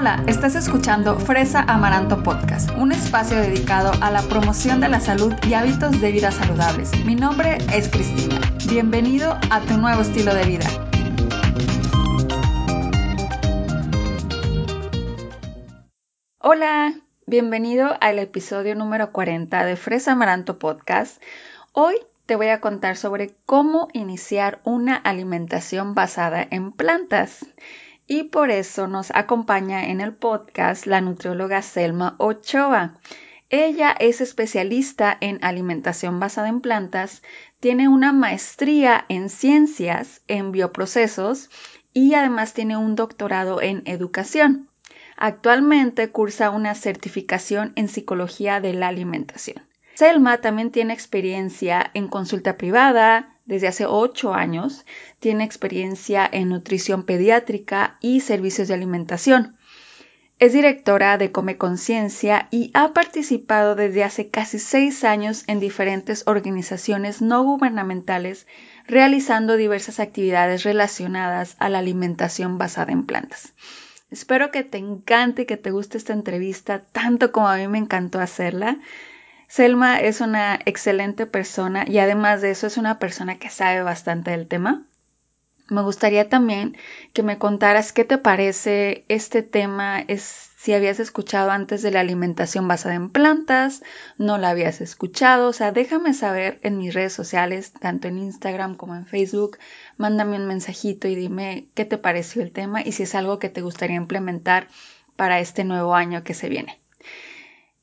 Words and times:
Hola, 0.00 0.24
estás 0.26 0.54
escuchando 0.54 1.18
Fresa 1.18 1.60
Amaranto 1.60 2.22
Podcast, 2.22 2.70
un 2.78 2.90
espacio 2.90 3.36
dedicado 3.36 3.92
a 4.00 4.10
la 4.10 4.22
promoción 4.22 4.80
de 4.80 4.88
la 4.88 4.98
salud 4.98 5.34
y 5.46 5.52
hábitos 5.52 6.00
de 6.00 6.10
vida 6.10 6.32
saludables. 6.32 6.90
Mi 7.04 7.14
nombre 7.14 7.58
es 7.70 7.90
Cristina. 7.90 8.40
Bienvenido 8.66 9.38
a 9.50 9.60
tu 9.60 9.76
nuevo 9.76 10.00
estilo 10.00 10.34
de 10.34 10.46
vida. 10.46 10.66
Hola, 16.38 16.94
bienvenido 17.26 17.94
al 18.00 18.20
episodio 18.20 18.74
número 18.74 19.12
40 19.12 19.66
de 19.66 19.76
Fresa 19.76 20.12
Amaranto 20.12 20.58
Podcast. 20.58 21.22
Hoy 21.74 21.96
te 22.24 22.36
voy 22.36 22.48
a 22.48 22.62
contar 22.62 22.96
sobre 22.96 23.34
cómo 23.44 23.88
iniciar 23.92 24.62
una 24.64 24.96
alimentación 24.96 25.94
basada 25.94 26.46
en 26.50 26.72
plantas. 26.72 27.44
Y 28.12 28.24
por 28.24 28.50
eso 28.50 28.88
nos 28.88 29.12
acompaña 29.14 29.86
en 29.86 30.00
el 30.00 30.12
podcast 30.12 30.84
la 30.84 31.00
nutrióloga 31.00 31.62
Selma 31.62 32.16
Ochoa. 32.18 32.98
Ella 33.50 33.94
es 34.00 34.20
especialista 34.20 35.16
en 35.20 35.38
alimentación 35.44 36.18
basada 36.18 36.48
en 36.48 36.60
plantas, 36.60 37.22
tiene 37.60 37.86
una 37.86 38.12
maestría 38.12 39.04
en 39.08 39.28
ciencias, 39.28 40.22
en 40.26 40.50
bioprocesos 40.50 41.50
y 41.92 42.14
además 42.14 42.52
tiene 42.52 42.76
un 42.76 42.96
doctorado 42.96 43.62
en 43.62 43.84
educación. 43.84 44.68
Actualmente 45.16 46.10
cursa 46.10 46.50
una 46.50 46.74
certificación 46.74 47.72
en 47.76 47.86
psicología 47.86 48.60
de 48.60 48.72
la 48.72 48.88
alimentación. 48.88 49.68
Selma 49.94 50.38
también 50.38 50.72
tiene 50.72 50.94
experiencia 50.94 51.92
en 51.94 52.08
consulta 52.08 52.56
privada 52.56 53.36
desde 53.50 53.66
hace 53.66 53.84
ocho 53.84 54.32
años, 54.32 54.86
tiene 55.18 55.42
experiencia 55.42 56.26
en 56.30 56.50
nutrición 56.50 57.02
pediátrica 57.02 57.98
y 58.00 58.20
servicios 58.20 58.68
de 58.68 58.74
alimentación. 58.74 59.56
Es 60.38 60.52
directora 60.52 61.18
de 61.18 61.32
Come 61.32 61.58
Conciencia 61.58 62.46
y 62.52 62.70
ha 62.74 62.94
participado 62.94 63.74
desde 63.74 64.04
hace 64.04 64.30
casi 64.30 64.60
seis 64.60 65.02
años 65.02 65.42
en 65.48 65.58
diferentes 65.58 66.22
organizaciones 66.26 67.20
no 67.20 67.42
gubernamentales 67.42 68.46
realizando 68.86 69.56
diversas 69.56 69.98
actividades 69.98 70.62
relacionadas 70.62 71.56
a 71.58 71.68
la 71.68 71.80
alimentación 71.80 72.56
basada 72.56 72.92
en 72.92 73.04
plantas. 73.04 73.52
Espero 74.12 74.52
que 74.52 74.62
te 74.62 74.78
encante 74.78 75.42
y 75.42 75.46
que 75.46 75.56
te 75.56 75.72
guste 75.72 75.98
esta 75.98 76.12
entrevista 76.12 76.84
tanto 76.92 77.32
como 77.32 77.48
a 77.48 77.56
mí 77.56 77.66
me 77.66 77.78
encantó 77.78 78.20
hacerla. 78.20 78.78
Selma 79.50 79.98
es 79.98 80.20
una 80.20 80.60
excelente 80.64 81.26
persona 81.26 81.84
y 81.84 81.98
además 81.98 82.40
de 82.40 82.52
eso 82.52 82.68
es 82.68 82.76
una 82.76 83.00
persona 83.00 83.36
que 83.40 83.50
sabe 83.50 83.82
bastante 83.82 84.30
del 84.30 84.46
tema. 84.46 84.86
Me 85.68 85.82
gustaría 85.82 86.28
también 86.28 86.76
que 87.12 87.24
me 87.24 87.36
contaras 87.36 87.92
qué 87.92 88.04
te 88.04 88.16
parece 88.16 89.04
este 89.08 89.42
tema, 89.42 90.04
es 90.06 90.22
si 90.56 90.72
habías 90.72 91.00
escuchado 91.00 91.50
antes 91.50 91.82
de 91.82 91.90
la 91.90 91.98
alimentación 91.98 92.68
basada 92.68 92.94
en 92.94 93.10
plantas, 93.10 93.82
no 94.18 94.38
la 94.38 94.50
habías 94.50 94.80
escuchado, 94.80 95.48
o 95.48 95.52
sea, 95.52 95.72
déjame 95.72 96.14
saber 96.14 96.60
en 96.62 96.78
mis 96.78 96.94
redes 96.94 97.12
sociales, 97.12 97.72
tanto 97.72 98.06
en 98.06 98.18
Instagram 98.18 98.76
como 98.76 98.94
en 98.94 99.04
Facebook, 99.04 99.58
mándame 99.96 100.36
un 100.36 100.46
mensajito 100.46 101.08
y 101.08 101.16
dime 101.16 101.66
qué 101.74 101.84
te 101.84 101.98
pareció 101.98 102.42
el 102.42 102.52
tema 102.52 102.82
y 102.82 102.92
si 102.92 103.02
es 103.02 103.16
algo 103.16 103.40
que 103.40 103.48
te 103.48 103.62
gustaría 103.62 103.96
implementar 103.96 104.68
para 105.16 105.40
este 105.40 105.64
nuevo 105.64 105.96
año 105.96 106.22
que 106.22 106.34
se 106.34 106.48
viene. 106.48 106.80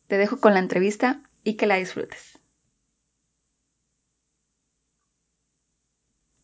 Te 0.07 0.17
dejo 0.17 0.39
con 0.39 0.53
la 0.53 0.61
entrevista 0.61 1.26
y 1.47 1.55
que 1.55 1.65
la 1.65 1.75
disfrutes. 1.77 2.37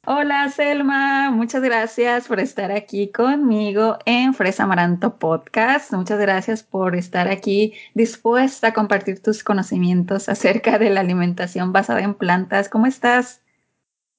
Hola 0.06 0.48
Selma, 0.50 1.30
muchas 1.32 1.62
gracias 1.62 2.28
por 2.30 2.40
estar 2.40 2.72
aquí 2.72 3.12
conmigo 3.12 3.98
en 4.06 4.34
Fresa 4.34 4.64
Amaranto 4.64 5.18
Podcast. 5.18 5.92
Muchas 5.92 6.20
gracias 6.20 6.64
por 6.64 6.96
estar 6.96 7.28
aquí 7.28 7.74
dispuesta 7.94 8.70
a 8.70 8.74
compartir 8.74 9.22
tus 9.22 9.44
conocimientos 9.44 10.30
acerca 10.30 10.78
de 10.78 10.90
la 10.90 11.02
alimentación 11.02 11.74
basada 11.74 12.02
en 12.02 12.14
plantas. 12.14 12.70
¿Cómo 12.70 12.86
estás? 12.86 13.42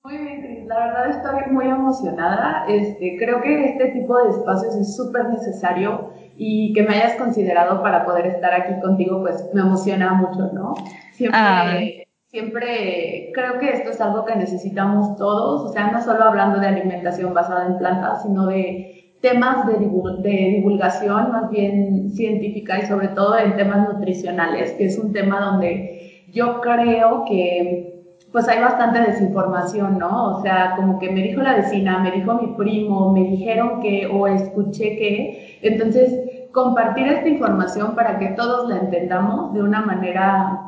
Muy 0.04 0.18
bien, 0.18 0.68
la 0.68 0.86
verdad 0.86 1.10
estoy 1.10 1.52
muy 1.52 1.66
emocionada. 1.66 2.66
Este, 2.68 3.16
creo 3.18 3.40
que 3.40 3.70
este 3.70 3.86
tipo 3.92 4.22
de 4.22 4.30
espacios 4.30 4.76
es 4.76 4.96
súper 4.96 5.30
necesario 5.30 6.12
y 6.36 6.72
que 6.72 6.82
me 6.82 6.94
hayas 6.96 7.16
considerado 7.16 7.82
para 7.82 8.04
poder 8.04 8.26
estar 8.26 8.52
aquí 8.52 8.80
contigo, 8.80 9.20
pues 9.20 9.48
me 9.54 9.60
emociona 9.60 10.14
mucho, 10.14 10.50
¿no? 10.52 10.74
Siempre, 11.12 11.40
ah. 11.40 11.78
siempre 12.26 13.30
creo 13.32 13.58
que 13.58 13.70
esto 13.70 13.90
es 13.90 14.00
algo 14.00 14.24
que 14.24 14.36
necesitamos 14.36 15.16
todos, 15.16 15.70
o 15.70 15.72
sea, 15.72 15.90
no 15.90 16.02
solo 16.02 16.24
hablando 16.24 16.58
de 16.58 16.66
alimentación 16.66 17.34
basada 17.34 17.66
en 17.66 17.78
plantas, 17.78 18.22
sino 18.22 18.46
de 18.46 19.16
temas 19.20 19.66
de, 19.66 19.74
de 19.78 20.36
divulgación 20.56 21.32
más 21.32 21.50
bien 21.50 22.10
científica 22.10 22.78
y 22.78 22.86
sobre 22.86 23.08
todo 23.08 23.38
en 23.38 23.56
temas 23.56 23.88
nutricionales, 23.88 24.72
que 24.72 24.86
es 24.86 24.98
un 24.98 25.12
tema 25.12 25.40
donde 25.40 26.26
yo 26.32 26.60
creo 26.60 27.24
que 27.24 27.93
pues 28.34 28.48
hay 28.48 28.60
bastante 28.60 28.98
desinformación, 28.98 29.96
¿no? 29.96 30.38
O 30.38 30.42
sea, 30.42 30.74
como 30.74 30.98
que 30.98 31.08
me 31.08 31.22
dijo 31.22 31.40
la 31.40 31.54
vecina, 31.54 32.00
me 32.00 32.10
dijo 32.10 32.34
mi 32.34 32.56
primo, 32.56 33.12
me 33.12 33.20
dijeron 33.20 33.80
que 33.80 34.08
o 34.12 34.26
escuché 34.26 34.96
que. 34.96 35.60
Entonces, 35.62 36.48
compartir 36.50 37.06
esta 37.06 37.28
información 37.28 37.94
para 37.94 38.18
que 38.18 38.30
todos 38.30 38.68
la 38.68 38.78
entendamos 38.78 39.54
de 39.54 39.62
una 39.62 39.82
manera 39.82 40.62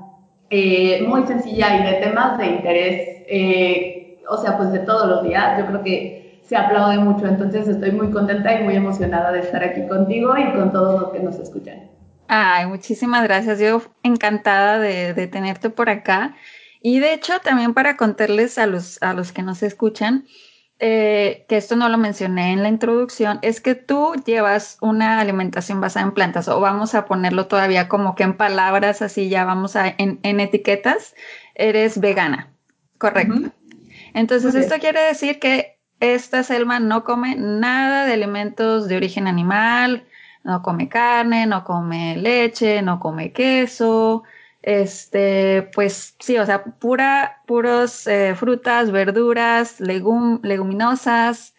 eh, 0.49 1.05
muy 1.09 1.27
sencilla 1.27 1.77
y 1.81 1.93
de 1.93 1.93
temas 1.95 2.39
de 2.39 2.47
interés, 2.47 3.25
eh, 3.27 4.23
o 4.29 4.37
sea, 4.37 4.57
pues 4.57 4.71
de 4.71 4.79
todos 4.79 5.09
los 5.09 5.25
días, 5.25 5.59
yo 5.59 5.67
creo 5.67 5.83
que 5.83 6.39
se 6.45 6.55
aplaude 6.55 6.99
mucho. 6.99 7.27
Entonces, 7.27 7.67
estoy 7.67 7.91
muy 7.91 8.13
contenta 8.13 8.61
y 8.61 8.63
muy 8.63 8.77
emocionada 8.77 9.33
de 9.33 9.41
estar 9.41 9.65
aquí 9.65 9.89
contigo 9.89 10.39
y 10.39 10.53
con 10.53 10.71
todos 10.71 11.01
los 11.01 11.11
que 11.11 11.19
nos 11.19 11.37
escuchan. 11.41 11.91
Ay, 12.29 12.67
muchísimas 12.67 13.25
gracias. 13.25 13.59
Yo 13.59 13.83
encantada 14.05 14.79
de, 14.79 15.15
de 15.15 15.27
tenerte 15.27 15.69
por 15.69 15.91
acá. 15.91 16.37
Y 16.89 17.01
de 17.01 17.15
hecho, 17.15 17.41
también 17.41 17.75
para 17.75 17.97
contarles 17.97 18.59
a 18.59 18.67
los, 18.69 19.03
a 19.03 19.13
los 19.13 19.33
que 19.33 19.43
nos 19.43 19.65
escuchan, 19.65 20.25
eh, 20.79 21.45
que 21.49 21.57
esto 21.57 21.75
no 21.75 21.89
lo 21.89 21.99
mencioné 21.99 22.53
en 22.53 22.63
la 22.63 22.69
introducción, 22.69 23.41
es 23.43 23.61
que 23.61 23.75
tú 23.75 24.15
llevas 24.25 24.79
una 24.81 25.19
alimentación 25.19 25.81
basada 25.81 26.07
en 26.07 26.13
plantas, 26.13 26.47
o 26.47 26.61
vamos 26.61 26.95
a 26.95 27.07
ponerlo 27.07 27.49
todavía 27.49 27.89
como 27.89 28.15
que 28.15 28.23
en 28.23 28.37
palabras 28.37 29.03
así, 29.03 29.29
ya 29.29 29.45
vamos 29.45 29.75
a, 29.75 29.97
en, 29.99 30.21
etiquetas, 30.39 31.17
eres 31.57 31.99
vegana, 31.99 32.53
correcto. 32.99 33.51
Entonces, 34.15 34.55
esto 34.55 34.77
quiere 34.79 35.01
decir 35.01 35.41
que 35.41 35.81
esta 35.99 36.45
Selma 36.45 36.79
no 36.79 37.03
come 37.03 37.35
nada 37.35 38.07
de 38.07 38.13
alimentos 38.13 38.87
de 38.87 38.97
origen 38.97 39.27
animal, 39.27 40.07
no 40.45 40.63
come 40.63 40.89
carne, 40.89 41.47
no 41.47 41.65
come 41.65 42.17
leche, 42.17 42.81
no 42.81 43.01
come 43.01 43.33
queso, 43.33 44.23
este, 44.67 45.71
pues 45.75 46.17
sí, 46.19 46.37
o 46.39 46.45
sea, 46.45 46.65
pura, 46.65 47.41
puros 47.47 48.09
eh, 48.09 48.35
frutas, 48.35 48.91
verduras, 48.91 49.81
leguminosas, 49.81 51.55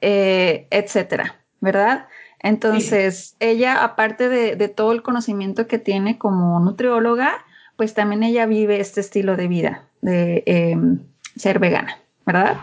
eh, 0.00 0.68
etcétera, 0.70 1.40
¿verdad? 1.60 2.06
Entonces, 2.38 3.36
ella, 3.40 3.82
aparte 3.82 4.28
de, 4.28 4.68
todo 4.68 4.92
el 4.92 5.02
conocimiento 5.02 5.66
que 5.66 5.78
tiene 5.78 6.18
como 6.18 6.60
nutrióloga, 6.60 7.44
pues 7.76 7.94
también 7.94 8.22
ella 8.22 8.46
vive 8.46 8.78
este 8.78 9.00
estilo 9.00 9.36
de 9.36 9.48
vida, 9.48 9.88
de 10.00 10.44
em, 10.46 11.00
ser 11.34 11.58
vegana, 11.58 11.98
¿verdad? 12.24 12.58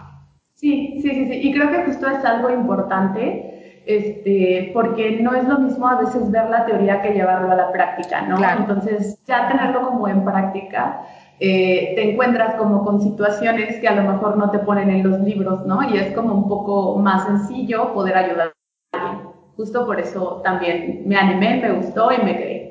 Sí, 0.56 1.00
sí, 1.02 1.10
sí, 1.10 1.26
sí. 1.26 1.40
Y 1.44 1.54
creo 1.54 1.72
que 1.72 1.84
justo 1.84 2.08
es 2.10 2.24
algo 2.24 2.50
importante 2.50 3.49
este, 3.86 4.72
porque 4.74 5.20
no 5.22 5.34
es 5.34 5.48
lo 5.48 5.60
mismo 5.60 5.88
a 5.88 6.00
veces 6.00 6.30
ver 6.32 6.50
la 6.50 6.66
teoría 6.66 7.02
que 7.02 7.14
llevarlo 7.14 7.52
a 7.52 7.56
la 7.56 7.72
práctica, 7.72 8.22
¿no? 8.22 8.38
Entonces, 8.58 9.20
ya 9.26 9.48
tenerlo 9.48 9.82
como 9.82 10.08
en 10.08 10.24
práctica, 10.24 11.02
eh, 11.40 11.94
te 11.96 12.12
encuentras 12.12 12.56
como 12.56 12.84
con 12.84 13.02
situaciones 13.02 13.80
que 13.80 13.88
a 13.88 13.96
lo 13.96 14.12
mejor 14.12 14.38
no 14.38 14.52
te 14.52 14.60
ponen 14.60 14.90
en 14.90 15.10
los 15.10 15.20
libros, 15.22 15.66
¿no? 15.66 15.82
Y 15.90 15.98
es 15.98 16.14
como 16.14 16.34
un 16.34 16.48
poco 16.50 16.98
más 16.98 17.26
sencillo 17.26 17.94
poder 17.94 18.18
ayudar 18.18 18.54
a 18.92 19.08
alguien. 19.08 19.30
Justo 19.56 19.86
por 19.86 20.00
eso 20.00 20.42
también 20.44 21.04
me 21.06 21.18
animé, 21.18 21.62
me 21.62 21.72
gustó 21.72 22.12
y 22.12 22.18
me 22.24 22.38
quedé. 22.38 22.70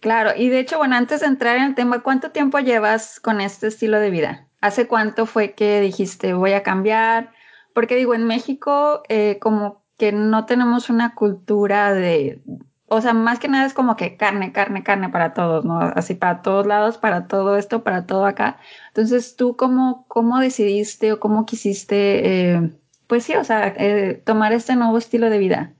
Claro, 0.00 0.30
y 0.36 0.48
de 0.48 0.60
hecho, 0.60 0.78
bueno, 0.78 0.96
antes 0.96 1.20
de 1.20 1.26
entrar 1.26 1.56
en 1.56 1.64
el 1.64 1.74
tema, 1.74 2.02
¿cuánto 2.02 2.30
tiempo 2.30 2.58
llevas 2.58 3.18
con 3.20 3.40
este 3.40 3.68
estilo 3.68 3.98
de 3.98 4.10
vida? 4.10 4.46
¿Hace 4.60 4.86
cuánto 4.88 5.26
fue 5.26 5.52
que 5.52 5.80
dijiste 5.80 6.32
voy 6.34 6.52
a 6.52 6.62
cambiar? 6.62 7.32
Porque 7.74 7.96
digo, 7.96 8.14
en 8.14 8.26
México, 8.26 9.02
eh, 9.08 9.38
como 9.40 9.85
que 9.96 10.12
no 10.12 10.46
tenemos 10.46 10.90
una 10.90 11.14
cultura 11.14 11.92
de, 11.94 12.40
o 12.88 13.00
sea, 13.00 13.14
más 13.14 13.38
que 13.38 13.48
nada 13.48 13.66
es 13.66 13.74
como 13.74 13.96
que 13.96 14.16
carne, 14.16 14.52
carne, 14.52 14.82
carne 14.82 15.08
para 15.08 15.34
todos, 15.34 15.64
¿no? 15.64 15.80
Así 15.80 16.14
para 16.14 16.42
todos 16.42 16.66
lados, 16.66 16.98
para 16.98 17.26
todo 17.26 17.56
esto, 17.56 17.82
para 17.82 18.06
todo 18.06 18.26
acá. 18.26 18.58
Entonces, 18.88 19.36
¿tú 19.36 19.56
cómo, 19.56 20.04
cómo 20.08 20.38
decidiste 20.38 21.12
o 21.12 21.20
cómo 21.20 21.46
quisiste, 21.46 22.52
eh, 22.52 22.70
pues 23.06 23.24
sí, 23.24 23.34
o 23.34 23.44
sea, 23.44 23.74
eh, 23.76 24.22
tomar 24.24 24.52
este 24.52 24.76
nuevo 24.76 24.98
estilo 24.98 25.30
de 25.30 25.38
vida? 25.38 25.72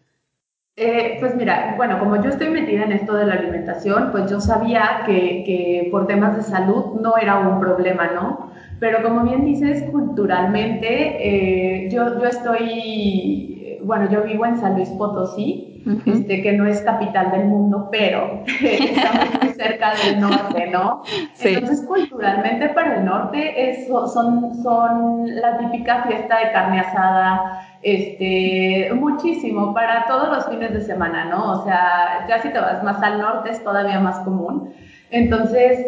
Eh, 0.78 1.16
pues 1.20 1.34
mira, 1.36 1.74
bueno, 1.76 1.98
como 1.98 2.22
yo 2.22 2.28
estoy 2.28 2.50
metida 2.50 2.84
en 2.84 2.92
esto 2.92 3.14
de 3.14 3.26
la 3.26 3.34
alimentación, 3.34 4.10
pues 4.12 4.30
yo 4.30 4.40
sabía 4.40 5.02
que, 5.06 5.42
que 5.46 5.88
por 5.90 6.06
temas 6.06 6.36
de 6.36 6.42
salud 6.42 7.00
no 7.00 7.16
era 7.16 7.38
un 7.38 7.60
problema, 7.60 8.10
¿no? 8.12 8.52
Pero 8.78 9.02
como 9.02 9.22
bien 9.22 9.46
dices, 9.46 9.90
culturalmente, 9.90 11.88
yo, 11.90 12.20
yo 12.20 12.26
estoy 12.26 13.55
bueno, 13.84 14.10
yo 14.10 14.22
vivo 14.22 14.46
en 14.46 14.58
San 14.58 14.74
Luis 14.74 14.88
Potosí, 14.90 15.82
este, 16.04 16.42
que 16.42 16.52
no 16.52 16.66
es 16.66 16.80
capital 16.80 17.30
del 17.30 17.44
mundo, 17.44 17.88
pero 17.92 18.42
estamos 18.62 19.42
muy 19.42 19.52
cerca 19.54 19.92
del 20.04 20.20
norte, 20.20 20.68
¿no? 20.70 21.02
Entonces, 21.40 21.86
culturalmente 21.86 22.70
para 22.70 22.96
el 22.96 23.04
norte 23.04 23.70
es, 23.70 23.86
son, 23.86 24.54
son 24.62 25.26
la 25.36 25.58
típica 25.58 26.04
fiesta 26.04 26.38
de 26.38 26.52
carne 26.52 26.80
asada, 26.80 27.78
este, 27.82 28.90
muchísimo 28.94 29.72
para 29.72 30.06
todos 30.06 30.28
los 30.28 30.46
fines 30.46 30.72
de 30.72 30.80
semana, 30.80 31.26
¿no? 31.26 31.60
O 31.60 31.64
sea, 31.64 32.26
ya 32.28 32.40
si 32.40 32.48
te 32.48 32.58
vas 32.58 32.82
más 32.82 33.00
al 33.02 33.20
norte 33.20 33.50
es 33.50 33.62
todavía 33.62 34.00
más 34.00 34.18
común. 34.20 34.72
Entonces, 35.10 35.86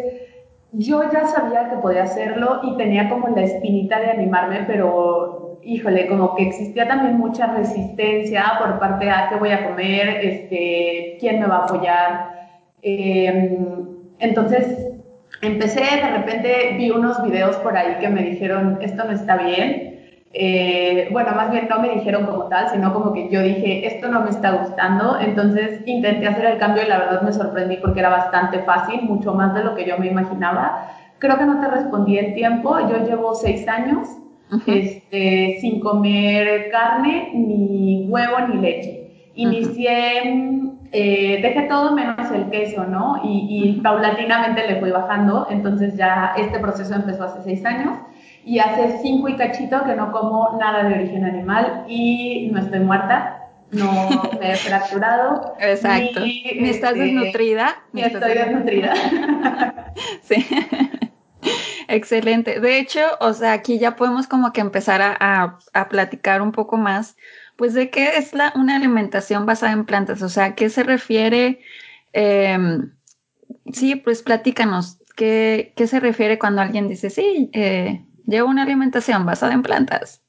yo 0.73 1.03
ya 1.11 1.27
sabía 1.27 1.71
que 1.71 1.77
podía 1.77 2.05
hacerlo 2.05 2.61
y 2.63 2.77
tenía 2.77 3.09
como 3.09 3.29
la 3.29 3.43
espinita 3.43 3.99
de 3.99 4.11
animarme, 4.11 4.65
pero 4.67 5.48
híjole, 5.69 6.09
como 6.09 6.35
que 6.35 6.45
existía 6.45 6.89
también 6.89 7.19
mucha 7.19 7.47
resistencia 7.47 8.55
por 8.59 8.79
parte 8.79 9.05
de 9.05 9.13
qué 9.29 9.37
voy 9.37 9.51
a 9.51 9.69
comer, 9.69 10.09
este, 10.25 11.19
quién 11.21 11.41
me 11.41 11.47
va 11.47 11.57
a 11.57 11.65
apoyar. 11.65 12.31
Em, 12.81 13.87
entonces, 14.19 14.65
empecé, 15.43 15.81
de 15.81 16.11
repente 16.17 16.75
vi 16.79 16.91
unos 16.91 17.23
videos 17.23 17.57
por 17.57 17.77
ahí 17.77 17.97
que 18.01 18.09
me 18.09 18.23
dijeron, 18.23 18.79
esto 18.81 19.05
no 19.05 19.13
está 19.13 19.37
bien, 19.37 19.99
eh, 20.33 21.09
bueno, 21.13 21.33
más 21.33 21.51
bien 21.51 21.69
no 21.69 21.81
me 21.81 21.91
dijeron 21.91 22.25
como 22.27 22.45
tal, 22.45 22.71
sino 22.71 22.93
como 22.95 23.13
que 23.13 23.29
yo 23.29 23.43
dije, 23.43 23.87
esto 23.87 24.09
no 24.09 24.21
me 24.23 24.31
está 24.31 24.53
gustando, 24.53 25.19
entonces 25.21 25.83
intenté 25.87 26.29
hacer 26.29 26.47
el 26.47 26.59
cambio 26.59 26.83
y 26.83 26.89
la 26.89 26.99
verdad 26.99 27.23
me 27.23 27.33
sorprendí 27.33 27.77
porque 27.77 28.01
era 28.01 28.09
bastante 28.09 28.61
fácil, 28.61 29.03
mucho 29.03 29.35
más 29.35 29.55
de 29.55 29.65
lo 29.65 29.75
que 29.75 29.87
yo 29.87 29.99
me 29.99 30.07
imaginaba. 30.07 30.89
Creo 31.19 31.37
que 31.39 31.45
no 31.45 31.61
te 31.61 31.69
respondí 31.69 32.19
en 32.19 32.35
tiempo, 32.35 32.79
yo 32.89 33.05
llevo 33.05 33.35
seis 33.35 33.67
años 33.69 34.19
este, 34.67 35.59
sin 35.61 35.81
comer 35.81 36.71
carne, 36.71 37.31
ni 37.35 38.07
huevo, 38.09 38.41
ni 38.49 38.61
leche. 38.61 39.31
Inicié, 39.35 40.23
eh, 40.93 41.39
dejé 41.43 41.63
todo 41.69 41.95
menos 41.95 42.31
el 42.33 42.51
queso, 42.51 42.85
¿no? 42.85 43.21
Y, 43.23 43.77
y 43.77 43.81
paulatinamente 43.81 44.67
le 44.67 44.81
fui 44.81 44.91
bajando, 44.91 45.47
entonces 45.51 45.97
ya 45.97 46.35
este 46.37 46.59
proceso 46.59 46.95
empezó 46.95 47.25
hace 47.25 47.43
seis 47.43 47.65
años 47.65 47.99
y 48.45 48.59
hace 48.59 48.99
cinco 49.03 49.29
y 49.29 49.37
cachito 49.37 49.85
que 49.85 49.95
no 49.95 50.11
como 50.11 50.57
nada 50.59 50.85
de 50.85 50.95
origen 50.95 51.25
animal 51.25 51.85
y 51.87 52.49
no 52.51 52.61
estoy 52.61 52.81
muerta, 52.81 53.51
no 53.73 54.33
me 54.41 54.53
he 54.53 54.57
fracturado. 54.57 55.55
Exacto. 55.61 56.21
Ni, 56.21 56.45
estás 56.69 56.93
este, 56.93 57.05
desnutrida. 57.05 57.77
Ni, 57.93 58.03
estoy 58.03 58.35
desnutrida. 58.35 58.95
sí. 60.23 60.47
Excelente. 61.89 62.61
De 62.61 62.79
hecho, 62.79 63.01
o 63.21 63.33
sea, 63.33 63.53
aquí 63.53 63.79
ya 63.79 63.97
podemos 63.97 64.27
como 64.27 64.53
que 64.53 64.61
empezar 64.61 65.03
a, 65.03 65.59
a, 65.73 65.89
platicar 65.89 66.43
un 66.43 66.53
poco 66.53 66.77
más, 66.77 67.17
pues 67.57 67.75
de 67.75 67.91
qué 67.91 68.17
es 68.17 68.35
la, 68.35 68.53
una 68.55 68.77
alimentación 68.77 69.47
basada 69.47 69.73
en 69.73 69.87
plantas, 69.87 70.23
o 70.23 70.29
sea, 70.29 70.45
¿a 70.45 70.55
qué 70.55 70.69
se 70.71 70.85
refiere? 70.85 71.61
Eh, 72.13 72.59
sí, 73.73 73.97
pues 73.97 74.23
platícanos, 74.23 74.99
¿qué, 75.17 75.73
¿qué, 75.77 75.87
se 75.87 75.99
refiere 75.99 76.39
cuando 76.39 76.61
alguien 76.61 76.89
dice, 76.89 77.11
sí, 77.11 77.51
eh, 77.55 78.05
Llevo 78.29 78.51
una 78.51 78.65
alimentación 78.65 79.25
basada 79.25 79.55
en 79.55 79.63
plantas. 79.63 80.23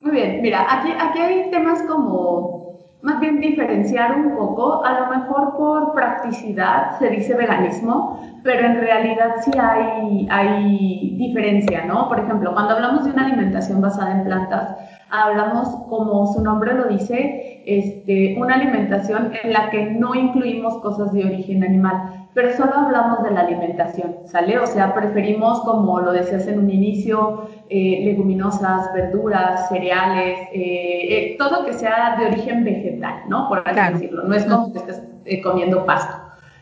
Muy 0.00 0.12
bien, 0.12 0.42
mira, 0.42 0.66
aquí, 0.68 0.90
aquí 0.90 1.18
hay 1.18 1.50
temas 1.50 1.82
como 1.84 2.67
más 3.02 3.20
bien 3.20 3.40
diferenciar 3.40 4.16
un 4.16 4.36
poco, 4.36 4.84
a 4.84 5.00
lo 5.00 5.06
mejor 5.06 5.56
por 5.56 5.94
practicidad 5.94 6.98
se 6.98 7.10
dice 7.10 7.34
veganismo, 7.34 8.20
pero 8.42 8.66
en 8.66 8.80
realidad 8.80 9.36
sí 9.40 9.52
hay, 9.58 10.26
hay 10.30 11.14
diferencia, 11.16 11.84
¿no? 11.84 12.08
Por 12.08 12.18
ejemplo, 12.20 12.52
cuando 12.52 12.74
hablamos 12.74 13.04
de 13.04 13.12
una 13.12 13.26
alimentación 13.26 13.80
basada 13.80 14.12
en 14.12 14.24
plantas, 14.24 14.76
hablamos, 15.10 15.68
como 15.88 16.26
su 16.32 16.42
nombre 16.42 16.74
lo 16.74 16.88
dice, 16.88 17.62
este, 17.66 18.36
una 18.38 18.54
alimentación 18.54 19.32
en 19.42 19.52
la 19.52 19.70
que 19.70 19.90
no 19.92 20.14
incluimos 20.14 20.78
cosas 20.78 21.12
de 21.12 21.24
origen 21.24 21.62
animal 21.62 22.17
pero 22.38 22.56
solo 22.56 22.72
hablamos 22.72 23.24
de 23.24 23.32
la 23.32 23.40
alimentación, 23.40 24.14
¿sale? 24.26 24.60
O 24.60 24.66
sea, 24.68 24.94
preferimos, 24.94 25.58
como 25.62 25.98
lo 25.98 26.12
decías 26.12 26.46
en 26.46 26.60
un 26.60 26.70
inicio, 26.70 27.48
eh, 27.68 28.02
leguminosas, 28.04 28.94
verduras, 28.94 29.68
cereales, 29.68 30.38
eh, 30.52 31.32
eh, 31.32 31.36
todo 31.36 31.66
que 31.66 31.72
sea 31.72 32.14
de 32.16 32.26
origen 32.26 32.62
vegetal, 32.62 33.22
¿no? 33.28 33.48
Por 33.48 33.64
así 33.68 33.92
decirlo. 33.94 34.22
No 34.22 34.36
es 34.36 34.44
como 34.44 34.72
que 34.72 34.78
estés 34.78 35.02
comiendo 35.42 35.84
pasto, 35.84 36.14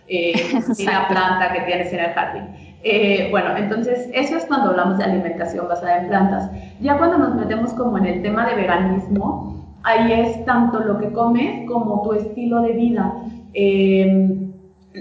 la 0.83 1.09
planta 1.09 1.53
que 1.53 1.61
tienes 1.67 1.93
en 1.93 2.01
el 2.01 2.11
jardín. 2.13 3.31
bueno, 3.31 3.55
entonces 3.59 4.09
eso 4.15 4.39
es 4.39 4.47
cuando 4.47 4.71
hablamos 4.71 4.97
de 4.97 5.05
alimentación 5.05 5.69
basada 5.69 5.99
en 5.99 6.09
plantas. 6.09 6.51
Ya 6.81 6.97
cuando 6.97 7.19
nos 7.19 7.35
metemos 7.35 7.75
como 7.75 7.99
en 7.99 8.07
el 8.07 8.23
tema 8.23 8.47
de 8.49 8.55
veganismo, 8.55 9.63
ahí 9.83 10.11
es 10.11 10.43
tanto 10.47 10.81
lo 10.81 10.99
que 10.99 11.13
comes 11.13 11.69
como 11.69 12.01
tu 12.01 12.15
estilo 12.15 12.63
de 12.63 12.73
vida 12.73 13.13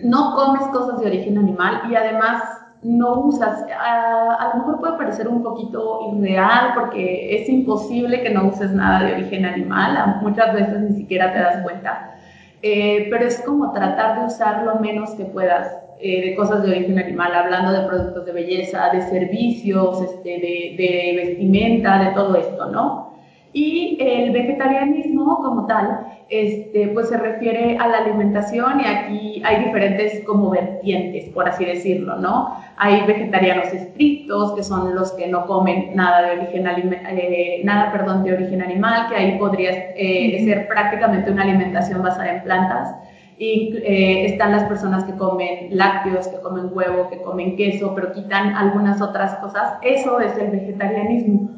no 0.03 0.35
comes 0.35 0.63
cosas 0.67 0.99
de 0.99 1.07
origen 1.07 1.37
animal 1.37 1.83
y 1.89 1.95
además 1.95 2.43
no 2.83 3.21
usas, 3.21 3.65
a, 3.79 4.51
lo 4.53 4.59
mejor 4.59 4.79
puede 4.79 4.97
parecer 4.97 5.27
un 5.27 5.41
poquito 5.41 6.13
irreal 6.13 6.73
porque 6.75 7.35
es 7.35 7.49
imposible 7.49 8.21
que 8.21 8.29
no 8.29 8.47
uses 8.47 8.71
nada 8.71 9.05
de 9.05 9.13
origen 9.13 9.45
animal, 9.45 10.17
muchas 10.21 10.53
veces 10.53 10.81
ni 10.81 10.95
siquiera 10.95 11.33
te 11.33 11.39
das 11.39 11.63
cuenta, 11.63 12.15
eh, 12.61 13.07
pero 13.09 13.25
es 13.25 13.41
como 13.41 13.71
tratar 13.71 14.19
de 14.19 14.25
usar 14.27 14.63
lo 14.63 14.75
menos 14.75 15.11
que 15.11 15.25
puedas 15.25 15.79
eh, 15.99 16.29
de 16.29 16.35
cosas 16.35 16.61
de 16.61 16.71
origen 16.71 16.99
animal, 16.99 17.33
hablando 17.33 17.71
de 17.71 17.87
productos 17.87 18.25
de 18.25 18.33
belleza, 18.33 18.89
de 18.91 19.01
servicios, 19.01 20.01
este, 20.01 20.29
de 20.29 21.13
vestimenta, 21.15 22.03
de 22.03 22.11
todo 22.11 22.35
esto, 22.35 22.67
¿no? 22.67 23.15
Y 23.53 23.97
el 24.01 24.31
vegetarianismo 24.31 25.37
como 25.37 25.65
tal, 25.65 26.05
este, 26.29 26.87
pues 26.87 27.09
se 27.09 27.17
refiere 27.17 27.77
a 27.77 27.87
la 27.87 27.99
alimentación 27.99 28.81
y 28.81 28.87
aquí 28.87 29.43
hay 29.45 29.65
diferentes 29.65 30.23
como 30.25 30.49
vertientes, 30.49 31.29
por 31.29 31.47
así 31.47 31.65
decirlo, 31.65 32.17
¿no? 32.17 32.57
Hay 32.77 33.05
vegetarianos 33.05 33.67
estrictos, 33.67 34.53
que 34.53 34.63
son 34.63 34.95
los 34.95 35.11
que 35.13 35.27
no 35.27 35.45
comen 35.45 35.95
nada 35.95 36.23
de 36.23 36.39
origen, 36.39 36.65
eh, 36.67 37.61
nada, 37.63 37.91
perdón, 37.91 38.23
de 38.23 38.33
origen 38.33 38.61
animal, 38.63 39.07
que 39.09 39.15
ahí 39.15 39.37
podría 39.37 39.71
eh, 39.95 40.43
ser 40.45 40.67
prácticamente 40.67 41.29
una 41.29 41.43
alimentación 41.43 42.01
basada 42.01 42.37
en 42.37 42.43
plantas. 42.43 42.95
Y 43.37 43.77
eh, 43.83 44.25
están 44.25 44.51
las 44.51 44.63
personas 44.63 45.03
que 45.03 45.13
comen 45.13 45.67
lácteos, 45.71 46.27
que 46.27 46.39
comen 46.39 46.69
huevo, 46.71 47.09
que 47.09 47.21
comen 47.21 47.55
queso, 47.55 47.93
pero 47.93 48.13
quitan 48.13 48.55
algunas 48.55 49.01
otras 49.01 49.35
cosas. 49.35 49.73
Eso 49.83 50.19
es 50.21 50.35
el 50.37 50.51
vegetarianismo. 50.51 51.51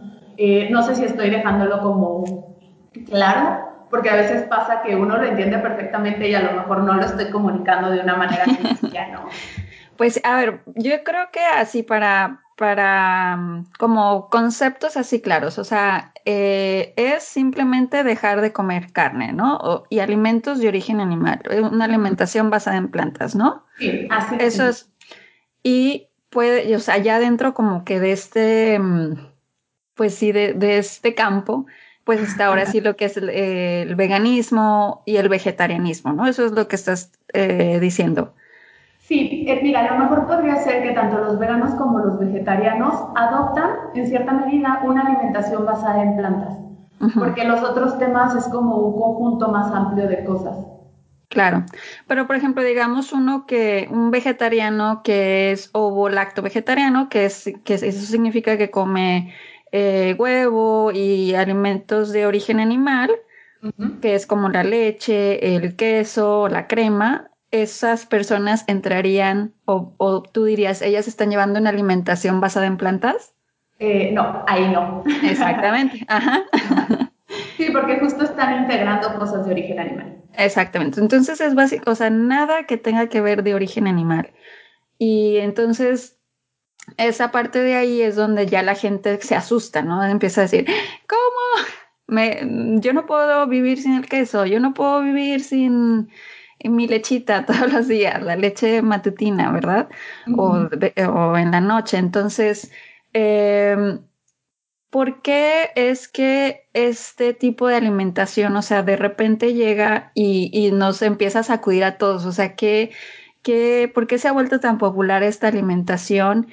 No 0.70 0.84
sé 0.84 0.96
si 0.96 1.06
estoy 1.06 1.30
dejándolo 1.30 1.82
como 1.82 2.56
claro, 3.10 3.67
porque 3.90 4.10
a 4.10 4.16
veces 4.16 4.44
pasa 4.44 4.82
que 4.82 4.96
uno 4.96 5.18
lo 5.18 5.24
entiende 5.26 5.58
perfectamente 5.60 6.28
y 6.28 6.36
a 6.36 6.42
lo 6.42 6.54
mejor 6.54 6.80
no 6.84 6.94
lo 6.94 7.06
estoy 7.06 7.30
comunicando 7.30 7.90
de 7.90 8.00
una 8.00 8.16
manera 8.16 8.46
sencilla, 8.46 9.08
¿no? 9.08 9.30
Pues 9.98 10.20
a 10.24 10.36
ver, 10.36 10.62
yo 10.76 11.04
creo 11.04 11.30
que 11.32 11.40
así 11.40 11.84
para, 11.84 12.42
para 12.56 13.36
mm, 13.38 13.66
como 13.80 14.30
conceptos 14.30 14.96
así 14.98 15.22
claros, 15.22 15.58
o 15.58 15.64
sea, 15.64 16.12
eh, 16.26 16.94
es 16.98 17.24
simplemente 17.24 18.04
dejar 18.04 18.42
de 18.42 18.54
comer 18.54 18.92
carne, 18.92 19.34
¿no? 19.34 19.86
y 19.90 20.00
alimentos 20.00 20.60
de 20.60 20.68
origen 20.68 21.00
animal, 21.00 21.42
eh, 21.50 21.62
una 21.62 21.86
alimentación 21.86 22.50
basada 22.50 22.78
en 22.78 22.90
plantas, 22.90 23.36
¿no? 23.36 23.66
Sí, 23.80 24.08
así 24.12 24.36
Eso 24.40 24.68
es. 24.68 24.92
Y 25.64 26.10
puede, 26.30 26.76
o 26.76 26.80
sea, 26.80 26.98
ya 26.98 27.20
dentro 27.20 27.54
como 27.54 27.84
que 27.84 28.00
de 28.00 28.12
este 28.12 28.78
mm, 28.78 29.16
pues 29.98 30.14
sí, 30.14 30.32
de, 30.32 30.78
este 30.78 31.16
campo, 31.16 31.66
pues 32.08 32.22
está 32.22 32.46
ahora 32.46 32.66
sí 32.66 32.80
lo 32.80 32.96
que 32.96 33.04
es 33.04 33.18
el, 33.18 33.96
veganismo 33.96 35.02
y 35.06 35.18
el 35.18 35.28
vegetarianismo, 35.28 36.14
¿no? 36.14 36.26
Eso 36.26 36.46
es 36.46 36.54
lo 36.54 36.70
que 36.70 36.78
estás 36.78 37.12
eh, 37.34 37.80
diciendo. 37.82 38.34
Sí, 39.02 39.44
eh, 39.46 39.60
mira, 39.62 39.82
a 39.82 39.94
lo 39.94 40.00
mejor 40.06 40.26
podría 40.26 40.56
ser 40.56 40.84
que 40.84 40.92
tanto 40.92 41.18
los 41.18 41.38
veganos 41.38 41.76
como 41.76 42.00
los 42.00 42.18
vegetarianos 42.18 42.96
adoptan 43.18 43.72
en 43.94 44.08
cierta 44.08 44.32
medida 44.32 44.80
una 44.86 45.02
alimentación 45.02 45.66
basada 45.66 46.02
en 46.02 46.16
plantas, 46.16 46.58
porque 47.14 47.44
los 47.44 47.62
otros 47.62 48.00
temas 48.00 48.34
es 48.36 48.46
como 48.46 48.78
un 48.78 49.02
conjunto 49.02 49.50
más 49.50 49.70
amplio 49.74 50.08
de 50.08 50.24
cosas. 50.24 50.56
Claro, 51.28 51.66
pero 52.08 52.26
por 52.26 52.38
ejemplo, 52.38 52.64
digamos 52.64 53.12
uno 53.12 53.46
que, 53.46 53.90
un 53.92 54.12
vegetariano 54.12 55.02
que 55.04 55.52
es 55.52 55.72
ovo 55.74 56.08
lacto 56.08 56.42
vegetariano, 56.42 57.10
que 57.10 57.26
es, 57.26 57.52
que 57.66 57.74
eso 57.74 58.06
significa 58.06 58.58
que 58.58 58.72
come 58.72 59.34
eh, 59.72 60.16
huevo 60.18 60.92
y 60.94 61.36
alimentos 61.36 62.12
de 62.12 62.26
origen 62.26 62.60
animal, 62.60 63.12
que 64.02 64.16
es 64.16 64.28
como 64.28 64.50
la 64.50 64.64
leche, 64.64 65.56
el 65.56 65.76
queso, 65.76 66.48
la 66.48 66.68
crema, 66.68 67.32
esas 67.52 68.06
personas 68.06 68.64
entrarían, 68.68 69.54
o, 69.66 70.24
tú 70.32 70.46
dirías, 70.46 70.82
ellas 70.82 71.08
están 71.08 71.30
llevando 71.30 71.60
una 71.60 71.70
alimentación 71.70 72.40
basada 72.40 72.68
en 72.68 72.78
plantas? 72.78 73.34
Eh, 73.80 74.12
no, 74.14 74.44
ahí 74.48 74.70
no. 74.72 75.04
Exactamente, 75.24 76.06
ajá. 76.08 76.46
Sí, 77.58 77.70
porque 77.72 78.00
justo 78.00 78.24
están 78.24 78.64
integrando 78.64 79.18
cosas 79.18 79.46
de 79.46 79.52
origen 79.52 79.80
animal. 79.80 80.18
Exactamente. 80.38 81.00
Entonces 81.00 81.42
es 81.42 81.56
básico, 81.56 81.92
o 81.92 81.96
sea, 81.96 82.10
nada 82.10 82.66
que 82.66 82.78
tenga 82.78 83.08
que 83.08 83.22
ver 83.22 83.44
de 83.44 83.56
origen 83.56 83.88
animal. 83.88 84.32
Y 85.00 85.38
entonces 85.38 86.17
esa 86.96 87.32
parte 87.32 87.60
de 87.60 87.76
ahí 87.76 88.02
es 88.02 88.16
donde 88.16 88.48
ya 88.48 88.64
la 88.64 88.76
gente 88.76 89.20
se 89.22 89.36
asusta, 89.36 89.82
¿no? 89.82 90.04
Empieza 90.06 90.42
a 90.42 90.44
decir, 90.44 90.66
¿cómo? 91.08 91.68
me, 92.08 92.80
yo 92.80 92.94
no 92.94 93.06
puedo 93.06 93.46
vivir 93.48 93.82
sin 93.82 93.94
el 93.94 94.08
queso, 94.08 94.46
yo 94.46 94.60
no 94.60 94.74
puedo 94.74 95.04
vivir 95.04 95.44
sin 95.44 96.10
mi 96.64 96.88
lechita 96.88 97.46
todos 97.46 97.72
los 97.72 97.88
días, 97.88 98.22
la 98.24 98.36
leche 98.36 98.82
matutina, 98.82 99.52
¿verdad? 99.52 99.90
o, 100.36 100.68
o, 101.10 101.38
en 101.38 101.52
la 101.52 101.62
noche. 101.62 101.98
Entonces, 101.98 102.72
eh, 103.14 104.00
¿por 104.90 105.22
qué 105.22 105.72
es 105.76 106.08
que 106.08 106.68
este 106.74 107.34
tipo 107.34 107.68
de 107.68 107.76
alimentación, 107.76 108.56
o 108.56 108.62
sea, 108.62 108.84
de 108.84 108.96
repente 108.96 109.54
llega 109.54 110.12
y, 110.16 110.50
y 110.54 110.72
nos 110.72 111.02
empieza 111.02 111.40
a 111.40 111.44
sacudir 111.44 111.84
a 111.84 111.98
todos? 111.98 112.26
O 112.26 112.32
sea, 112.32 112.56
¿qué, 112.56 112.92
qué, 113.44 113.92
¿por 113.94 114.08
qué 114.08 114.18
se 114.18 114.30
ha 114.30 114.32
vuelto 114.32 114.60
tan 114.60 114.78
popular 114.78 115.24
esta 115.24 115.50
alimentación? 115.50 116.48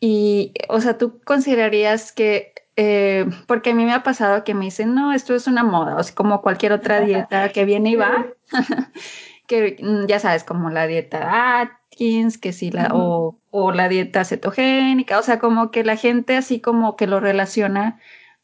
Y, 0.00 0.54
o 0.68 0.80
sea, 0.80 0.98
¿tú 0.98 1.20
considerarías 1.24 2.12
que, 2.12 2.54
eh, 2.76 3.26
porque 3.46 3.70
a 3.70 3.74
mí 3.74 3.84
me 3.84 3.92
ha 3.92 4.02
pasado 4.02 4.44
que 4.44 4.54
me 4.54 4.66
dicen, 4.66 4.94
no, 4.94 5.12
esto 5.12 5.34
es 5.34 5.46
una 5.46 5.64
moda, 5.64 5.96
o 5.96 6.02
sea, 6.02 6.14
como 6.14 6.42
cualquier 6.42 6.72
otra 6.72 7.00
dieta 7.00 7.48
que 7.50 7.64
viene 7.64 7.90
y 7.90 7.96
va, 7.96 8.26
que 9.46 9.76
mm, 9.80 10.06
ya 10.06 10.20
sabes, 10.20 10.44
como 10.44 10.70
la 10.70 10.86
dieta 10.86 11.60
Atkins, 11.60 12.38
que 12.38 12.52
sí, 12.52 12.70
la, 12.70 12.90
o, 12.94 13.40
o 13.50 13.72
la 13.72 13.88
dieta 13.88 14.24
cetogénica, 14.24 15.18
o 15.18 15.22
sea, 15.22 15.38
como 15.38 15.70
que 15.70 15.84
la 15.84 15.96
gente 15.96 16.36
así 16.36 16.60
como 16.60 16.96
que 16.96 17.06
lo 17.06 17.20
relaciona 17.20 18.00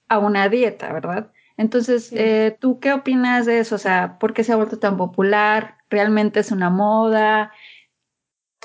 a 0.08 0.18
una 0.18 0.48
dieta, 0.48 0.92
¿verdad? 0.92 1.32
Entonces, 1.56 2.10
eh, 2.12 2.56
¿tú 2.60 2.80
qué 2.80 2.92
opinas 2.92 3.46
de 3.46 3.60
eso? 3.60 3.76
O 3.76 3.78
sea, 3.78 4.18
¿por 4.18 4.34
qué 4.34 4.44
se 4.44 4.52
ha 4.52 4.56
vuelto 4.56 4.78
tan 4.78 4.96
popular? 4.96 5.78
¿Realmente 5.88 6.40
es 6.40 6.50
una 6.50 6.70
moda? 6.70 7.52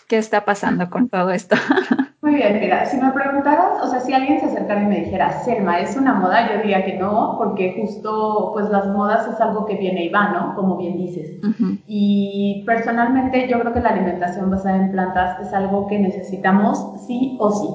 ¿Qué 0.07 0.17
está 0.17 0.43
pasando 0.45 0.89
con 0.89 1.09
todo 1.09 1.31
esto? 1.31 1.55
Muy 2.29 2.37
bien, 2.37 2.59
mira, 2.59 2.85
si 2.85 2.95
me 2.97 3.11
preguntaras, 3.11 3.81
o 3.81 3.87
sea, 3.87 3.99
si 4.01 4.13
alguien 4.13 4.39
se 4.39 4.45
acercara 4.45 4.83
y 4.83 4.85
me 4.85 4.99
dijera, 4.99 5.31
Selma, 5.43 5.79
¿es 5.79 5.97
una 5.97 6.13
moda? 6.13 6.47
Yo 6.47 6.61
diría 6.61 6.85
que 6.85 6.93
no, 6.93 7.33
porque 7.39 7.75
justo, 7.81 8.51
pues 8.53 8.69
las 8.69 8.85
modas 8.85 9.27
es 9.33 9.41
algo 9.41 9.65
que 9.65 9.73
viene 9.77 10.05
y 10.05 10.09
va, 10.09 10.29
¿no? 10.29 10.53
Como 10.53 10.77
bien 10.77 10.95
dices. 10.95 11.39
Y 11.87 12.61
personalmente 12.67 13.47
yo 13.47 13.59
creo 13.59 13.73
que 13.73 13.79
la 13.79 13.89
alimentación 13.89 14.51
basada 14.51 14.75
en 14.75 14.91
plantas 14.91 15.39
es 15.39 15.51
algo 15.53 15.87
que 15.87 15.97
necesitamos 15.97 17.01
sí 17.07 17.35
o 17.39 17.49
sí. 17.49 17.67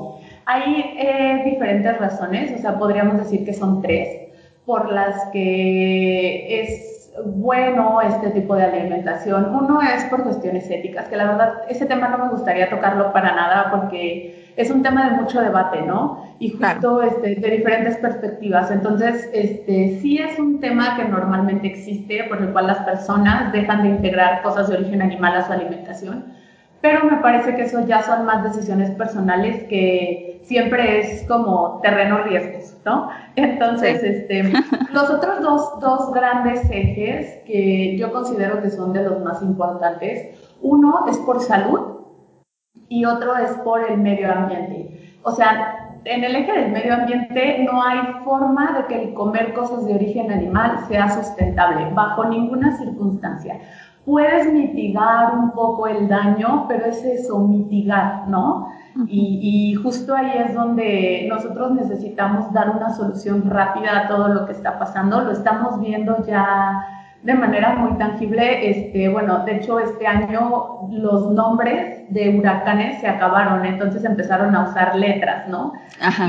Hay 0.46 0.94
eh, 0.98 1.42
diferentes 1.46 1.98
razones, 1.98 2.56
o 2.56 2.58
sea, 2.62 2.78
podríamos 2.78 3.18
decir 3.18 3.44
que 3.44 3.54
son 3.54 3.82
tres, 3.82 4.08
por 4.64 4.92
las 4.92 5.30
que 5.32 6.60
es 6.60 6.93
bueno 7.24 8.00
este 8.00 8.30
tipo 8.30 8.56
de 8.56 8.64
alimentación. 8.64 9.54
Uno 9.54 9.80
es 9.80 10.04
por 10.04 10.22
cuestiones 10.22 10.68
éticas, 10.70 11.08
que 11.08 11.16
la 11.16 11.26
verdad 11.26 11.62
ese 11.68 11.86
tema 11.86 12.08
no 12.08 12.18
me 12.18 12.30
gustaría 12.30 12.68
tocarlo 12.68 13.12
para 13.12 13.34
nada 13.34 13.70
porque 13.70 14.52
es 14.56 14.70
un 14.70 14.82
tema 14.82 15.10
de 15.10 15.16
mucho 15.16 15.40
debate, 15.40 15.82
¿no? 15.82 16.34
Y 16.38 16.50
justo 16.50 17.02
este, 17.02 17.36
de 17.36 17.50
diferentes 17.50 17.96
perspectivas. 17.98 18.70
Entonces, 18.70 19.28
este, 19.32 19.98
sí 20.00 20.18
es 20.18 20.38
un 20.38 20.60
tema 20.60 20.96
que 20.96 21.04
normalmente 21.04 21.66
existe, 21.66 22.24
por 22.24 22.38
el 22.38 22.52
cual 22.52 22.68
las 22.68 22.78
personas 22.78 23.52
dejan 23.52 23.82
de 23.82 23.88
integrar 23.90 24.42
cosas 24.42 24.68
de 24.68 24.76
origen 24.76 25.02
animal 25.02 25.36
a 25.36 25.46
su 25.46 25.52
alimentación 25.52 26.43
pero 26.84 27.02
me 27.06 27.16
parece 27.16 27.56
que 27.56 27.62
eso 27.62 27.80
ya 27.86 28.02
son 28.02 28.26
más 28.26 28.44
decisiones 28.44 28.90
personales 28.90 29.64
que 29.70 30.38
siempre 30.44 31.00
es 31.00 31.26
como 31.26 31.80
terreno 31.80 32.18
riesgos, 32.24 32.76
¿no? 32.84 33.08
Entonces, 33.36 34.02
este, 34.02 34.52
los 34.92 35.08
otros 35.08 35.40
dos, 35.40 35.80
dos 35.80 36.12
grandes 36.12 36.60
ejes 36.70 37.38
que 37.46 37.96
yo 37.96 38.12
considero 38.12 38.60
que 38.60 38.68
son 38.68 38.92
de 38.92 39.02
los 39.02 39.24
más 39.24 39.40
importantes, 39.40 40.38
uno 40.60 41.06
es 41.08 41.16
por 41.20 41.40
salud 41.40 42.00
y 42.90 43.06
otro 43.06 43.34
es 43.38 43.52
por 43.64 43.90
el 43.90 43.96
medio 43.96 44.30
ambiente. 44.30 45.16
O 45.22 45.32
sea, 45.32 46.00
en 46.04 46.22
el 46.22 46.36
eje 46.36 46.52
del 46.52 46.70
medio 46.70 46.96
ambiente 46.96 47.64
no 47.64 47.82
hay 47.82 48.00
forma 48.26 48.76
de 48.76 48.84
que 48.88 49.02
el 49.04 49.14
comer 49.14 49.54
cosas 49.54 49.86
de 49.86 49.94
origen 49.94 50.30
animal 50.30 50.80
sea 50.86 51.08
sustentable, 51.08 51.88
bajo 51.94 52.26
ninguna 52.26 52.76
circunstancia 52.76 53.58
puedes 54.04 54.52
mitigar 54.52 55.34
un 55.34 55.52
poco 55.52 55.86
el 55.86 56.08
daño, 56.08 56.66
pero 56.68 56.86
es 56.86 57.02
eso, 57.04 57.38
mitigar, 57.38 58.28
¿no? 58.28 58.68
y, 59.08 59.74
justo 59.82 60.14
ahí 60.14 60.30
es 60.46 60.54
donde 60.54 61.26
nosotros 61.28 61.72
necesitamos 61.72 62.52
dar 62.52 62.70
una 62.70 62.90
solución 62.94 63.50
rápida 63.50 64.00
a 64.00 64.08
todo 64.08 64.28
lo 64.28 64.46
que 64.46 64.52
está 64.52 64.78
pasando. 64.78 65.20
Lo 65.20 65.32
estamos 65.32 65.80
viendo 65.80 66.24
ya 66.24 66.86
de 67.24 67.34
manera 67.34 67.74
muy 67.74 67.98
tangible. 67.98 68.70
Este, 68.70 69.08
bueno, 69.08 69.44
de 69.44 69.56
hecho 69.56 69.80
este 69.80 70.06
año 70.06 70.88
los 70.90 71.32
nombres 71.32 72.04
de 72.10 72.38
huracanes 72.38 73.00
se 73.00 73.08
acabaron, 73.08 73.64
entonces 73.64 74.04
empezaron 74.04 74.54
a 74.54 74.68
usar 74.68 74.94
letras, 74.94 75.48
¿no? 75.48 75.72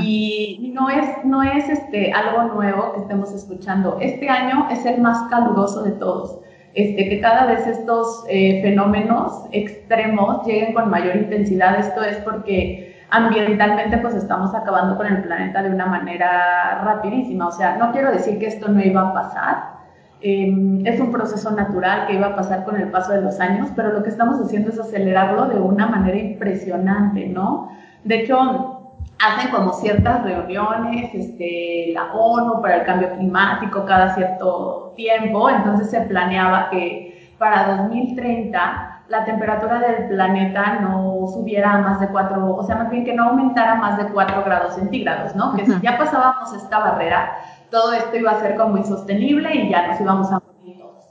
Y 0.02 0.72
no 0.74 0.88
es, 0.88 1.24
no 1.24 1.42
es 1.42 1.68
este, 1.68 2.12
algo 2.12 2.54
nuevo 2.54 2.94
que 2.94 3.00
estemos 3.00 3.32
escuchando. 3.32 3.98
Este 4.00 4.28
año 4.28 4.66
es 4.70 4.84
el 4.86 5.00
más 5.00 5.22
caluroso 5.30 5.82
de 5.82 5.92
todos. 5.92 6.40
Este, 6.76 7.08
que 7.08 7.20
cada 7.22 7.46
vez 7.46 7.66
estos 7.66 8.26
eh, 8.28 8.60
fenómenos 8.60 9.46
extremos 9.50 10.46
lleguen 10.46 10.74
con 10.74 10.90
mayor 10.90 11.16
intensidad. 11.16 11.80
Esto 11.80 12.04
es 12.04 12.18
porque 12.18 12.94
ambientalmente 13.08 13.96
pues 13.96 14.14
estamos 14.14 14.54
acabando 14.54 14.94
con 14.98 15.06
el 15.06 15.22
planeta 15.22 15.62
de 15.62 15.70
una 15.70 15.86
manera 15.86 16.82
rapidísima. 16.84 17.48
O 17.48 17.52
sea, 17.52 17.78
no 17.78 17.92
quiero 17.92 18.12
decir 18.12 18.38
que 18.38 18.48
esto 18.48 18.68
no 18.68 18.82
iba 18.82 19.00
a 19.00 19.14
pasar. 19.14 19.76
Em, 20.20 20.86
es 20.86 21.00
un 21.00 21.10
proceso 21.10 21.50
natural 21.50 22.06
que 22.06 22.14
iba 22.14 22.26
a 22.26 22.36
pasar 22.36 22.64
con 22.64 22.78
el 22.78 22.90
paso 22.90 23.12
de 23.12 23.22
los 23.22 23.40
años, 23.40 23.68
pero 23.74 23.92
lo 23.92 24.02
que 24.02 24.10
estamos 24.10 24.38
haciendo 24.38 24.68
es 24.68 24.78
acelerarlo 24.78 25.46
de 25.46 25.58
una 25.58 25.86
manera 25.86 26.18
impresionante, 26.18 27.26
¿no? 27.26 27.70
De 28.04 28.20
hecho, 28.20 28.75
hacen 29.18 29.50
como 29.50 29.72
ciertas 29.72 30.22
reuniones, 30.22 31.14
este, 31.14 31.92
la 31.92 32.12
ONU 32.12 32.60
para 32.60 32.76
el 32.76 32.84
cambio 32.84 33.10
climático 33.16 33.84
cada 33.86 34.14
cierto 34.14 34.92
tiempo, 34.96 35.48
entonces 35.48 35.90
se 35.90 36.00
planeaba 36.02 36.70
que 36.70 37.32
para 37.38 37.76
2030 37.76 39.02
la 39.08 39.24
temperatura 39.24 39.78
del 39.78 40.08
planeta 40.08 40.80
no 40.80 41.26
subiera 41.32 41.74
a 41.74 41.78
más 41.78 42.00
de 42.00 42.08
4, 42.08 42.56
o 42.56 42.62
sea, 42.64 42.76
más 42.76 42.90
bien 42.90 43.04
que 43.04 43.14
no 43.14 43.28
aumentara 43.28 43.76
más 43.76 43.96
de 43.98 44.06
4 44.06 44.42
grados 44.44 44.74
centígrados, 44.74 45.34
¿no? 45.36 45.54
Que 45.54 45.64
si 45.64 45.80
ya 45.80 45.96
pasábamos 45.96 46.52
esta 46.54 46.78
barrera, 46.78 47.36
todo 47.70 47.92
esto 47.92 48.16
iba 48.16 48.32
a 48.32 48.40
ser 48.40 48.56
como 48.56 48.76
insostenible 48.76 49.54
y 49.54 49.70
ya 49.70 49.86
nos 49.86 50.00
íbamos 50.00 50.32
a 50.32 50.40
morir 50.40 50.78
todos. 50.78 51.04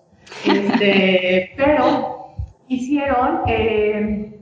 Este, 0.46 1.54
pero 1.58 2.34
hicieron, 2.68 3.42
eh, 3.48 4.40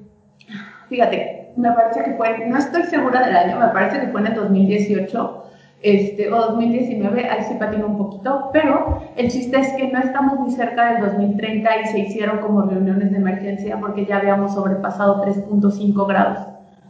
fíjate, 0.90 1.43
me 1.56 1.72
parece 1.72 2.04
que 2.04 2.14
fue, 2.14 2.46
no 2.48 2.58
estoy 2.58 2.84
segura 2.84 3.26
del 3.26 3.36
año, 3.36 3.60
me 3.60 3.68
parece 3.68 4.00
que 4.00 4.08
fue 4.08 4.22
en 4.22 4.28
el 4.28 4.36
2018 4.36 5.44
este, 5.82 6.32
o 6.32 6.40
2019, 6.40 7.30
ahí 7.30 7.44
sí 7.44 7.56
patino 7.60 7.88
un 7.88 7.98
poquito, 7.98 8.50
pero 8.54 9.02
el 9.18 9.30
chiste 9.30 9.60
es 9.60 9.74
que 9.74 9.90
no 9.90 10.00
estamos 10.00 10.40
ni 10.40 10.52
cerca 10.52 10.94
del 10.94 11.04
2030 11.04 11.78
y 11.80 11.86
se 11.88 12.00
hicieron 12.00 12.40
como 12.40 12.62
reuniones 12.62 13.12
de 13.12 13.18
emergencia 13.18 13.78
porque 13.80 14.06
ya 14.06 14.18
habíamos 14.18 14.54
sobrepasado 14.54 15.22
3.5 15.24 16.08
grados. 16.08 16.40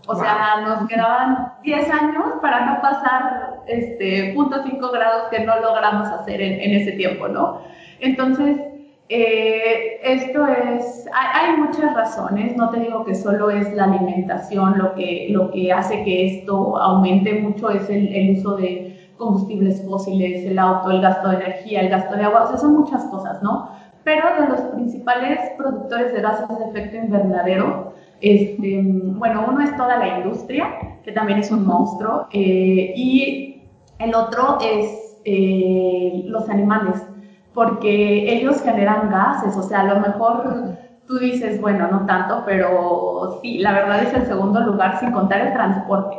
O 0.05 0.15
sea, 0.15 0.61
nos 0.65 0.87
quedaban 0.87 1.53
10 1.63 1.89
años 1.89 2.25
para 2.41 2.65
no 2.65 2.81
pasar 2.81 3.61
este, 3.67 4.35
0.5 4.35 4.91
grados 4.91 5.23
que 5.31 5.39
no 5.39 5.59
logramos 5.61 6.07
hacer 6.09 6.41
en, 6.41 6.59
en 6.59 6.81
ese 6.81 6.91
tiempo, 6.91 7.29
¿no? 7.29 7.61
Entonces, 7.99 8.57
eh, 9.09 9.99
esto 10.01 10.47
es, 10.47 11.05
hay, 11.13 11.57
muchas 11.57 11.93
razones, 11.93 12.55
no 12.55 12.69
te 12.69 12.79
digo 12.79 13.03
que 13.03 13.13
solo 13.13 13.49
es 13.49 13.71
la 13.73 13.85
alimentación 13.85 14.77
lo 14.77 14.95
que, 14.95 15.27
lo 15.29 15.51
que 15.51 15.73
hace 15.73 16.03
que 16.03 16.37
esto 16.37 16.77
aumente 16.77 17.33
mucho, 17.41 17.69
es 17.69 17.89
el, 17.89 18.37
uso 18.37 18.55
de 18.55 19.11
combustibles 19.17 19.85
fósiles, 19.85 20.45
el 20.45 20.57
auto, 20.57 20.89
el 20.89 21.01
gasto 21.01 21.29
de 21.29 21.35
energía, 21.35 21.81
el 21.81 21.89
gasto 21.89 22.15
de 22.15 22.23
agua, 22.23 22.43
o 22.43 22.47
sea, 22.47 22.57
son 22.57 22.73
muchas 22.73 23.03
cosas, 23.05 23.43
¿no? 23.43 23.69
Pero 24.03 24.23
de 24.39 24.47
los 24.49 24.61
principales 24.73 25.39
productores 25.57 26.13
de 26.13 26.21
gases 26.21 26.57
de 26.57 26.65
efecto 26.65 26.97
invernadero, 26.97 27.93
este, 28.21 28.81
bueno, 28.83 29.45
uno 29.49 29.61
es 29.61 29.75
toda 29.75 29.97
la 29.97 30.19
industria, 30.19 30.99
que 31.03 31.11
también 31.11 31.39
es 31.39 31.51
un 31.51 31.65
monstruo, 31.65 32.27
eh, 32.31 32.93
y 32.95 33.63
el 33.99 34.15
otro 34.15 34.57
es 34.61 35.19
eh, 35.25 36.23
los 36.25 36.49
animales 36.49 37.01
porque 37.53 38.33
ellos 38.33 38.61
generan 38.61 39.09
gases, 39.09 39.55
o 39.55 39.63
sea, 39.63 39.81
a 39.81 39.93
lo 39.93 39.99
mejor 39.99 40.77
tú 41.07 41.19
dices, 41.19 41.59
bueno, 41.61 41.87
no 41.87 42.05
tanto, 42.05 42.43
pero 42.45 43.39
sí, 43.41 43.59
la 43.59 43.73
verdad 43.73 44.03
es 44.03 44.13
el 44.13 44.25
segundo 44.25 44.61
lugar 44.61 44.99
sin 44.99 45.11
contar 45.11 45.41
el 45.41 45.53
transporte. 45.53 46.17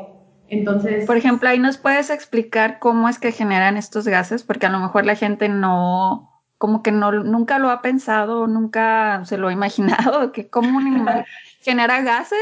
Entonces, 0.49 1.07
por 1.07 1.17
ejemplo, 1.17 1.49
ahí 1.49 1.59
nos 1.59 1.79
puedes 1.79 2.11
explicar 2.11 2.79
cómo 2.79 3.09
es 3.09 3.19
que 3.19 3.33
generan 3.33 3.77
estos 3.77 4.07
gases, 4.07 4.43
porque 4.43 4.67
a 4.67 4.71
lo 4.71 4.79
mejor 4.79 5.07
la 5.07 5.17
gente 5.17 5.49
no, 5.49 6.31
como 6.59 6.83
que 6.83 6.93
no, 6.93 7.11
nunca 7.13 7.59
lo 7.59 7.71
ha 7.71 7.83
pensado, 7.83 8.47
nunca 8.47 9.25
se 9.25 9.39
lo 9.39 9.49
ha 9.49 9.53
imaginado, 9.53 10.33
que 10.33 10.49
cómo 10.49 10.79
un 10.79 10.87
animal 10.87 11.25
genera 11.61 12.03
gases 12.03 12.39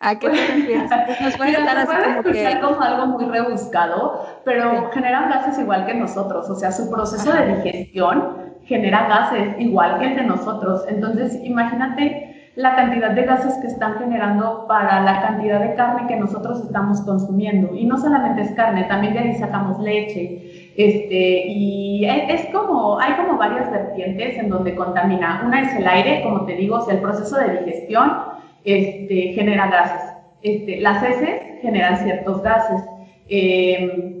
¿A 0.00 0.18
qué 0.18 0.30
te 0.30 0.36
refieres? 0.54 0.90
Nos 1.20 1.36
puede 1.36 1.52
escuchar 1.52 2.60
como 2.60 2.80
algo 2.80 3.06
muy 3.06 3.26
rebuscado, 3.26 4.26
pero 4.44 4.90
generan 4.92 5.28
gases 5.28 5.58
igual 5.58 5.86
que 5.86 5.94
nosotros, 5.94 6.48
o 6.48 6.54
sea, 6.54 6.72
su 6.72 6.90
proceso 6.90 7.30
de 7.32 7.56
digestión 7.56 8.50
genera 8.64 9.08
gases 9.08 9.56
igual 9.58 9.98
que 9.98 10.06
el 10.06 10.16
de 10.16 10.22
nosotros. 10.22 10.84
Entonces, 10.88 11.38
imagínate 11.44 12.50
la 12.56 12.76
cantidad 12.76 13.10
de 13.10 13.24
gases 13.24 13.54
que 13.58 13.66
están 13.66 13.98
generando 13.98 14.64
para 14.66 15.02
la 15.02 15.20
cantidad 15.20 15.60
de 15.60 15.74
carne 15.74 16.08
que 16.08 16.16
nosotros 16.16 16.62
estamos 16.64 17.02
consumiendo. 17.02 17.74
Y 17.74 17.84
no 17.84 17.98
solamente 17.98 18.42
es 18.42 18.52
carne, 18.52 18.84
también 18.84 19.12
de 19.12 19.20
ahí 19.20 19.34
sacamos 19.34 19.80
leche, 19.80 20.72
Este, 20.76 21.44
y 21.46 22.06
es 22.06 22.46
como, 22.54 22.98
hay 22.98 23.12
como 23.14 23.36
varias 23.36 23.70
vertientes 23.70 24.38
en 24.38 24.48
donde 24.48 24.74
contamina. 24.74 25.42
Una 25.44 25.60
es 25.60 25.74
el 25.74 25.86
aire, 25.86 26.22
como 26.22 26.46
te 26.46 26.54
digo, 26.54 26.76
o 26.76 26.80
sea, 26.80 26.94
el 26.94 27.00
proceso 27.00 27.36
de 27.36 27.64
digestión 27.64 28.39
este, 28.64 29.32
genera 29.34 29.68
gases. 29.68 30.12
Este, 30.42 30.80
las 30.80 31.02
heces 31.02 31.60
generan 31.60 31.98
ciertos 31.98 32.42
gases. 32.42 32.82
Eh, 33.28 34.16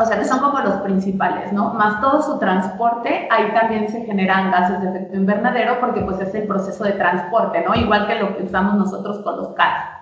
o 0.00 0.04
sea, 0.04 0.18
que 0.18 0.24
son 0.24 0.40
como 0.40 0.58
los 0.60 0.76
principales, 0.76 1.52
¿no? 1.52 1.74
Más 1.74 2.00
todo 2.00 2.22
su 2.22 2.38
transporte, 2.38 3.28
ahí 3.30 3.52
también 3.52 3.88
se 3.88 4.02
generan 4.06 4.50
gases 4.50 4.80
de 4.80 4.88
efecto 4.88 5.16
invernadero 5.16 5.78
porque 5.78 6.00
pues 6.00 6.18
es 6.20 6.34
el 6.34 6.46
proceso 6.46 6.84
de 6.84 6.92
transporte, 6.92 7.62
¿no? 7.66 7.74
Igual 7.74 8.06
que 8.06 8.14
lo 8.14 8.34
que 8.34 8.44
usamos 8.44 8.76
nosotros 8.76 9.18
con 9.22 9.36
los 9.36 9.48
carros. 9.48 10.00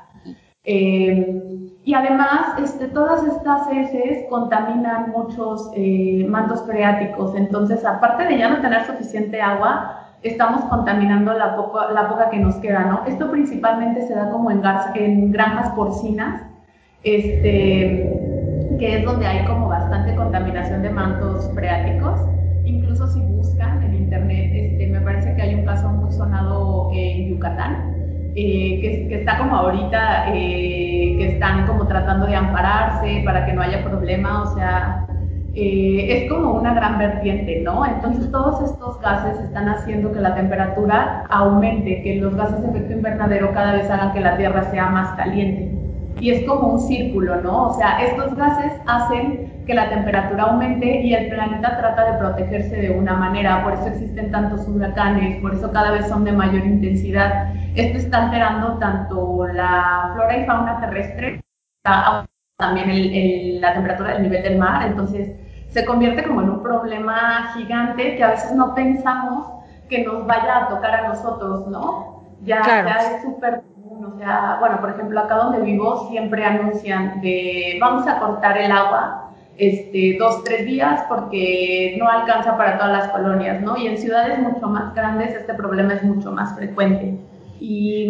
Eh, 0.62 1.58
y 1.84 1.94
además, 1.94 2.60
este, 2.62 2.88
todas 2.88 3.24
estas 3.24 3.66
heces 3.72 4.26
contaminan 4.28 5.10
muchos 5.10 5.70
eh, 5.74 6.26
mantos 6.28 6.64
freáticos, 6.64 7.34
entonces 7.34 7.84
aparte 7.84 8.24
de 8.24 8.38
ya 8.38 8.50
no 8.50 8.60
tener 8.60 8.84
suficiente 8.84 9.40
agua, 9.40 9.97
estamos 10.22 10.62
contaminando 10.64 11.32
la, 11.32 11.56
poca, 11.56 11.90
la 11.92 12.08
poca 12.08 12.30
que 12.30 12.38
nos 12.38 12.56
queda, 12.56 12.84
¿no? 12.84 13.04
Esto 13.06 13.30
principalmente 13.30 14.06
se 14.06 14.14
da 14.14 14.30
como 14.30 14.50
en, 14.50 14.62
en 14.94 15.30
granjas 15.30 15.70
porcinas, 15.70 16.42
este, 17.04 18.76
que 18.78 18.98
es 18.98 19.04
donde 19.04 19.26
hay 19.26 19.44
como 19.46 19.68
bastante 19.68 20.14
contaminación 20.16 20.82
de 20.82 20.90
mantos 20.90 21.50
freáticos. 21.54 22.20
Incluso 22.64 23.06
si 23.08 23.20
buscan 23.20 23.82
en 23.82 23.94
internet, 23.94 24.50
este, 24.52 24.86
me 24.88 25.00
parece 25.00 25.34
que 25.34 25.42
hay 25.42 25.54
un 25.54 25.64
caso 25.64 25.88
muy 25.88 26.12
sonado 26.12 26.90
en 26.92 27.28
Yucatán, 27.28 27.94
eh, 28.34 28.80
que, 29.08 29.20
está 29.20 29.38
como 29.38 29.56
ahorita, 29.56 30.34
eh, 30.34 31.16
que 31.18 31.28
están 31.34 31.66
como 31.66 31.86
tratando 31.86 32.26
de 32.26 32.36
ampararse 32.36 33.22
para 33.24 33.46
que 33.46 33.52
no 33.52 33.62
haya 33.62 33.84
problema, 33.84 34.42
o 34.42 34.54
sea, 34.54 35.06
eh, 35.60 36.22
es 36.22 36.30
como 36.30 36.52
una 36.52 36.72
gran 36.72 36.98
vertiente, 36.98 37.62
¿no? 37.64 37.84
Entonces 37.84 38.30
todos 38.30 38.62
estos 38.70 39.00
gases 39.00 39.40
están 39.40 39.68
haciendo 39.68 40.12
que 40.12 40.20
la 40.20 40.36
temperatura 40.36 41.24
aumente, 41.30 42.00
que 42.02 42.14
los 42.20 42.36
gases 42.36 42.62
de 42.62 42.68
efecto 42.68 42.92
invernadero 42.92 43.52
cada 43.52 43.72
vez 43.72 43.90
hagan 43.90 44.12
que 44.12 44.20
la 44.20 44.36
Tierra 44.36 44.70
sea 44.70 44.86
más 44.86 45.16
caliente. 45.16 45.68
Y 46.20 46.30
es 46.30 46.46
como 46.46 46.74
un 46.74 46.78
círculo, 46.78 47.40
¿no? 47.40 47.70
O 47.70 47.74
sea, 47.74 48.04
estos 48.04 48.36
gases 48.36 48.72
hacen 48.86 49.64
que 49.66 49.74
la 49.74 49.90
temperatura 49.90 50.44
aumente 50.44 51.00
y 51.00 51.12
el 51.12 51.28
planeta 51.28 51.76
trata 51.76 52.12
de 52.12 52.18
protegerse 52.18 52.76
de 52.76 52.90
una 52.90 53.14
manera, 53.14 53.64
por 53.64 53.72
eso 53.72 53.88
existen 53.88 54.30
tantos 54.30 54.66
huracanes, 54.68 55.40
por 55.40 55.54
eso 55.54 55.72
cada 55.72 55.90
vez 55.90 56.06
son 56.06 56.22
de 56.22 56.30
mayor 56.30 56.64
intensidad. 56.64 57.52
Esto 57.74 57.98
está 57.98 58.26
alterando 58.26 58.78
tanto 58.78 59.48
la 59.48 60.12
flora 60.14 60.38
y 60.38 60.46
fauna 60.46 60.80
terrestre, 60.80 61.40
también 62.58 63.60
la 63.60 63.74
temperatura 63.74 64.14
del 64.14 64.22
nivel 64.22 64.42
del 64.44 64.58
mar, 64.58 64.86
entonces 64.86 65.32
se 65.68 65.84
convierte 65.84 66.24
como 66.24 66.42
en 66.42 66.50
un 66.50 66.62
problema 66.62 67.52
gigante 67.54 68.16
que 68.16 68.24
a 68.24 68.30
veces 68.30 68.52
no 68.52 68.74
pensamos 68.74 69.46
que 69.88 70.04
nos 70.04 70.26
vaya 70.26 70.64
a 70.64 70.68
tocar 70.68 70.94
a 70.94 71.08
nosotros, 71.08 71.66
¿no? 71.68 72.22
Ya, 72.42 72.62
ya 72.62 73.16
es 73.16 73.22
súper 73.22 73.62
común, 73.62 74.12
o 74.12 74.18
sea, 74.18 74.56
bueno, 74.60 74.80
por 74.80 74.90
ejemplo, 74.90 75.20
acá 75.20 75.36
donde 75.36 75.60
vivo 75.60 76.08
siempre 76.08 76.44
anuncian 76.44 77.20
de 77.20 77.78
vamos 77.80 78.06
a 78.06 78.18
cortar 78.18 78.56
el 78.58 78.70
agua 78.70 79.32
este, 79.56 80.16
dos, 80.18 80.44
tres 80.44 80.64
días 80.66 81.04
porque 81.08 81.96
no 81.98 82.08
alcanza 82.08 82.56
para 82.56 82.78
todas 82.78 82.92
las 82.92 83.08
colonias, 83.08 83.60
¿no? 83.60 83.76
Y 83.76 83.88
en 83.88 83.98
ciudades 83.98 84.38
mucho 84.38 84.68
más 84.68 84.94
grandes 84.94 85.34
este 85.34 85.52
problema 85.54 85.94
es 85.94 86.02
mucho 86.04 86.30
más 86.30 86.54
frecuente. 86.54 87.18
Y 87.60 88.08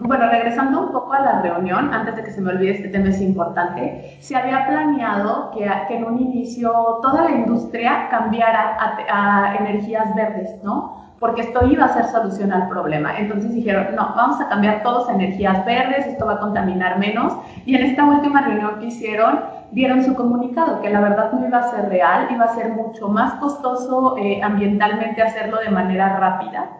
bueno, 0.00 0.28
regresando 0.28 0.80
un 0.80 0.92
poco 0.92 1.14
a 1.14 1.20
la 1.20 1.42
reunión, 1.42 1.92
antes 1.92 2.16
de 2.16 2.24
que 2.24 2.30
se 2.30 2.40
me 2.40 2.50
olvide 2.50 2.72
este 2.72 2.88
tema 2.88 3.08
es 3.08 3.20
importante, 3.20 4.16
se 4.20 4.36
había 4.36 4.66
planeado 4.66 5.50
que, 5.52 5.70
que 5.88 5.96
en 5.96 6.04
un 6.04 6.20
inicio 6.20 6.98
toda 7.00 7.24
la 7.24 7.30
industria 7.30 8.08
cambiara 8.10 8.76
a, 8.78 9.52
a, 9.52 9.56
energías 9.56 10.14
verdes, 10.14 10.62
¿no? 10.62 11.00
Porque 11.18 11.42
esto 11.42 11.66
iba 11.66 11.84
a 11.84 11.88
ser 11.88 12.06
solución 12.06 12.52
al 12.52 12.68
problema. 12.68 13.16
Entonces 13.18 13.52
dijeron, 13.52 13.94
no, 13.94 14.14
vamos 14.16 14.40
a 14.40 14.48
cambiar 14.48 14.82
todos 14.82 15.08
a 15.08 15.14
energías 15.14 15.64
verdes, 15.66 16.06
esto 16.06 16.26
va 16.26 16.34
a 16.34 16.40
contaminar 16.40 16.98
menos. 16.98 17.34
Y 17.66 17.76
en 17.76 17.84
esta 17.84 18.04
última 18.04 18.42
reunión 18.42 18.80
que 18.80 18.86
hicieron, 18.86 19.40
dieron 19.70 20.02
su 20.02 20.14
comunicado, 20.14 20.80
que 20.80 20.90
la 20.90 21.00
verdad 21.00 21.32
no 21.32 21.46
iba 21.46 21.58
a 21.58 21.70
ser 21.70 21.88
real, 21.88 22.28
iba 22.30 22.46
a 22.46 22.54
ser 22.54 22.70
mucho 22.70 23.08
más 23.08 23.34
costoso 23.34 24.16
eh, 24.18 24.42
ambientalmente 24.42 25.22
hacerlo 25.22 25.58
de 25.58 25.70
manera 25.70 26.16
rápida 26.18 26.79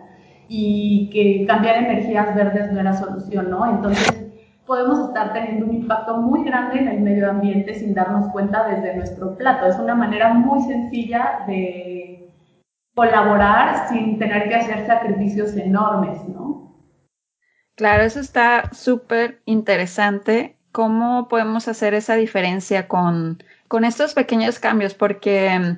y 0.53 1.09
que 1.13 1.47
cambiar 1.47 1.77
energías 1.77 2.35
verdes 2.35 2.73
no 2.73 2.81
era 2.81 2.93
solución, 2.93 3.51
¿no? 3.51 3.71
Entonces 3.71 4.27
podemos 4.67 4.99
estar 4.99 5.33
teniendo 5.33 5.67
un 5.67 5.75
impacto 5.77 6.17
muy 6.17 6.43
grande 6.43 6.81
en 6.81 6.89
el 6.89 7.01
medio 7.03 7.31
ambiente 7.31 7.73
sin 7.77 7.95
darnos 7.95 8.33
cuenta 8.33 8.67
desde 8.67 8.97
nuestro 8.97 9.37
plato. 9.37 9.67
Es 9.67 9.79
una 9.79 9.95
manera 9.95 10.35
muy 10.35 10.61
sencilla 10.65 11.45
de 11.47 12.33
colaborar 12.97 13.89
sin 13.89 14.19
tener 14.19 14.49
que 14.49 14.57
hacer 14.57 14.89
sacrificios 14.89 15.57
enormes, 15.57 16.19
¿no? 16.29 16.75
Claro, 17.77 18.03
eso 18.03 18.19
está 18.19 18.71
súper 18.73 19.43
interesante. 19.45 20.57
¿Cómo 20.73 21.29
podemos 21.29 21.69
hacer 21.69 21.95
esa 21.95 22.17
diferencia 22.17 22.89
con, 22.89 23.41
con 23.69 23.85
estos 23.85 24.15
pequeños 24.15 24.59
cambios? 24.59 24.95
Porque, 24.95 25.77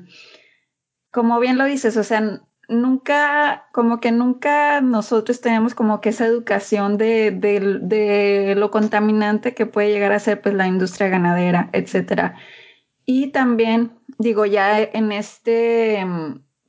como 1.11 1.41
bien 1.41 1.59
lo 1.59 1.67
dices, 1.67 1.99
o 1.99 2.05
sea, 2.05 2.41
nunca, 2.73 3.69
como 3.73 4.01
que 4.01 4.13
nunca 4.13 4.81
nosotros 4.81 5.41
tenemos 5.41 5.75
como 5.75 6.01
que 6.01 6.11
esa 6.11 6.27
educación 6.27 6.99
de, 6.99 7.31
de, 7.31 8.55
lo 8.57 8.71
contaminante 8.71 9.55
que 9.55 9.67
puede 9.67 9.91
llegar 9.91 10.13
a 10.13 10.19
ser 10.19 10.41
pues 10.41 10.55
la 10.55 10.67
industria 10.67 11.09
ganadera, 11.09 11.71
etcétera. 11.73 12.37
Y 13.05 13.29
también, 13.33 13.93
digo, 14.19 14.47
ya 14.47 14.81
en 14.81 15.13
este, 15.13 16.05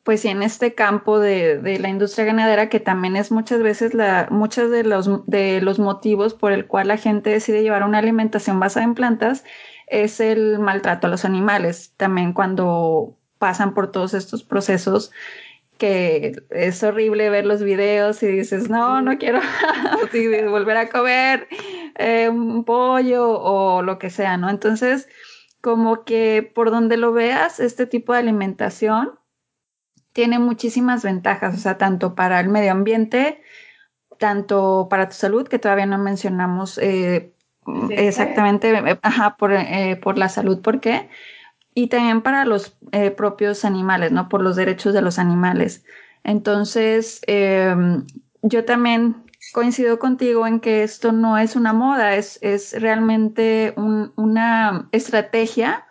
pues 0.04 0.22
sí, 0.22 0.30
en 0.30 0.44
este 0.44 0.76
campo 0.76 1.20
de, 1.20 1.60
de, 1.60 1.80
la 1.80 1.90
industria 1.90 2.26
ganadera, 2.26 2.70
que 2.70 2.80
también 2.80 3.16
es 3.16 3.32
muchas 3.32 3.62
veces 3.62 3.94
la, 3.94 4.28
muchos 4.32 4.70
de 4.72 4.84
los, 4.84 5.26
de 5.28 5.62
los 5.62 5.80
motivos 5.80 6.34
por 6.34 6.52
el 6.52 6.68
cual 6.68 6.90
la 6.90 6.98
gente 6.98 7.30
decide 7.30 7.64
llevar 7.64 7.84
una 7.84 8.00
alimentación 8.00 8.60
basada 8.60 8.86
en 8.86 8.96
plantas, 8.96 9.44
es 9.88 10.20
el 10.20 10.60
maltrato 10.60 11.08
a 11.08 11.10
los 11.10 11.26
animales. 11.26 11.94
También 11.98 12.34
cuando 12.34 13.18
pasan 13.38 13.74
por 13.74 13.92
todos 13.92 14.14
estos 14.14 14.44
procesos 14.44 15.12
que 15.78 16.34
es 16.50 16.84
horrible 16.84 17.30
ver 17.30 17.46
los 17.46 17.64
videos 17.64 18.22
y 18.24 18.28
dices, 18.28 18.70
no, 18.70 19.02
no 19.02 19.18
quiero 19.18 19.40
volver 20.50 20.78
a 20.78 20.90
comer 20.90 21.48
eh, 21.96 22.30
un 22.30 22.64
pollo 22.64 23.30
o 23.30 23.82
lo 23.82 24.00
que 24.00 24.10
sea, 24.10 24.38
¿no? 24.38 24.50
Entonces, 24.50 25.08
como 25.62 26.04
que 26.04 26.52
por 26.54 26.72
donde 26.72 26.98
lo 26.98 27.14
veas, 27.14 27.60
este 27.60 27.86
tipo 27.86 28.14
de 28.14 28.20
alimentación 28.20 29.20
tiene 30.12 30.40
muchísimas 30.40 31.04
ventajas, 31.04 31.56
o 31.56 31.58
sea, 31.58 31.78
tanto 31.78 32.16
para 32.16 32.40
el 32.40 32.50
medio 32.50 32.72
ambiente, 32.72 33.42
tanto 34.20 34.88
para 34.90 35.10
tu 35.10 35.16
salud, 35.16 35.48
que 35.48 35.60
todavía 35.60 35.86
no 35.86 35.98
mencionamos 35.98 36.78
eh, 36.78 37.34
exactamente, 37.90 39.00
ajá, 39.02 39.38
por, 39.38 39.54
eh, 39.54 40.00
por 40.02 40.18
la 40.18 40.30
salud, 40.30 40.62
¿por 40.62 40.80
qué? 40.80 41.10
Y 41.74 41.88
también 41.88 42.22
para 42.22 42.46
los 42.46 42.78
eh, 42.92 43.12
propios 43.12 43.66
animales, 43.66 44.12
¿no? 44.12 44.30
Por 44.30 44.42
los 44.42 44.56
derechos 44.56 44.94
de 44.94 45.02
los 45.02 45.20
animales. 45.20 45.84
Entonces, 46.24 47.22
em, 47.28 48.06
yo 48.42 48.66
también 48.66 49.24
coincido 49.54 50.00
contigo 50.00 50.48
en 50.48 50.60
que 50.60 50.84
esto 50.84 51.12
no 51.12 51.38
es 51.38 51.56
una 51.56 51.74
moda, 51.74 52.16
es, 52.16 52.40
es 52.42 52.80
realmente 52.80 53.74
una 53.76 54.88
estrategia 54.92 55.86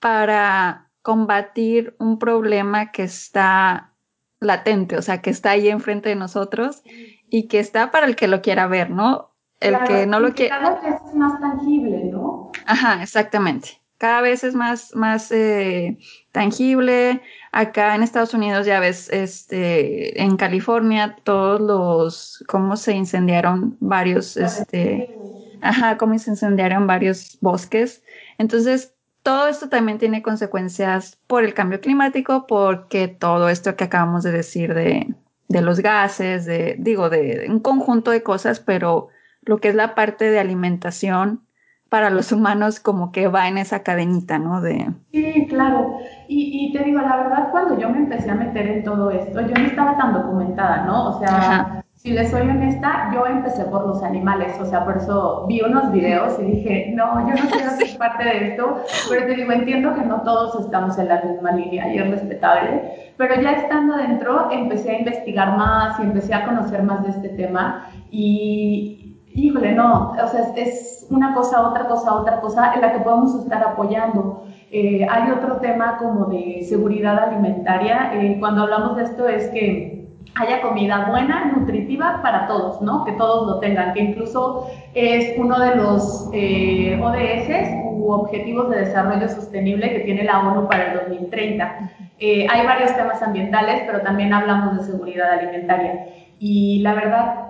para 0.00 0.90
combatir 1.02 1.94
un 1.98 2.18
problema 2.18 2.90
que 2.92 3.04
está 3.04 3.94
latente, 4.40 4.96
o 4.96 5.02
sea, 5.02 5.20
que 5.20 5.30
está 5.30 5.50
ahí 5.50 5.68
enfrente 5.68 6.08
de 6.08 6.16
nosotros 6.16 6.82
y 7.28 7.48
que 7.48 7.58
está 7.58 7.90
para 7.90 8.06
el 8.06 8.16
que 8.16 8.28
lo 8.28 8.40
quiera 8.40 8.66
ver, 8.66 8.90
¿no? 8.90 9.34
El 9.60 9.76
que 9.84 10.06
no 10.06 10.20
lo 10.20 10.32
quiera. 10.34 10.60
Cada 10.60 10.80
vez 10.80 11.00
es 11.06 11.14
más 11.14 11.40
tangible, 11.40 12.04
¿no? 12.04 12.52
Ajá, 12.66 13.02
exactamente 13.02 13.80
cada 13.98 14.20
vez 14.20 14.44
es 14.44 14.54
más, 14.54 14.94
más 14.94 15.30
eh, 15.32 15.98
tangible. 16.32 17.20
Acá 17.52 17.94
en 17.94 18.02
Estados 18.02 18.32
Unidos 18.32 18.64
ya 18.64 18.80
ves, 18.80 19.10
este, 19.10 20.22
en 20.22 20.36
California, 20.36 21.16
todos 21.24 21.60
los, 21.60 22.44
cómo 22.46 22.76
se 22.76 22.92
incendiaron 22.94 23.76
varios, 23.80 24.36
este, 24.36 25.14
ajá, 25.60 25.98
cómo 25.98 26.16
se 26.18 26.30
incendiaron 26.30 26.86
varios 26.86 27.38
bosques. 27.40 28.04
Entonces, 28.38 28.94
todo 29.24 29.48
esto 29.48 29.68
también 29.68 29.98
tiene 29.98 30.22
consecuencias 30.22 31.18
por 31.26 31.44
el 31.44 31.52
cambio 31.52 31.80
climático, 31.80 32.46
porque 32.46 33.08
todo 33.08 33.48
esto 33.48 33.76
que 33.76 33.84
acabamos 33.84 34.22
de 34.22 34.30
decir 34.30 34.74
de, 34.74 35.12
de 35.48 35.60
los 35.60 35.80
gases, 35.80 36.46
de, 36.46 36.76
digo, 36.78 37.10
de 37.10 37.46
un 37.48 37.58
conjunto 37.58 38.12
de 38.12 38.22
cosas, 38.22 38.60
pero 38.60 39.08
lo 39.42 39.58
que 39.58 39.68
es 39.68 39.74
la 39.74 39.96
parte 39.96 40.30
de 40.30 40.38
alimentación 40.38 41.47
para 41.88 42.10
los 42.10 42.32
humanos 42.32 42.80
como 42.80 43.12
que 43.12 43.28
va 43.28 43.48
en 43.48 43.58
esa 43.58 43.82
cadenita, 43.82 44.38
¿no? 44.38 44.60
De... 44.60 44.90
Sí, 45.12 45.46
claro. 45.48 45.98
Y, 46.28 46.72
te 46.72 46.84
digo, 46.84 47.00
la 47.00 47.16
verdad, 47.16 47.48
cuando 47.50 47.78
yo 47.78 47.88
me 47.88 47.98
empecé 47.98 48.30
a 48.30 48.34
meter 48.34 48.66
en 48.66 48.84
todo 48.84 49.10
esto, 49.10 49.40
yo 49.40 49.54
no 49.54 49.66
estaba 49.66 49.96
tan 49.96 50.12
documentada, 50.12 50.84
¿no? 50.84 51.08
O 51.08 51.18
sea, 51.18 51.82
Si 51.94 52.12
les 52.12 52.30
soy 52.30 52.42
honesta, 52.42 53.10
yo 53.12 53.26
empecé 53.26 53.64
por 53.64 53.84
los 53.84 54.02
animales, 54.04 54.56
o 54.60 54.64
sea, 54.64 54.84
por 54.84 54.98
eso 54.98 55.46
vi 55.48 55.60
unos 55.62 55.90
videos 55.90 56.38
y 56.38 56.44
dije, 56.44 56.92
no, 56.94 57.28
yo 57.28 57.42
no 57.42 57.50
quiero 57.50 57.70
ser 57.76 57.98
parte 57.98 58.22
de 58.24 58.50
esto, 58.50 58.84
pero 59.10 59.26
te 59.26 59.34
digo, 59.34 59.50
entiendo 59.50 59.94
que 59.94 60.02
no 60.02 60.20
todos 60.22 60.64
estamos 60.64 60.96
en 60.96 61.08
la 61.08 61.22
misma 61.22 61.52
línea 61.52 61.92
y 61.92 61.98
es 61.98 62.08
respetable, 62.08 63.12
pero 63.16 63.40
ya 63.42 63.50
estando 63.50 63.96
dentro 63.96 64.48
empecé 64.52 64.92
a 64.92 64.98
investigar 65.00 65.56
más 65.56 65.98
y 65.98 66.02
empecé 66.02 66.34
a 66.34 66.44
conocer 66.44 66.84
más 66.84 67.02
de 67.02 67.10
este 67.10 67.30
tema 67.30 67.90
y, 68.12 69.07
híjole, 69.46 69.72
no, 69.72 70.10
o 70.12 70.26
sea, 70.28 70.52
es 70.56 71.06
una 71.10 71.34
cosa, 71.34 71.68
otra 71.68 71.86
cosa, 71.86 72.14
otra 72.14 72.40
cosa 72.40 72.74
en 72.74 72.80
la 72.80 72.92
que 72.92 73.00
podemos 73.00 73.34
estar 73.34 73.62
apoyando. 73.62 74.44
Eh, 74.70 75.06
hay 75.08 75.30
otro 75.30 75.56
tema 75.56 75.96
como 75.98 76.26
de 76.26 76.62
seguridad 76.68 77.18
alimentaria. 77.18 78.12
Eh, 78.14 78.36
cuando 78.38 78.62
hablamos 78.62 78.96
de 78.96 79.04
esto 79.04 79.28
es 79.28 79.48
que 79.48 79.98
haya 80.34 80.60
comida 80.60 81.06
buena, 81.08 81.52
nutritiva 81.56 82.20
para 82.22 82.46
todos, 82.46 82.80
¿no? 82.82 83.04
Que 83.04 83.12
todos 83.12 83.46
lo 83.46 83.58
tengan, 83.60 83.94
que 83.94 84.00
incluso 84.00 84.66
es 84.94 85.34
uno 85.38 85.58
de 85.58 85.76
los 85.76 86.30
eh, 86.32 87.00
ODS 87.02 87.84
u 87.84 88.10
Objetivos 88.10 88.70
de 88.70 88.80
Desarrollo 88.80 89.28
Sostenible 89.28 89.90
que 89.90 90.00
tiene 90.00 90.24
la 90.24 90.40
ONU 90.40 90.68
para 90.68 90.92
el 90.92 90.98
2030. 91.00 91.90
Eh, 92.20 92.46
hay 92.50 92.66
varios 92.66 92.94
temas 92.96 93.22
ambientales, 93.22 93.82
pero 93.86 94.00
también 94.00 94.32
hablamos 94.32 94.76
de 94.78 94.92
seguridad 94.92 95.32
alimentaria. 95.32 96.06
Y 96.38 96.80
la 96.80 96.94
verdad, 96.94 97.47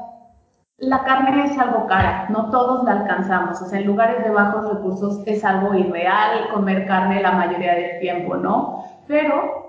la 0.78 1.02
carne 1.02 1.44
es 1.44 1.58
algo 1.58 1.86
cara, 1.86 2.26
no 2.30 2.50
todos 2.50 2.84
la 2.84 2.92
alcanzamos, 3.00 3.60
o 3.60 3.66
sea, 3.66 3.80
en 3.80 3.86
lugares 3.86 4.22
de 4.24 4.30
bajos 4.30 4.68
recursos 4.72 5.22
es 5.26 5.44
algo 5.44 5.74
irreal 5.74 6.50
comer 6.52 6.86
carne 6.86 7.20
la 7.20 7.32
mayoría 7.32 7.74
del 7.74 7.98
tiempo, 8.00 8.36
¿no? 8.36 8.84
Pero 9.08 9.68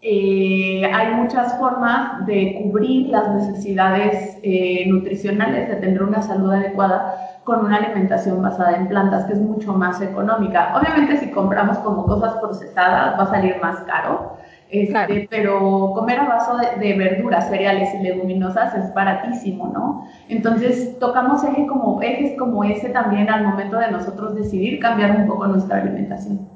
eh, 0.00 0.90
hay 0.94 1.14
muchas 1.14 1.58
formas 1.58 2.24
de 2.26 2.60
cubrir 2.62 3.08
las 3.08 3.28
necesidades 3.34 4.38
eh, 4.42 4.84
nutricionales, 4.86 5.68
de 5.68 5.76
tener 5.76 6.02
una 6.02 6.22
salud 6.22 6.52
adecuada 6.52 7.40
con 7.44 7.64
una 7.64 7.76
alimentación 7.76 8.42
basada 8.42 8.76
en 8.76 8.88
plantas, 8.88 9.26
que 9.26 9.34
es 9.34 9.40
mucho 9.40 9.74
más 9.74 10.00
económica. 10.00 10.74
Obviamente 10.76 11.18
si 11.18 11.30
compramos 11.32 11.78
como 11.78 12.06
cosas 12.06 12.34
procesadas 12.40 13.18
va 13.18 13.24
a 13.24 13.30
salir 13.30 13.56
más 13.60 13.80
caro, 13.80 14.38
este, 14.70 15.28
pero 15.30 15.92
comer 15.94 16.18
a 16.20 16.26
base 16.26 16.78
de, 16.80 16.94
verduras, 16.94 17.48
cereales 17.48 17.88
y 17.94 18.02
leguminosas 18.02 18.74
es 18.74 18.92
baratísimo, 18.94 19.68
¿no? 19.68 20.08
Entonces 20.28 20.98
tocamos 20.98 21.44
eje 21.44 21.66
como, 21.66 22.02
ejes 22.02 22.36
como 22.38 22.64
ese 22.64 22.88
también 22.88 23.30
al 23.30 23.44
momento 23.44 23.78
de 23.78 23.90
nosotros 23.90 24.34
decidir 24.34 24.80
cambiar 24.80 25.16
un 25.16 25.26
poco 25.26 25.46
nuestra 25.46 25.82
alimentación. 25.82 26.48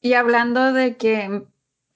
Y 0.00 0.14
hablando 0.14 0.72
de 0.72 0.96
que 0.96 1.42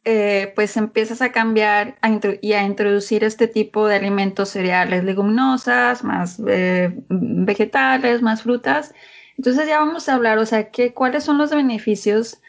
eh, 0.05 0.53
pues 0.55 0.77
empiezas 0.77 1.23
a 1.23 1.33
cambiar 1.33 1.97
y 2.43 2.53
a 2.53 2.63
introducir 2.63 3.25
este 3.25 3.49
tipo 3.49 3.87
de 3.87 3.97
alimentos 3.97 4.51
cereales, 4.51 5.03
leguminosas, 5.03 6.05
más 6.05 6.39
eh, 6.47 6.95
vegetales, 7.09 8.21
más 8.21 8.43
frutas. 8.43 8.95
Entonces 9.39 9.67
ya 9.67 9.79
vamos 9.79 10.11
a 10.11 10.15
hablar, 10.15 10.37
o 10.39 10.45
sea, 10.45 10.71
¿qué, 10.71 10.93
¿cuáles 10.93 11.25
son 11.25 11.39
los 11.39 11.51
beneficios 11.51 12.43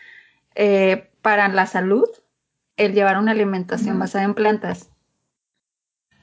eh, 0.56 1.10
para 1.22 1.48
la 1.48 1.66
salud 1.66 2.10
el 2.78 2.94
llevar 2.94 3.18
una 3.18 3.32
alimentación 3.32 4.00
basada 4.00 4.26
en 4.26 4.34
plantas? 4.34 4.90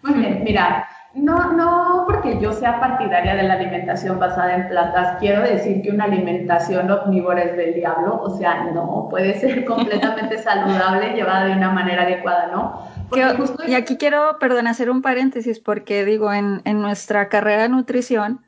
Muy 0.02 0.14
bien, 0.14 0.42
mira, 0.44 0.88
no, 1.14 1.52
no 1.52 2.04
porque 2.06 2.40
yo 2.40 2.52
sea 2.52 2.80
partidaria 2.80 3.34
de 3.34 3.42
la 3.42 3.54
alimentación 3.54 4.18
basada 4.18 4.54
en 4.54 4.68
plantas, 4.68 5.18
quiero 5.20 5.42
decir 5.42 5.82
que 5.82 5.90
una 5.90 6.04
alimentación 6.04 6.90
omnívora 6.90 7.42
es 7.42 7.56
del 7.56 7.74
diablo, 7.74 8.20
o 8.20 8.36
sea, 8.36 8.64
no, 8.64 9.08
puede 9.10 9.38
ser 9.38 9.64
completamente 9.66 10.38
saludable 10.38 11.14
llevada 11.14 11.46
de 11.46 11.52
una 11.52 11.70
manera 11.70 12.02
adecuada, 12.02 12.48
¿no? 12.48 12.90
Y 13.66 13.74
aquí 13.74 13.98
quiero, 13.98 14.38
perdón, 14.40 14.66
hacer 14.66 14.88
un 14.88 15.02
paréntesis 15.02 15.60
porque 15.60 16.04
digo, 16.06 16.32
en, 16.32 16.62
en 16.64 16.80
nuestra 16.80 17.28
carrera 17.28 17.62
de 17.62 17.68
nutrición, 17.68 18.40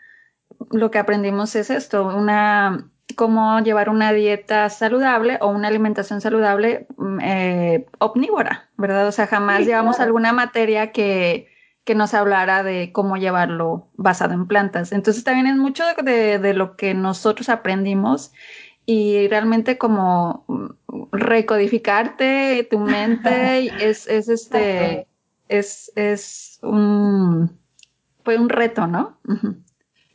lo 0.70 0.90
que 0.90 0.98
aprendimos 0.98 1.54
es 1.54 1.68
esto, 1.68 2.06
una 2.06 2.90
cómo 3.16 3.60
llevar 3.60 3.88
una 3.88 4.12
dieta 4.12 4.68
saludable 4.70 5.38
o 5.40 5.48
una 5.48 5.68
alimentación 5.68 6.20
saludable 6.20 6.86
mm, 6.96 7.18
eh, 7.20 7.86
omnívora, 7.98 8.70
¿verdad? 8.76 9.06
O 9.08 9.12
sea, 9.12 9.26
jamás 9.26 9.66
llevamos 9.66 10.00
alguna 10.00 10.32
materia 10.32 10.92
que, 10.92 11.48
que 11.84 11.94
nos 11.94 12.14
hablara 12.14 12.62
de 12.62 12.92
cómo 12.92 13.16
llevarlo 13.16 13.88
basado 13.94 14.34
en 14.34 14.46
plantas. 14.46 14.92
Entonces 14.92 15.22
también 15.24 15.46
es 15.46 15.56
mucho 15.56 15.84
de, 16.02 16.54
lo 16.54 16.76
que 16.76 16.94
nosotros 16.94 17.48
aprendimos 17.48 18.32
y 18.86 19.28
realmente 19.28 19.78
como 19.78 20.44
recodificarte 21.12 22.66
tu 22.70 22.78
mente 22.78 23.66
es, 23.88 24.06
es 24.08 24.28
este, 24.28 25.06
es, 25.48 25.92
es 25.94 26.58
un, 26.62 27.58
fue 28.24 28.38
un 28.38 28.48
reto, 28.48 28.86
¿no? 28.86 29.18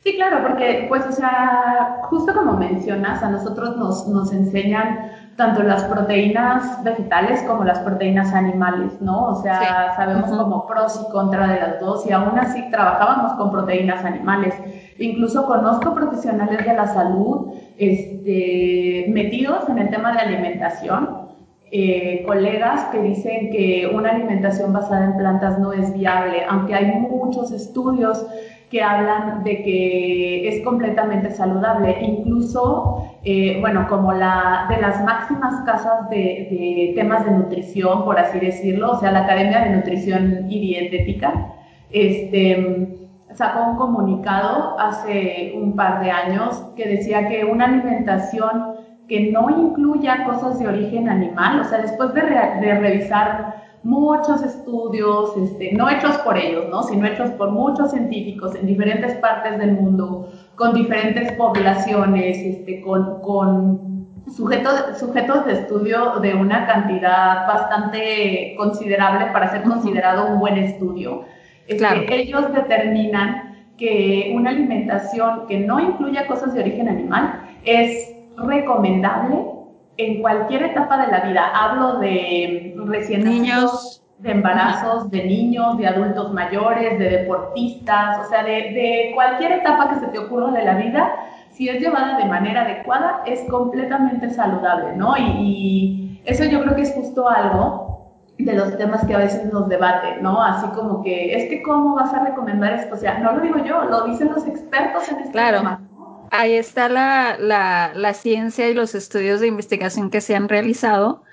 Sí, 0.02 0.14
claro, 0.16 0.38
porque 0.48 0.86
pues, 0.88 1.04
o 1.06 1.12
sea, 1.12 2.00
justo 2.04 2.32
como 2.32 2.54
mencionas, 2.54 3.22
a 3.22 3.28
nosotros 3.28 3.76
nos, 3.76 4.08
nos 4.08 4.32
enseñan 4.32 5.10
tanto 5.36 5.62
las 5.62 5.84
proteínas 5.84 6.82
vegetales 6.82 7.42
como 7.42 7.64
las 7.64 7.80
proteínas 7.80 8.32
animales, 8.32 9.00
¿no? 9.02 9.28
O 9.28 9.42
sea, 9.42 9.94
sabemos 9.96 10.30
como 10.30 10.66
pros 10.66 11.00
y 11.06 11.12
contra 11.12 11.48
de 11.48 11.60
las 11.60 11.80
dos 11.80 12.06
y 12.06 12.12
aún 12.12 12.38
así 12.38 12.62
trabajábamos 12.70 13.34
con 13.34 13.50
proteínas 13.50 14.02
animales. 14.04 14.54
Incluso 14.98 15.44
conozco 15.44 15.94
profesionales 15.94 16.64
de 16.64 16.74
la 16.74 16.86
salud 16.86 17.52
este, 17.76 19.06
metidos 19.08 19.68
en 19.68 19.78
el 19.78 19.90
tema 19.90 20.12
de 20.12 20.18
alimentación, 20.18 21.28
eh, 21.72 22.24
colegas 22.26 22.84
que 22.86 23.00
dicen 23.00 23.50
que 23.50 23.90
una 23.94 24.10
alimentación 24.10 24.72
basada 24.72 25.04
en 25.04 25.16
plantas 25.16 25.58
no 25.58 25.72
es 25.72 25.92
viable, 25.94 26.44
aunque 26.48 26.74
hay 26.74 26.86
muchos 26.86 27.52
estudios 27.52 28.26
que 28.70 28.82
hablan 28.82 29.42
de 29.42 29.62
que 29.62 30.48
es 30.48 30.64
completamente 30.64 31.30
saludable, 31.30 31.98
incluso, 32.00 33.04
eh, 33.24 33.58
bueno, 33.60 33.86
como 33.88 34.12
la 34.12 34.66
de 34.70 34.80
las 34.80 35.04
máximas 35.04 35.60
casas 35.66 36.08
de, 36.08 36.92
temas 36.94 37.24
de 37.24 37.32
nutrición, 37.32 38.04
por 38.04 38.18
así 38.18 38.38
decirlo, 38.38 38.92
o 38.92 39.00
sea, 39.00 39.10
la 39.10 39.24
Academia 39.24 39.64
de 39.64 39.70
Nutrición 39.70 40.46
y 40.48 40.60
Dietética, 40.60 41.52
este, 41.90 43.08
sacó 43.34 43.70
un 43.70 43.76
comunicado 43.76 44.78
hace 44.78 45.52
un 45.56 45.74
par 45.74 46.00
de 46.04 46.12
años 46.12 46.64
que 46.76 46.88
decía 46.88 47.26
que 47.26 47.44
una 47.44 47.64
alimentación 47.64 48.76
que 49.08 49.32
no 49.32 49.50
incluya 49.50 50.24
cosas 50.24 50.60
de 50.60 50.68
origen 50.68 51.08
animal, 51.08 51.60
o 51.60 51.64
sea, 51.64 51.78
después 51.78 52.14
de, 52.14 52.22
de 52.22 52.74
revisar 52.78 53.59
muchos 53.82 54.42
estudios, 54.42 55.36
este, 55.36 55.72
no 55.72 55.88
hechos 55.88 56.18
por 56.18 56.36
ellos, 56.36 56.66
¿no? 56.70 56.82
sino 56.82 57.06
hechos 57.06 57.30
por 57.30 57.50
muchos 57.50 57.90
científicos 57.90 58.54
en 58.54 58.66
diferentes 58.66 59.14
partes 59.16 59.58
del 59.58 59.72
mundo, 59.72 60.30
con 60.56 60.74
diferentes 60.74 61.32
poblaciones, 61.32 62.38
este, 62.38 62.82
con, 62.82 63.20
con 63.22 64.06
sujetos, 64.36 64.98
sujetos 64.98 65.46
de 65.46 65.52
estudio 65.52 66.20
de 66.20 66.34
una 66.34 66.66
cantidad 66.66 67.46
bastante 67.46 68.54
considerable 68.56 69.26
para 69.32 69.50
ser 69.50 69.62
considerado 69.62 70.26
un 70.26 70.40
buen 70.40 70.58
estudio. 70.58 71.24
Este, 71.66 72.14
ellos 72.14 72.52
determinan 72.52 73.66
que 73.78 74.32
una 74.34 74.50
alimentación 74.50 75.46
que 75.48 75.58
no 75.60 75.80
incluya 75.80 76.26
cosas 76.26 76.52
de 76.52 76.60
origen 76.60 76.88
animal 76.88 77.40
es 77.64 78.14
recomendable 78.36 79.59
en 80.00 80.20
cualquier 80.20 80.62
etapa 80.62 81.04
de 81.04 81.12
la 81.12 81.20
vida. 81.20 81.50
Hablo 81.54 81.98
de 81.98 82.74
recién 82.86 83.24
niños, 83.24 84.02
de 84.18 84.32
embarazos, 84.32 85.10
de 85.10 85.24
niños, 85.24 85.78
de 85.78 85.86
adultos 85.86 86.32
mayores, 86.32 86.98
de 86.98 87.08
deportistas, 87.10 88.18
o 88.26 88.28
sea, 88.28 88.42
de, 88.42 89.12
cualquier 89.14 89.52
etapa 89.52 89.90
que 89.90 90.00
se 90.00 90.06
te 90.08 90.18
ocurra 90.18 90.52
de 90.52 90.64
la 90.64 90.74
vida, 90.74 91.12
si 91.50 91.68
es 91.68 91.80
llevada 91.80 92.16
de 92.18 92.24
manera 92.24 92.62
adecuada, 92.62 93.22
es 93.26 93.40
completamente 93.50 94.30
saludable, 94.30 94.96
¿no? 94.96 95.16
Y, 95.16 95.22
y 95.22 96.22
eso 96.24 96.44
yo 96.44 96.62
creo 96.62 96.74
que 96.76 96.82
es 96.82 96.94
justo 96.94 97.28
algo 97.28 98.08
de 98.38 98.54
los 98.54 98.76
temas 98.78 99.04
que 99.06 99.14
a 99.14 99.18
veces 99.18 99.52
nos 99.52 99.68
debaten, 99.68 100.22
¿no? 100.22 100.42
Así 100.42 100.66
como 100.68 101.02
que, 101.02 101.34
es 101.34 101.50
que 101.50 101.62
cómo 101.62 101.94
vas 101.94 102.12
a 102.14 102.24
recomendar 102.24 102.72
esto, 102.74 102.94
o 102.94 102.98
sea, 102.98 103.18
no 103.18 103.32
lo 103.32 103.40
digo 103.40 103.58
yo, 103.58 103.84
lo 103.84 104.04
dicen 104.04 104.30
los 104.32 104.46
expertos 104.46 105.10
en 105.10 105.18
este 105.18 105.32
claro. 105.32 105.58
tema 105.58 105.89
ahí 106.30 106.54
está 106.54 106.88
la, 106.88 107.36
la, 107.38 108.14
ciencia 108.14 108.68
y 108.68 108.74
los 108.74 108.94
estudios 108.94 109.40
de 109.40 109.46
investigación 109.46 110.10
que 110.10 110.20
se 110.20 110.34
han 110.34 110.48
realizado. 110.48 111.24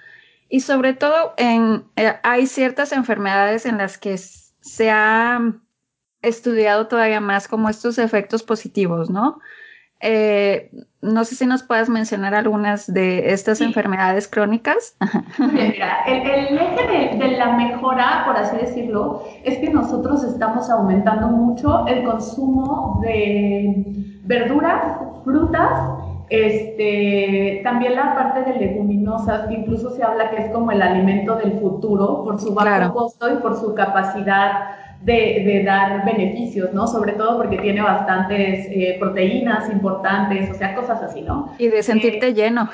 Y 0.49 0.61
sobre 0.61 0.93
todo, 0.93 1.33
en, 1.37 1.85
eh, 1.95 2.15
hay 2.23 2.47
ciertas 2.47 2.91
enfermedades 2.91 3.65
en 3.65 3.77
las 3.77 3.97
que 3.97 4.17
se 4.17 4.89
ha 4.89 5.39
estudiado 6.21 6.87
todavía 6.87 7.21
más 7.21 7.47
como 7.47 7.69
estos 7.69 7.97
efectos 7.97 8.43
positivos, 8.43 9.09
¿no? 9.09 9.39
Eh, 9.99 10.71
no 11.01 11.23
sé 11.25 11.35
si 11.35 11.45
nos 11.45 11.63
puedas 11.63 11.89
mencionar 11.89 12.33
algunas 12.33 12.91
de 12.91 13.31
estas 13.31 13.61
enfermedades 13.61 14.27
crónicas. 14.27 14.95
mira, 15.37 16.03
el, 16.07 16.57
eje 16.57 17.17
de, 17.17 17.37
la 17.37 17.55
mejora, 17.55 18.23
por 18.25 18.35
así 18.35 18.57
decirlo, 18.57 19.23
es 19.43 19.59
que 19.59 19.69
nosotros 19.69 20.23
estamos 20.23 20.69
aumentando 20.69 21.27
mucho 21.27 21.85
el 21.87 22.03
consumo 22.03 22.99
de 23.03 23.85
verduras, 24.23 24.97
frutas, 25.23 25.79
este, 26.29 27.61
también 27.63 27.95
la 27.95 28.15
parte 28.15 28.51
de 28.51 28.57
leguminosas, 28.57 29.47
que 29.47 29.53
incluso 29.53 29.91
se 29.91 30.03
habla 30.03 30.31
que 30.31 30.37
es 30.37 30.51
como 30.51 30.71
el 30.71 30.81
alimento 30.81 31.35
del 31.35 31.59
futuro 31.59 32.23
por 32.23 32.39
su 32.39 32.53
bajo 32.53 32.93
costo 32.93 33.31
y 33.31 33.37
por 33.37 33.55
su 33.55 33.73
capacidad 33.75 34.86
de, 35.01 35.63
dar 35.65 36.05
beneficios, 36.05 36.73
¿no? 36.73 36.87
Sobre 36.87 37.13
todo 37.13 37.37
porque 37.37 37.57
tiene 37.57 37.81
bastantes 37.81 38.67
eh, 38.71 38.97
proteínas 38.99 39.69
importantes, 39.71 40.49
o 40.49 40.53
sea, 40.53 40.75
cosas 40.75 41.01
así, 41.01 41.21
¿no? 41.21 41.53
Y 41.57 41.67
de 41.67 41.83
sentirte 41.83 42.27
eh, 42.27 42.33
lleno. 42.33 42.69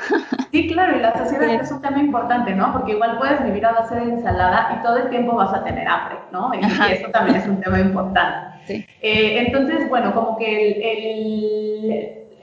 Sí, 0.51 0.67
claro, 0.67 0.97
y 0.97 1.01
la 1.01 1.13
saciedad 1.13 1.49
es 1.49 1.71
un 1.71 1.81
tema 1.81 1.99
importante, 1.99 2.53
¿no? 2.53 2.71
Porque 2.73 2.91
igual 2.91 3.17
puedes 3.17 3.43
vivir 3.43 3.65
a 3.65 3.71
base 3.71 3.95
de 3.95 4.03
ensalada 4.03 4.77
y 4.77 4.83
todo 4.83 4.97
el 4.97 5.09
tiempo 5.09 5.35
vas 5.35 5.53
a 5.53 5.63
tener 5.63 5.87
hambre, 5.87 6.17
¿no? 6.31 6.51
Y, 6.53 6.59
eso 6.91 7.09
también 7.11 7.37
es 7.37 7.47
un 7.47 7.59
tema 7.59 7.79
importante. 7.79 8.59
Sí. 8.65 8.85
Eh, 9.01 9.45
entonces, 9.45 9.89
bueno, 9.89 10.13
como 10.13 10.37
que 10.37 10.71
el, 10.71 11.91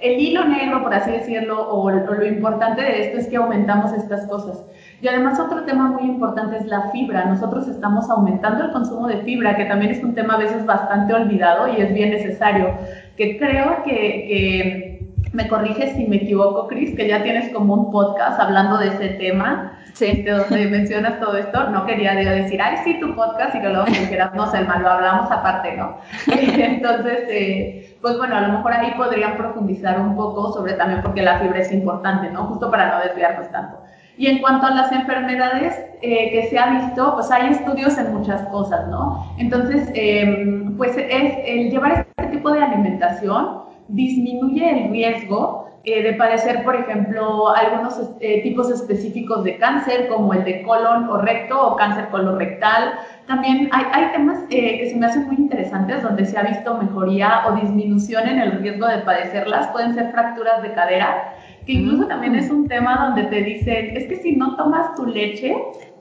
el, 0.01 0.21
hilo 0.21 0.45
negro, 0.45 0.83
por 0.83 0.93
así 0.93 1.13
decirlo, 1.13 1.69
o, 1.69 1.85
o 1.85 1.91
lo 1.91 2.27
importante 2.27 2.83
de 2.83 3.07
esto 3.07 3.19
es 3.19 3.29
que 3.29 3.37
aumentamos 3.37 3.93
estas 3.93 4.27
cosas. 4.27 4.65
Y 5.03 5.09
además 5.09 5.41
otro 5.41 5.65
tema 5.65 5.89
muy 5.89 6.03
importante 6.03 6.59
es 6.59 6.67
la 6.67 6.91
fibra. 6.91 7.25
Nosotros 7.25 7.67
estamos 7.69 8.11
aumentando 8.11 8.65
el 8.65 8.73
consumo 8.73 9.09
de 9.09 9.19
fibra, 9.19 9.57
que 9.57 9.65
también 9.65 9.93
es 9.93 10.05
un 10.05 10.15
tema 10.15 10.35
a 10.35 10.39
veces 10.39 10.67
bastante 10.67 11.15
olvidado 11.15 11.69
y 11.69 11.81
es 11.81 11.95
bien 11.95 12.11
necesario, 12.11 12.75
que 13.17 13.39
creo 13.39 13.83
que, 13.83 14.89
me 15.33 15.47
corriges 15.47 15.93
si 15.93 16.07
me 16.07 16.17
equivoco, 16.17 16.67
Cris, 16.67 16.97
que 16.97 17.07
ya 17.07 17.23
tienes 17.23 17.53
como 17.53 17.75
un 17.75 17.93
podcast 17.93 18.41
hablando 18.41 18.79
de 18.79 18.89
ese 18.89 19.11
tema, 19.11 19.79
sí. 19.95 20.07
Este, 20.07 20.31
donde 20.31 20.67
mencionas 20.71 21.21
todo 21.21 21.37
esto. 21.37 21.71
No 21.71 21.87
quería 21.87 22.15
decir, 22.15 22.61
ay, 22.61 22.79
sí, 22.83 22.99
tu 22.99 23.15
podcast, 23.15 23.55
y 23.55 23.61
que 23.61 23.69
luego 23.69 23.87
me 23.87 24.01
dijeras, 24.01 24.35
no, 24.35 24.51
Selma, 24.51 24.81
lo 24.81 24.91
hablamos 24.91 25.31
aparte, 25.31 25.77
¿no? 25.77 25.99
Entonces, 26.27 27.21
eh, 27.29 27.97
pues 28.03 28.19
bueno, 28.19 28.37
a 28.37 28.41
lo 28.41 28.55
mejor 28.55 28.73
ahí 28.73 28.93
podrían 28.97 29.37
profundizar 29.37 30.01
un 30.01 30.17
poco 30.17 30.53
sobre 30.53 30.73
también 30.73 31.01
porque 31.01 31.23
la 31.23 31.39
fibra 31.39 31.61
es 31.61 31.71
importante, 31.73 32.29
¿no? 32.31 32.47
Justo 32.47 32.71
para 32.71 32.91
no 32.91 33.05
desviarnos 33.05 33.49
tanto. 33.51 33.80
Y 34.21 34.27
en 34.27 34.41
cuanto 34.41 34.67
a 34.67 34.73
las 34.73 34.93
enfermedades 34.93 35.81
eh, 36.03 36.31
que 36.31 36.51
se 36.51 36.59
ha 36.59 36.79
visto, 36.79 37.15
pues 37.15 37.31
hay 37.31 37.53
estudios 37.53 37.97
en 37.97 38.13
muchas 38.13 38.43
cosas, 38.49 38.87
¿no? 38.89 39.35
Entonces, 39.39 39.91
em, 39.95 40.77
pues 40.77 40.95
es 40.95 41.39
el 41.47 41.71
llevar 41.71 42.07
este 42.19 42.37
tipo 42.37 42.51
de 42.51 42.63
alimentación 42.63 43.61
disminuye 43.89 44.85
el 44.85 44.91
riesgo 44.91 45.71
eh, 45.85 46.03
de 46.03 46.13
padecer, 46.13 46.63
por 46.65 46.77
ejemplo, 46.77 47.49
algunos 47.49 47.99
eh, 48.21 48.43
tipos 48.43 48.71
específicos 48.71 49.43
de 49.43 49.57
cáncer, 49.57 50.09
como 50.09 50.35
el 50.35 50.45
de 50.45 50.65
colon 50.65 51.09
o 51.09 51.17
recto 51.17 51.69
o 51.69 51.77
cáncer 51.77 52.09
colorectal. 52.11 52.93
También 53.27 53.71
hay, 53.73 53.87
hay 53.91 54.13
temas 54.13 54.41
que 54.51 54.87
se 54.87 54.97
me 54.97 55.07
hacen 55.07 55.29
muy 55.29 55.37
interesantes 55.37 56.03
donde 56.03 56.27
se 56.27 56.37
ha 56.37 56.43
visto 56.43 56.77
mejoría 56.77 57.45
o 57.49 57.55
disminución 57.55 58.29
en 58.29 58.39
el 58.39 58.61
riesgo 58.61 58.87
de 58.87 58.99
padecerlas. 58.99 59.69
Pueden 59.69 59.95
ser 59.95 60.13
fracturas 60.13 60.61
de 60.61 60.75
cadera, 60.75 61.33
que 61.67 61.73
incluso 61.73 62.07
también 62.07 62.35
es 62.35 62.51
un 62.51 62.69
tema 62.69 63.07
donde 63.07 63.25
te 63.25 63.43
dicen, 63.43 63.97
es 63.97 64.07
que 64.07 64.17
si 64.17 64.37
no 64.37 64.57
tomas 64.57 64.95
tu 64.95 65.07
leche, 65.07 65.55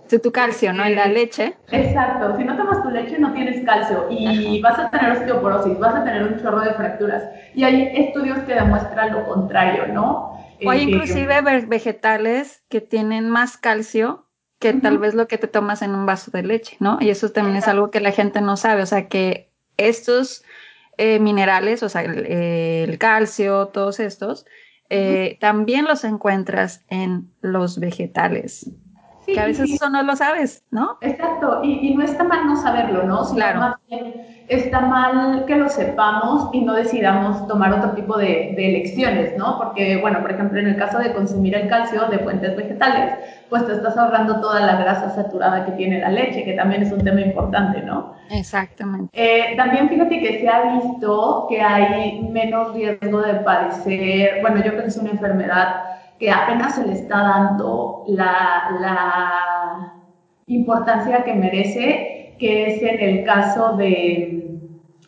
de 0.10 0.20
tu 0.20 0.32
calcio, 0.32 0.74
¿no? 0.74 0.84
En 0.84 0.96
la 0.96 1.06
leche. 1.06 1.56
Exacto, 1.72 2.36
si 2.38 2.44
no 2.44 2.58
tomas 2.58 2.82
tu 2.82 2.90
leche 2.90 3.20
no 3.20 3.32
tienes 3.32 3.64
calcio 3.64 4.08
y 4.10 4.60
vas 4.62 4.80
a 4.80 4.90
tener 4.90 5.12
osteoporosis, 5.12 5.78
vas 5.78 5.96
a 5.96 6.04
tener 6.04 6.24
un 6.24 6.42
chorro 6.42 6.62
de 6.62 6.74
fracturas. 6.74 7.24
Y 7.54 7.64
hay 7.64 7.92
estudios 7.96 8.40
que 8.40 8.56
demuestran 8.56 9.14
lo 9.14 9.26
contrario, 9.26 9.88
¿no? 9.94 10.34
O 10.66 10.70
hay 10.70 10.80
eh, 10.80 10.84
inclusive 10.84 11.42
vegetales 11.68 12.64
que 12.70 12.82
tienen 12.82 13.30
más 13.30 13.58
calcio 13.58 14.26
que 14.60 14.74
tal 14.74 14.98
vez 14.98 15.14
lo 15.14 15.28
que 15.28 15.38
te 15.38 15.48
tomas 15.48 15.82
en 15.82 15.96
un 15.96 16.06
vaso 16.06 16.32
de 16.32 16.44
leche, 16.44 16.76
¿no? 16.80 16.98
Y 17.00 17.10
eso 17.10 17.32
también 17.32 17.56
es 17.56 17.68
algo 17.68 17.92
que 17.92 18.02
la 18.02 18.12
gente 18.12 18.42
no 18.42 18.58
sabe, 18.58 18.82
o 18.82 18.86
sea 18.86 19.08
que 19.08 19.50
estos 19.78 20.44
eh, 20.98 21.20
minerales, 21.20 21.82
o 21.82 21.88
sea, 21.88 22.02
el 22.02 22.98
calcio, 22.98 23.68
todos 23.68 24.02
estos, 24.02 24.46
eh, 24.90 25.38
también 25.40 25.86
los 25.86 26.04
encuentras 26.04 26.84
en 26.90 27.30
los 27.42 27.80
vegetales. 27.80 28.72
que 29.26 29.40
a 29.40 29.46
veces 29.46 29.72
eso 29.72 29.90
no 29.92 30.02
lo 30.02 30.16
sabes, 30.16 30.66
¿no? 30.72 30.98
Exacto, 31.02 31.62
y, 31.64 31.94
no 31.96 32.04
está 32.04 32.24
mal 32.24 32.48
no 32.48 32.56
saberlo, 32.56 33.04
¿no? 33.04 33.24
claro. 33.36 33.60
más 33.60 33.76
bien 33.88 34.16
está 34.48 34.82
mal 34.82 35.46
que 35.46 35.56
lo 35.56 35.70
sepamos 35.70 36.50
y 36.52 36.62
no 36.62 36.74
decidamos 36.74 37.48
tomar 37.48 37.72
otro 37.72 37.92
tipo 37.92 38.18
de, 38.18 38.54
de, 38.56 38.70
elecciones, 38.70 39.38
¿no? 39.38 39.60
Porque, 39.60 39.98
bueno, 40.02 40.22
por 40.22 40.32
ejemplo, 40.32 40.60
en 40.60 40.68
el 40.68 40.78
caso 40.78 40.98
de 40.98 41.14
consumir 41.14 41.54
el 41.54 41.70
calcio 41.70 42.08
de 42.08 42.18
fuentes 42.18 42.56
vegetales, 42.56 43.14
pues 43.50 43.68
te 43.68 43.74
estás 43.74 43.96
ahorrando 43.96 44.42
toda 44.42 44.62
la 44.62 44.78
grasa 44.78 45.12
saturada 45.12 45.66
que 45.68 45.74
tiene 45.74 46.00
la 46.00 46.10
leche, 46.10 46.44
que 46.44 46.54
también 46.54 46.82
es 46.82 46.92
un 46.92 47.04
tema 47.04 47.22
importante, 47.22 47.84
¿no? 47.84 48.16
Exactamente. 48.30 49.10
Eh, 49.14 49.56
también 49.58 49.90
fíjate 49.90 50.20
que 50.20 50.40
se 50.40 50.50
ha 50.50 50.76
visto 50.76 51.48
que 51.50 51.62
hay 51.62 52.22
menos 52.22 52.74
riesgo 52.74 53.22
de 53.22 53.34
padecer, 53.36 54.42
bueno, 54.42 54.58
yo 54.58 54.72
creo 54.72 54.84
que 54.84 54.88
es 54.88 54.98
una 54.98 55.12
enfermedad 55.12 55.84
que 56.20 56.32
apenas 56.32 56.76
se 56.76 56.86
le 56.86 56.94
está 56.94 57.18
dando 57.18 58.04
la, 58.08 58.78
la 58.80 59.94
importancia 60.48 61.24
que 61.24 61.34
merece, 61.34 62.36
que 62.40 62.68
es 62.68 62.82
en 62.82 63.00
el 63.00 63.26
caso 63.26 63.78
de 63.78 64.60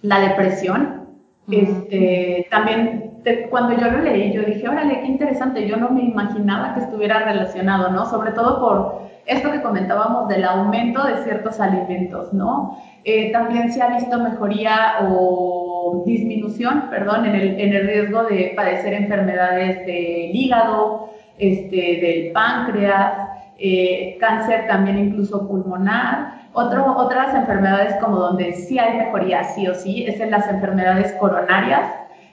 la 0.02 0.20
depresión. 0.20 1.02
Este, 1.50 2.48
también 2.50 3.12
cuando 3.50 3.78
yo 3.78 3.92
lo 3.92 4.02
leí, 4.02 4.32
yo 4.32 4.42
dije, 4.44 4.68
órale, 4.68 5.02
qué 5.02 5.08
interesante, 5.08 5.68
yo 5.68 5.78
no 5.78 5.90
me 5.90 6.04
imaginaba 6.04 6.74
que 6.74 6.82
estuviera 6.82 7.20
relacionado, 7.20 7.92
¿no? 7.92 8.06
Sobre 8.06 8.32
todo 8.32 8.60
por 8.60 9.11
esto 9.26 9.52
que 9.52 9.62
comentábamos 9.62 10.28
del 10.28 10.44
aumento 10.46 11.04
de 11.04 11.24
ciertos 11.24 11.60
alimentos, 11.60 12.34
¿no? 12.34 12.78
Eh, 13.04 13.32
también 13.32 13.72
se 13.72 13.82
ha 13.82 13.96
visto 13.96 14.20
mejoría 14.20 15.08
o 15.10 16.04
disminución, 16.06 16.90
perdón, 16.90 17.26
en 17.26 17.36
el, 17.36 17.60
en 17.60 17.74
el 17.74 17.88
riesgo 17.88 18.24
de 18.24 18.54
padecer 18.56 18.94
enfermedades 18.94 19.86
del 19.86 20.36
hígado, 20.36 21.10
este, 21.38 21.76
del 21.76 22.32
páncreas, 22.32 23.30
eh, 23.58 24.18
cáncer 24.20 24.68
también 24.68 24.98
incluso 25.00 25.48
pulmonar. 25.48 26.42
Otro, 26.54 26.98
otras 26.98 27.34
enfermedades 27.34 27.96
como 27.96 28.18
donde 28.18 28.54
sí 28.54 28.78
hay 28.78 28.98
mejoría, 28.98 29.44
sí 29.44 29.68
o 29.68 29.74
sí, 29.74 30.04
es 30.06 30.20
en 30.20 30.32
las 30.32 30.50
enfermedades 30.50 31.14
coronarias, 31.14 31.88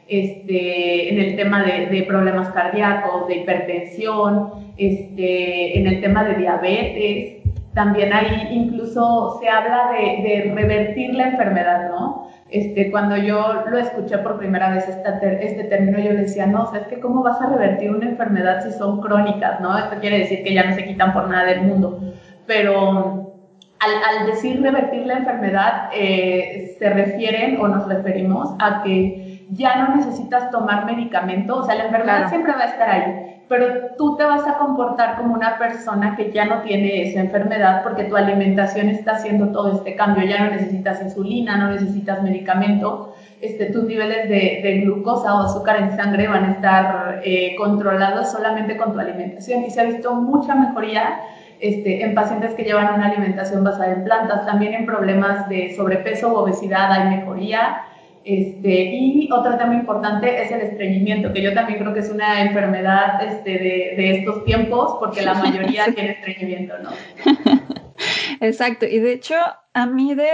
este, 0.09 1.13
en 1.13 1.21
el 1.21 1.37
tema 1.37 1.63
de, 1.63 2.03
problemas 2.09 2.49
cardíacos, 2.51 3.29
de 3.29 3.37
hipertensión, 3.37 4.73
este, 4.77 5.79
en 5.79 5.87
el 5.87 6.01
tema 6.01 6.25
de 6.25 6.35
diabetes. 6.35 7.35
También 7.75 8.13
hay, 8.13 8.49
incluso 8.51 9.39
se 9.41 9.49
habla 9.49 9.91
de, 9.93 10.51
revertir 10.55 11.15
la 11.15 11.29
enfermedad, 11.29 11.91
¿no? 11.91 12.29
Este, 12.51 12.91
cuando 12.91 13.19
yo 13.19 13.65
lo 13.69 13.77
escuché 13.77 14.17
por 14.19 14.39
primera 14.39 14.71
vez 14.75 14.89
este 14.89 15.65
término, 15.65 15.99
yo 15.99 16.13
le 16.13 16.23
decía, 16.23 16.47
no, 16.47 16.63
o 16.63 16.71
sea, 16.71 16.81
es 16.81 16.87
que 16.87 16.99
cómo 16.99 17.23
vas 17.23 17.41
a 17.43 17.51
revertir 17.51 17.91
una 17.91 18.09
enfermedad 18.09 18.65
si 18.65 18.73
son 18.73 19.03
crónicas, 19.03 19.61
¿no? 19.61 19.77
Esto 19.77 19.97
quiere 20.01 20.21
decir 20.21 20.43
que 20.43 20.55
ya 20.55 20.65
no 20.65 20.75
se 20.75 20.87
quitan 20.87 21.13
por 21.13 21.29
nada 21.29 21.45
del 21.45 21.61
mundo. 21.63 22.01
Pero 22.47 23.35
al, 23.81 24.27
decir 24.27 24.63
revertir 24.63 25.07
la 25.07 25.19
enfermedad, 25.19 25.91
eh, 25.95 26.75
se 26.79 26.89
refieren 26.91 27.61
o 27.61 27.69
nos 27.69 27.87
referimos 27.87 28.55
a 28.59 28.83
que 28.83 29.28
ya 29.51 29.77
no 29.77 29.97
necesitas 29.97 30.51
tomar 30.51 30.85
medicamento, 30.85 31.57
o 31.57 31.65
sea, 31.65 31.75
la 31.75 31.85
enfermedad 31.87 32.29
siempre 32.29 32.53
va 32.53 32.61
a 32.61 32.65
estar 32.65 32.91
ahí, 32.91 33.43
pero 33.49 33.95
tú 33.97 34.17
te 34.17 34.25
vas 34.25 34.47
a 34.47 34.59
comportar 34.59 35.17
como 35.17 35.35
una 35.35 35.57
persona 35.59 36.17
que 36.17 36.31
ya 36.33 36.45
no 36.45 36.61
tiene 36.63 37.03
esa 37.03 37.21
enfermedad 37.21 37.83
porque 37.83 38.05
tu 38.05 38.17
alimentación 38.17 38.89
está 38.91 39.13
haciendo 39.13 39.49
todo 39.49 39.73
este 39.73 39.97
cambio, 39.97 40.27
ya 40.27 40.45
no 40.45 40.51
necesitas 40.51 41.01
insulina, 41.03 41.57
no 41.57 41.71
necesitas 41.71 42.23
medicamento, 42.23 43.15
este, 43.41 43.67
tus 43.67 43.85
niveles 43.85 44.29
de, 44.29 44.81
glucosa 44.85 45.35
o 45.35 45.45
azúcar 45.45 45.81
en 45.81 45.97
sangre 45.97 46.29
van 46.29 46.45
a 46.45 46.53
estar 46.53 47.21
eh, 47.25 47.55
controlados 47.57 48.31
solamente 48.33 48.77
con 48.77 48.93
tu 48.93 48.99
alimentación. 48.99 49.65
Y 49.65 49.71
se 49.71 49.81
ha 49.81 49.85
visto 49.85 50.13
mucha 50.15 50.55
mejoría 50.55 51.21
este, 51.61 52.05
en 52.05 52.15
pacientes 52.15 52.55
que 52.55 52.65
llevan 52.65 52.95
una 52.95 53.07
alimentación 53.07 53.65
basada 53.65 53.93
en 53.93 54.05
plantas, 54.05 54.45
también 54.45 54.75
en 54.75 54.87
problemas 54.87 55.49
de 55.49 55.75
sobrepeso 55.75 56.29
u 56.33 56.37
obesidad 56.37 56.93
hay 56.93 57.17
mejoría, 57.17 57.83
este, 58.25 58.85
y 58.95 59.29
otro 59.33 59.57
tema 59.57 59.75
importante 59.75 60.43
es 60.43 60.51
el 60.51 60.61
estreñimiento, 60.61 61.33
que 61.33 61.43
yo 61.43 61.55
también 61.55 61.79
creo 61.79 61.95
que 61.95 62.01
es 62.01 62.11
una 62.11 62.43
enfermedad 62.43 63.23
este, 63.23 63.51
de, 63.51 63.95
de 63.97 64.19
estos 64.19 64.45
tiempos, 64.45 64.97
porque 65.01 65.23
la 65.23 65.35
mayoría 65.35 65.85
tiene 65.95 66.13
estreñimiento, 66.13 66.75
¿no? 66.79 66.91
Exacto, 68.41 68.87
y 68.87 68.99
de 68.99 69.13
hecho, 69.13 69.35
a 69.73 69.87
mí 69.87 70.15
de, 70.15 70.29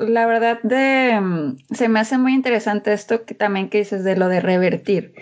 la 0.00 0.26
verdad, 0.26 0.60
de, 0.62 1.20
mm, 1.20 1.58
se 1.70 1.88
me 1.88 2.00
hace 2.00 2.18
muy 2.18 2.34
interesante 2.34 2.92
esto 2.92 3.24
que 3.24 3.34
también 3.34 3.70
que 3.70 3.78
dices 3.78 4.04
de 4.04 4.16
lo 4.16 4.28
de 4.28 4.40
revertir. 4.40 5.14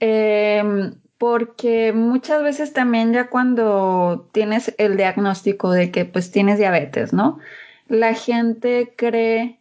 Em, 0.00 0.94
porque 1.18 1.92
muchas 1.92 2.42
veces 2.42 2.72
también 2.72 3.12
ya 3.12 3.28
cuando 3.28 4.30
tienes 4.32 4.74
el 4.78 4.96
diagnóstico 4.96 5.70
de 5.70 5.90
que 5.90 6.06
pues 6.06 6.30
tienes 6.30 6.58
diabetes, 6.58 7.12
¿no? 7.12 7.38
La 7.88 8.14
gente 8.14 8.94
cree 8.96 9.60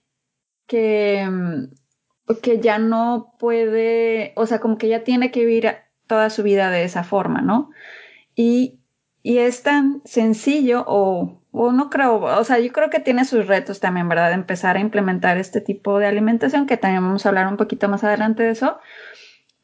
que 0.67 1.27
mm, 1.29 1.78
que 2.37 2.59
ya 2.59 2.77
no 2.77 3.35
puede, 3.39 4.33
o 4.35 4.45
sea, 4.45 4.59
como 4.59 4.77
que 4.77 4.87
ya 4.87 5.03
tiene 5.03 5.31
que 5.31 5.41
vivir 5.41 5.75
toda 6.07 6.29
su 6.29 6.43
vida 6.43 6.69
de 6.69 6.83
esa 6.83 7.03
forma, 7.03 7.41
¿no? 7.41 7.71
Y, 8.35 8.79
y 9.23 9.39
es 9.39 9.63
tan 9.63 10.01
sencillo 10.05 10.83
o, 10.87 11.41
o, 11.51 11.71
no 11.71 11.89
creo, 11.89 12.21
o 12.21 12.43
sea, 12.43 12.59
yo 12.59 12.71
creo 12.71 12.89
que 12.89 12.99
tiene 12.99 13.25
sus 13.25 13.47
retos 13.47 13.79
también, 13.79 14.07
¿verdad? 14.09 14.29
De 14.29 14.35
empezar 14.35 14.77
a 14.77 14.81
implementar 14.81 15.37
este 15.37 15.61
tipo 15.61 15.99
de 15.99 16.07
alimentación, 16.07 16.67
que 16.67 16.77
también 16.77 17.03
vamos 17.03 17.25
a 17.25 17.29
hablar 17.29 17.47
un 17.47 17.57
poquito 17.57 17.89
más 17.89 18.03
adelante 18.03 18.43
de 18.43 18.51
eso, 18.51 18.79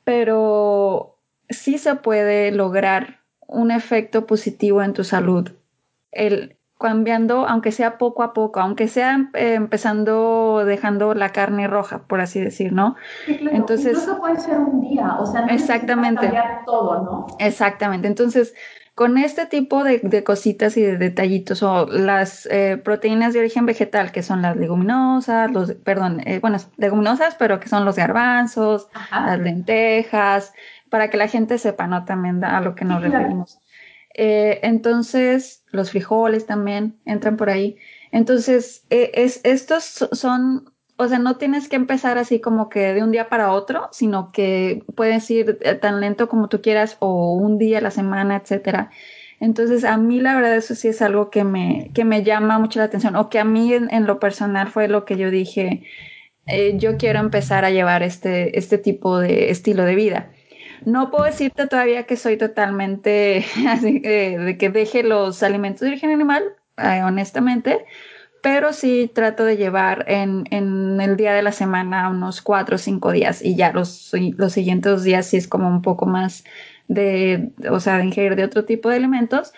pero 0.04 1.20
sí 1.50 1.78
se 1.78 1.96
puede 1.96 2.52
lograr 2.52 3.22
un 3.48 3.72
efecto 3.72 4.26
positivo 4.26 4.82
en 4.82 4.94
tu 4.94 5.04
salud 5.04 5.52
el 6.16 6.55
cambiando, 6.80 7.48
aunque 7.48 7.72
sea 7.72 7.98
poco 7.98 8.22
a 8.24 8.34
poco, 8.34 8.60
aunque 8.60 8.88
sea 8.88 9.30
eh, 9.34 9.54
empezando 9.54 10.64
dejando 10.66 11.14
la 11.14 11.30
carne 11.30 11.68
roja, 11.68 12.00
por 12.08 12.20
así 12.20 12.40
decir, 12.42 12.74
¿no? 12.74 12.96
Entonces, 13.28 13.94
incluso 13.94 14.20
puede 14.20 14.40
ser 14.40 14.58
un 14.58 14.82
día, 14.82 15.16
o 15.20 15.26
sea, 15.26 15.42
no 15.42 15.54
exactamente, 15.54 16.24
cambiar 16.24 16.66
todo, 16.66 17.02
¿no? 17.04 17.28
Exactamente. 17.40 18.08
Entonces, 18.08 18.54
con 18.94 19.18
este 19.18 19.46
tipo 19.46 19.84
de, 19.84 20.24
cositas 20.24 20.76
y 20.78 20.82
de 20.82 20.98
detallitos 20.98 21.64
o 21.64 21.86
las 21.86 22.46
eh, 22.52 22.80
proteínas 22.84 23.34
de 23.34 23.40
origen 23.40 23.66
vegetal, 23.66 24.12
que 24.12 24.24
son 24.24 24.42
las 24.42 24.58
leguminosas, 24.58 25.52
los, 25.52 25.74
perdón, 25.74 26.22
eh, 26.26 26.40
bueno, 26.40 26.58
leguminosas, 26.78 27.36
pero 27.36 27.60
que 27.60 27.70
son 27.70 27.86
los 27.86 27.96
garbanzos, 27.96 28.90
las 29.12 29.40
lentejas, 29.40 30.54
para 30.90 31.10
que 31.10 31.18
la 31.18 31.28
gente 31.28 31.58
sepa, 31.58 31.88
¿no? 31.88 32.06
También 32.06 32.44
a 32.44 32.62
lo 32.62 32.76
que 32.76 32.86
nos 32.86 33.02
referimos. 33.02 33.60
Entonces, 34.18 35.65
los 35.76 35.92
frijoles 35.92 36.46
también 36.46 36.98
entran 37.06 37.38
por 37.38 37.50
ahí. 37.50 37.78
Entonces, 38.12 38.86
es, 38.90 39.42
estos 39.44 40.08
son 40.12 40.72
o 40.98 41.08
sea, 41.08 41.20
no 41.20 41.38
tienes 41.38 41.68
que 41.68 41.76
empezar 41.76 42.18
así 42.18 42.40
como 42.40 42.70
que 42.70 42.94
de 42.94 43.04
un 43.04 43.12
día 43.12 43.28
para 43.28 43.52
otro, 43.52 43.90
sino 43.92 44.32
que 44.32 44.84
puedes 44.96 45.30
ir 45.30 45.58
eh, 45.62 45.76
tan 45.76 46.00
lento 46.00 46.30
como 46.30 46.48
tú 46.48 46.62
quieras 46.62 46.98
o 47.00 47.34
un 47.34 47.58
día 47.58 47.80
a 47.80 47.82
la 47.82 47.92
semana, 47.92 48.38
etcétera. 48.38 48.92
Entonces, 49.40 49.84
a 49.84 49.98
mí 49.98 50.22
la 50.22 50.36
verdad 50.36 50.56
eso 50.56 50.76
sí 50.76 50.88
es 50.88 51.02
algo 51.02 51.30
que 51.30 51.44
me, 51.44 51.92
que 51.94 52.06
me 52.06 52.24
llama 52.24 52.60
mucho 52.60 52.80
la 52.80 52.86
atención 52.86 53.16
o 53.18 53.30
que 53.30 53.40
a 53.40 53.44
mí 53.46 53.74
en, 53.74 54.06
lo 54.06 54.20
personal 54.20 54.70
fue 54.70 54.88
lo 54.88 55.04
que 55.04 55.18
yo 55.18 55.30
dije, 55.30 55.84
eh, 56.48 56.78
yo 56.78 56.98
quiero 56.98 57.20
empezar 57.20 57.66
a 57.66 57.72
llevar 57.72 58.02
este, 58.02 58.58
este 58.58 58.78
tipo 58.78 59.20
de 59.20 59.50
estilo 59.52 59.84
de 59.84 59.96
vida. 59.96 60.32
No 60.86 61.10
puedo 61.10 61.26
decirte 61.26 61.68
todavía 61.68 62.04
que 62.04 62.16
soy 62.16 62.38
totalmente 62.38 63.46
así 63.68 64.00
de 64.00 64.58
que 64.60 64.70
deje 64.70 65.04
los 65.04 65.42
alimentos 65.44 65.82
de 65.82 65.88
origen 65.88 66.12
animal, 66.12 66.44
eh, 66.78 67.02
honestamente, 67.04 67.86
pero 68.42 68.74
sí 68.74 69.12
trato 69.14 69.44
de 69.44 69.58
llevar 69.58 70.06
en, 70.08 70.46
en, 70.52 71.02
el 71.02 71.18
día 71.18 71.34
de 71.34 71.42
la 71.42 71.52
semana 71.52 72.10
unos 72.10 72.42
cuatro 72.42 72.76
o 72.76 72.78
cinco 72.78 73.12
días 73.12 73.44
y 73.44 73.56
ya 73.56 73.72
los, 73.74 74.12
los 74.38 74.54
siguientes 74.54 75.04
días 75.04 75.26
sí 75.26 75.38
es 75.38 75.48
como 75.48 75.68
un 75.68 75.82
poco 75.82 76.06
más 76.06 76.44
de, 76.88 77.52
o 77.72 77.80
sea, 77.80 77.98
de 77.98 78.06
ingerir 78.06 78.36
de 78.36 78.44
otro 78.44 78.66
tipo 78.66 78.90
de 78.90 78.98
alimentos, 78.98 79.54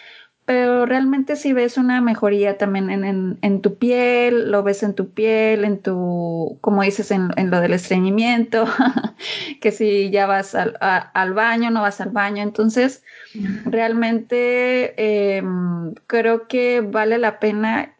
pero 0.47 0.85
realmente 0.85 1.35
si 1.35 1.51
ves 1.51 1.77
una 1.77 1.99
mejoría 1.99 2.57
también 2.57 2.89
en, 2.89 3.03
en, 3.03 3.37
en, 3.41 3.61
tu 3.61 3.77
piel, 3.77 4.49
lo 4.49 4.63
ves 4.63 4.81
en 4.81 4.93
tu 4.93 5.09
piel, 5.09 5.65
en 5.65 5.81
tu, 5.81 6.57
como 6.61 6.83
dices, 6.83 7.11
en, 7.11 7.31
en 7.35 7.51
lo 7.51 7.59
del 7.59 7.73
estreñimiento, 7.73 8.65
que 9.61 9.73
si 9.73 10.09
ya 10.09 10.25
vas 10.25 10.55
al, 10.55 10.77
al, 10.79 11.33
baño, 11.33 11.69
no 11.69 11.81
vas 11.81 11.99
al 11.99 12.11
baño, 12.11 12.43
entonces 12.43 13.03
realmente 13.65 14.93
eh, 14.95 15.43
creo 16.07 16.47
que 16.47 16.79
vale 16.79 17.17
la 17.17 17.41
pena 17.41 17.93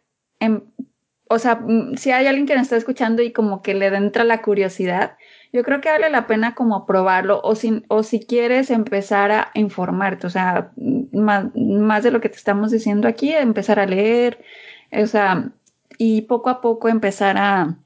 o 1.28 1.38
sea, 1.38 1.56
mm, 1.56 1.96
si 1.96 2.10
hay 2.10 2.26
alguien 2.26 2.46
que 2.46 2.54
nos 2.54 2.62
está 2.62 2.76
escuchando 2.76 3.22
y 3.22 3.32
como 3.32 3.62
que 3.62 3.74
le 3.74 3.86
entra 3.88 4.24
la 4.24 4.42
curiosidad, 4.42 5.16
yo 5.52 5.62
creo 5.62 5.80
que 5.80 5.90
vale 5.90 6.10
la 6.10 6.26
pena 6.26 6.54
como 6.54 6.86
probarlo 6.86 7.40
o 7.42 7.54
si, 7.54 7.84
o 7.88 8.02
si 8.02 8.20
quieres 8.20 8.70
empezar 8.70 9.30
a 9.32 9.50
informarte, 9.54 10.26
o 10.26 10.30
sea, 10.30 10.72
más, 11.12 11.46
más 11.54 12.02
de 12.02 12.10
lo 12.10 12.20
que 12.20 12.28
te 12.28 12.36
estamos 12.36 12.70
diciendo 12.70 13.08
aquí, 13.08 13.32
empezar 13.34 13.80
a 13.80 13.86
leer, 13.86 14.44
o 14.92 15.06
sea, 15.06 15.50
y 15.98 16.22
poco 16.22 16.50
a 16.50 16.60
poco 16.60 16.88
empezar 16.88 17.36
a, 17.38 17.78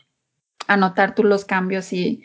a 0.67 0.77
notar 0.77 1.15
tú 1.15 1.25
los 1.25 1.45
cambios. 1.45 1.93
Y, 1.93 2.25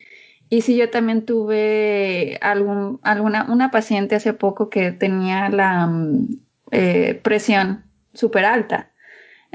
y 0.49 0.61
si 0.61 0.75
yo 0.77 0.89
también 0.89 1.25
tuve 1.25 2.37
algún, 2.41 2.99
alguna, 3.03 3.45
una 3.49 3.71
paciente 3.71 4.15
hace 4.15 4.33
poco 4.33 4.69
que 4.69 4.91
tenía 4.91 5.49
la 5.49 5.87
mm, 5.87 6.39
eh, 6.71 7.19
presión 7.23 7.85
súper 8.13 8.45
alta 8.45 8.91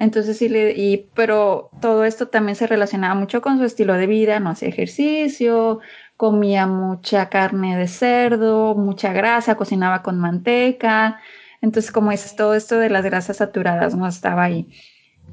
entonces 0.02 0.36
sí 0.36 0.48
le, 0.48 0.72
y, 0.72 1.08
pero 1.14 1.70
todo 1.80 2.04
esto 2.04 2.26
también 2.26 2.56
se 2.56 2.66
relacionaba 2.66 3.14
mucho 3.14 3.40
con 3.40 3.58
su 3.58 3.64
estilo 3.64 3.94
de 3.94 4.08
vida, 4.08 4.40
no 4.40 4.50
hacía 4.50 4.68
ejercicio, 4.68 5.78
comía 6.16 6.66
mucha 6.66 7.28
carne 7.28 7.76
de 7.76 7.86
cerdo, 7.86 8.74
mucha 8.74 9.12
grasa, 9.12 9.54
cocinaba 9.54 10.02
con 10.02 10.18
manteca. 10.18 11.20
Entonces, 11.60 11.92
como 11.92 12.10
dices, 12.10 12.34
todo 12.34 12.54
esto 12.54 12.78
de 12.78 12.90
las 12.90 13.04
grasas 13.04 13.36
saturadas 13.36 13.94
no 13.94 14.08
estaba 14.08 14.42
ahí. 14.42 14.66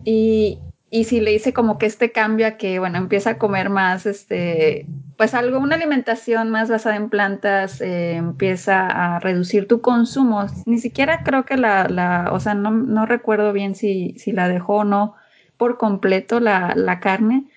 Y, 0.06 0.60
y 0.92 1.04
si 1.04 1.20
le 1.20 1.34
hice 1.34 1.54
como 1.54 1.78
que 1.78 1.86
este 1.86 2.12
cambio 2.12 2.48
a 2.48 2.52
que, 2.52 2.80
bueno, 2.80 2.98
empieza 2.98 3.32
a 3.32 3.38
comer 3.38 3.70
más, 3.70 4.06
este, 4.06 4.88
pues 5.18 5.34
algo, 5.36 5.60
una 5.60 5.76
alimentación 5.76 6.50
más 6.50 6.70
basada 6.70 6.96
en 6.96 7.10
plantas, 7.10 7.80
eh, 7.82 8.16
empieza 8.16 8.88
a 8.88 9.20
reducir 9.20 9.68
tu 9.68 9.82
consumo. 9.82 10.48
Ni 10.66 10.80
siquiera 10.80 11.24
creo 11.24 11.46
que 11.46 11.58
la, 11.58 11.88
la 11.88 12.30
o 12.32 12.40
sea, 12.40 12.56
no, 12.56 12.72
no 12.72 13.06
recuerdo 13.06 13.54
bien 13.54 13.76
si, 13.76 14.16
si 14.18 14.32
la 14.32 14.48
dejó 14.48 14.78
o 14.78 14.84
no 14.84 15.16
por 15.58 15.78
completo 15.78 16.40
la, 16.40 16.74
la 16.76 17.00
carne, 17.00 17.50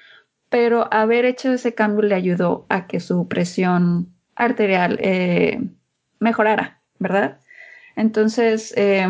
pero 0.51 0.92
haber 0.92 1.25
hecho 1.25 1.53
ese 1.53 1.75
cambio 1.75 2.03
le 2.03 2.14
ayudó 2.14 2.66
a 2.68 2.87
que 2.87 3.01
su 3.01 3.29
presión 3.29 4.12
arterial 4.35 4.99
eh, 5.01 5.62
mejorara, 6.18 6.83
¿verdad? 6.99 7.38
Entonces, 7.97 8.75
eh, 8.77 9.07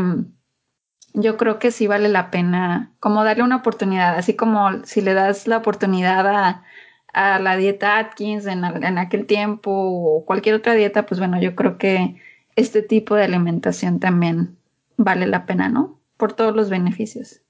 yo 1.14 1.36
creo 1.36 1.58
que 1.58 1.70
sí 1.70 1.86
vale 1.86 2.08
la 2.08 2.30
pena 2.30 2.92
como 3.00 3.24
darle 3.24 3.42
una 3.42 3.56
oportunidad, 3.56 4.16
así 4.16 4.34
como 4.34 4.84
si 4.84 5.00
le 5.00 5.14
das 5.14 5.46
la 5.46 5.58
oportunidad 5.58 6.26
a, 6.26 6.64
a 7.12 7.38
la 7.38 7.56
dieta 7.56 7.98
Atkins 7.98 8.46
en, 8.46 8.64
en, 8.64 8.98
aquel 8.98 9.26
tiempo 9.26 9.70
o 9.70 10.24
cualquier 10.24 10.54
otra 10.54 10.74
dieta, 10.74 11.06
pues 11.06 11.18
bueno, 11.18 11.40
yo 11.40 11.54
creo 11.54 11.78
que 11.78 12.16
este 12.56 12.82
tipo 12.82 13.14
de 13.14 13.24
alimentación 13.24 14.00
también 14.00 14.56
vale 14.96 15.26
la 15.26 15.46
pena, 15.46 15.68
¿no? 15.68 15.98
Por 16.16 16.32
todos 16.32 16.54
los 16.54 16.70
beneficios. 16.70 17.40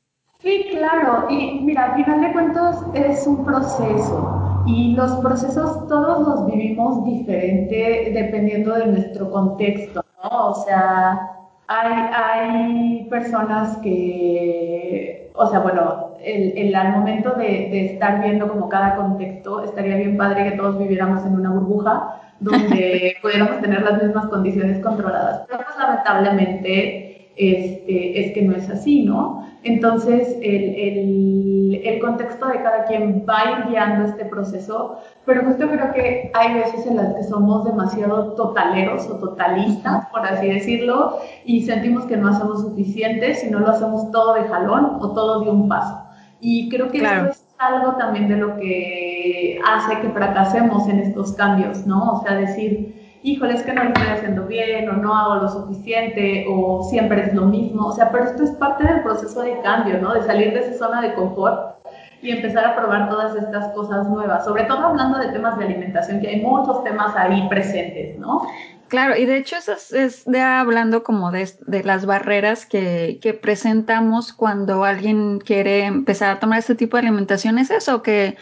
Sí, 0.40 0.66
claro. 0.70 1.27
Y 1.31 1.61
mira, 1.61 1.92
al 1.92 2.05
final 2.05 2.20
de 2.20 2.33
cuentas 2.33 2.83
es 2.94 3.27
un 3.27 3.44
proceso 3.44 4.64
y 4.66 4.94
los 4.94 5.12
procesos 5.20 5.87
todos 5.88 6.27
los 6.27 6.46
vivimos 6.46 7.05
diferente 7.05 8.11
dependiendo 8.12 8.75
de 8.75 8.87
nuestro 8.87 9.31
contexto, 9.31 10.05
¿no? 10.22 10.51
O 10.51 10.55
sea, 10.64 11.41
hay, 11.80 13.06
personas 13.11 13.76
que, 13.78 15.30
o 15.35 15.46
sea, 15.46 15.61
bueno, 15.61 16.14
el, 16.22 16.74
al 16.74 16.92
momento 16.92 17.35
de, 17.35 17.92
estar 17.92 18.22
viendo 18.22 18.48
como 18.48 18.68
cada 18.68 18.96
contexto, 18.96 19.64
estaría 19.64 19.96
bien 19.96 20.16
padre 20.16 20.44
que 20.44 20.56
todos 20.56 20.78
viviéramos 20.78 21.24
en 21.26 21.35
una 21.35 21.50
burbuja 21.50 22.20
donde 22.40 23.16
pudiéramos 23.22 23.61
tener 23.61 23.82
las 23.82 24.02
mismas 24.02 24.26
condiciones 24.26 24.82
controladas. 24.82 25.42
Pero 25.48 25.64
pues 25.64 25.78
lamentablemente 25.78 27.28
este, 27.37 28.20
es 28.20 28.32
que 28.32 28.42
no 28.42 28.56
es 28.56 28.68
así, 28.68 29.04
¿no? 29.04 29.41
Entonces, 29.64 30.37
el, 30.42 31.81
el, 31.85 32.01
contexto 32.01 32.48
de 32.48 32.62
cada 32.62 32.85
quien 32.85 33.25
va 33.29 33.64
guiando 33.68 34.07
este 34.07 34.25
proceso, 34.25 34.98
pero 35.25 35.44
justo 35.44 35.68
creo 35.68 35.92
que 35.92 36.33
hay 36.35 36.55
veces 36.55 36.85
en 36.87 36.96
las 36.96 37.14
que 37.14 37.22
somos 37.22 37.64
demasiado 37.64 38.33
totaleros 38.33 39.09
o 39.09 39.18
totalistas, 39.18 40.07
por 40.07 40.27
así 40.27 40.48
decirlo, 40.48 41.18
y 41.44 41.62
sentimos 41.62 42.07
que 42.07 42.16
no 42.16 42.29
hacemos 42.29 42.62
suficiente 42.62 43.35
si 43.35 43.51
no 43.51 43.61
lo 43.61 43.70
hacemos 43.70 44.11
todo 44.11 44.35
de 44.35 44.44
jalón 44.44 44.98
o 45.01 45.12
todo 45.12 45.44
de 45.44 45.51
un 45.51 45.68
paso. 45.68 46.03
Y 46.40 46.68
creo 46.68 46.90
que 46.90 46.98
eso 46.98 47.27
es 47.31 47.46
algo 47.59 47.92
también 47.92 48.29
de 48.29 48.37
lo 48.37 48.57
que 48.57 49.61
hace 49.64 50.01
que 50.01 50.09
fracasemos 50.11 50.88
en 50.88 50.98
estos 50.98 51.35
cambios, 51.35 51.87
¿no? 51.87 52.14
O 52.14 52.22
sea, 52.22 52.35
decir, 52.35 53.01
híjole, 53.22 53.54
es 53.54 53.62
que 53.62 53.72
no 53.72 53.85
lo 53.85 53.90
estoy 53.90 54.08
haciendo 54.08 54.46
bien 54.46 54.88
o 54.88 54.94
no 54.94 55.14
hago 55.14 55.35
lo 55.37 55.48
suficiente 55.48 56.44
o 56.48 56.82
siempre 56.90 57.22
es 57.22 57.35
lo 57.35 57.46
mismo. 57.46 57.87
O 57.87 57.92
sea, 57.92 58.11
pero 58.11 58.24
esto 58.24 58.44
es 58.44 58.50
parte 58.52 58.85
del 58.85 59.02
proceso 59.02 59.42
de 59.42 59.61
cambio, 59.62 59.98
¿no? 59.98 60.14
De 60.14 60.22
salir 60.22 60.52
de 60.52 60.61
esa 60.61 60.78
zona 60.78 61.00
de 61.00 61.14
confort 61.14 61.76
y 62.20 62.30
empezar 62.30 62.64
a 62.64 62.76
probar 62.76 63.08
todas 63.08 63.35
estas 63.37 63.72
cosas 63.72 64.08
nuevas, 64.08 64.44
sobre 64.44 64.62
todo 64.64 64.78
hablando 64.87 65.18
de 65.18 65.32
temas 65.32 65.58
de 65.58 65.64
alimentación, 65.64 66.20
que 66.20 66.28
hay 66.28 66.40
muchos 66.40 66.85
temas 66.85 67.16
ahí 67.16 67.48
presentes, 67.48 68.16
¿no? 68.18 68.46
Claro, 68.87 69.16
y 69.16 69.24
de 69.24 69.38
hecho 69.38 69.56
eso 69.56 69.72
es, 69.72 70.24
de 70.26 70.40
hablando 70.40 71.02
como 71.02 71.32
de, 71.32 71.50
de 71.66 71.82
las 71.82 72.06
barreras 72.06 72.64
que, 72.64 73.18
que, 73.20 73.35
presentamos 73.35 74.32
cuando 74.32 74.85
alguien 74.85 75.40
quiere 75.40 75.85
empezar 75.85 76.30
a 76.30 76.38
tomar 76.38 76.58
este 76.58 76.74
tipo 76.74 76.96
de 76.96 77.04
alimentación, 77.04 77.58
es 77.58 77.70
eso, 77.70 78.02
que 78.02 78.37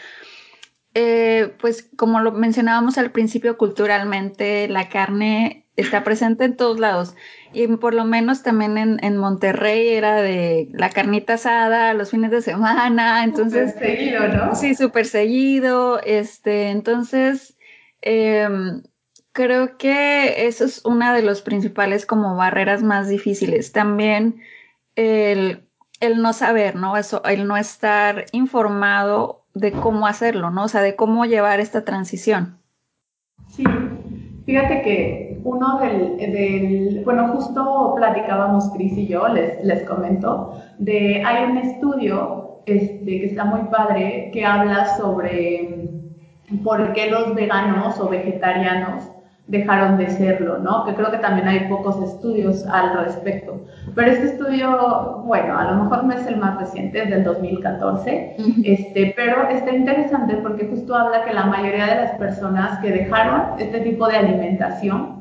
eh, 0.95 1.55
pues 1.61 1.89
como 1.97 2.21
lo 2.21 2.33
mencionábamos 2.33 2.99
al 2.99 3.13
principio, 3.13 3.57
culturalmente 3.57 4.69
la 4.69 4.89
carne 4.89 5.67
está 5.77 6.05
presente 6.05 6.45
en 6.45 6.57
todos 6.57 6.79
lados. 6.81 7.15
Y 7.53 7.67
por 7.67 7.95
lo 7.95 8.05
menos 8.05 8.43
también 8.43 8.99
en, 9.03 9.17
Monterrey 9.17 9.89
era 9.89 10.21
de 10.23 10.69
la 10.73 10.91
carnita 10.91 11.35
asada 11.35 11.95
los 11.95 12.11
fines 12.11 12.31
de 12.31 12.43
semana. 12.43 13.25
Entonces. 13.25 13.73
Súper 13.73 13.97
seguido, 13.97 14.29
¿no? 14.29 14.55
Sí, 14.55 14.75
súper 14.75 15.07
seguido. 15.07 16.01
Este, 16.03 16.71
entonces, 16.71 17.57
em, 18.03 18.83
creo 19.33 19.79
que 19.79 20.47
eso 20.47 20.65
es 20.65 20.85
una 20.85 21.15
de 21.15 21.23
los 21.23 21.43
principales 21.43 22.07
como 22.07 22.37
barreras 22.37 22.83
más 22.83 23.09
difíciles. 23.09 23.73
También 23.73 24.41
el, 24.97 25.69
el 26.01 26.23
no 26.23 26.33
saber, 26.33 26.77
¿no? 26.77 26.97
Eso, 26.97 27.23
el 27.25 27.47
no 27.47 27.57
estar 27.57 28.27
informado 28.33 29.40
de 29.55 29.73
cómo 29.73 30.07
hacerlo, 30.07 30.51
¿no? 30.51 30.65
O 30.65 30.69
sea, 30.69 30.81
de 30.81 30.97
cómo 30.97 31.25
llevar 31.25 31.61
esta 31.61 31.85
transición. 31.85 32.59
Sí, 33.49 33.65
Fíjate 34.51 34.83
que 34.83 35.41
uno 35.45 35.79
del, 35.79 37.03
bueno, 37.05 37.29
justo 37.29 37.95
platicábamos 37.95 38.69
Cris 38.71 38.99
y 38.99 39.07
yo, 39.07 39.29
les, 39.29 39.63
les 39.65 39.85
comento, 39.85 40.61
de, 40.79 41.23
hay 41.25 41.53
un 41.53 41.59
estudio 41.59 42.63
este, 42.67 43.05
que 43.05 43.27
está 43.27 43.45
muy 43.45 43.61
padre 43.71 44.31
que 44.33 44.45
habla 44.45 44.97
sobre 44.97 45.89
por 46.65 46.93
qué 46.95 47.11
los 47.11 47.33
veganos 47.37 48.01
o 48.01 48.09
vegetarianos 48.09 49.05
dejaron 49.51 49.99
de 49.99 50.09
serlo, 50.09 50.59
¿no? 50.59 50.85
Que 50.85 50.95
creo 50.95 51.11
que 51.11 51.19
también 51.19 51.49
hay 51.49 51.69
pocos 51.69 52.01
estudios 52.03 52.65
al 52.67 53.05
respecto. 53.05 53.61
Pero 53.97 54.11
este 54.11 54.27
estudio, 54.27 55.23
bueno, 55.27 55.59
a 55.59 55.73
lo 55.73 55.83
mejor 55.83 56.05
no 56.05 56.13
es 56.13 56.25
el 56.27 56.37
más 56.37 56.59
reciente, 56.61 57.03
es 57.03 57.11
del 57.11 57.25
2014, 57.25 58.37
este, 58.65 59.13
pero 59.17 59.49
está 59.49 59.75
interesante 59.75 60.37
porque 60.37 60.69
justo 60.69 60.95
habla 60.95 61.25
que 61.25 61.35
la 61.35 61.47
mayoría 61.47 61.87
de 61.87 61.95
las 61.97 62.13
personas 62.13 62.79
que 62.79 62.91
dejaron 62.91 63.59
este 63.59 63.81
tipo 63.81 64.07
de 64.07 64.19
alimentación 64.19 65.21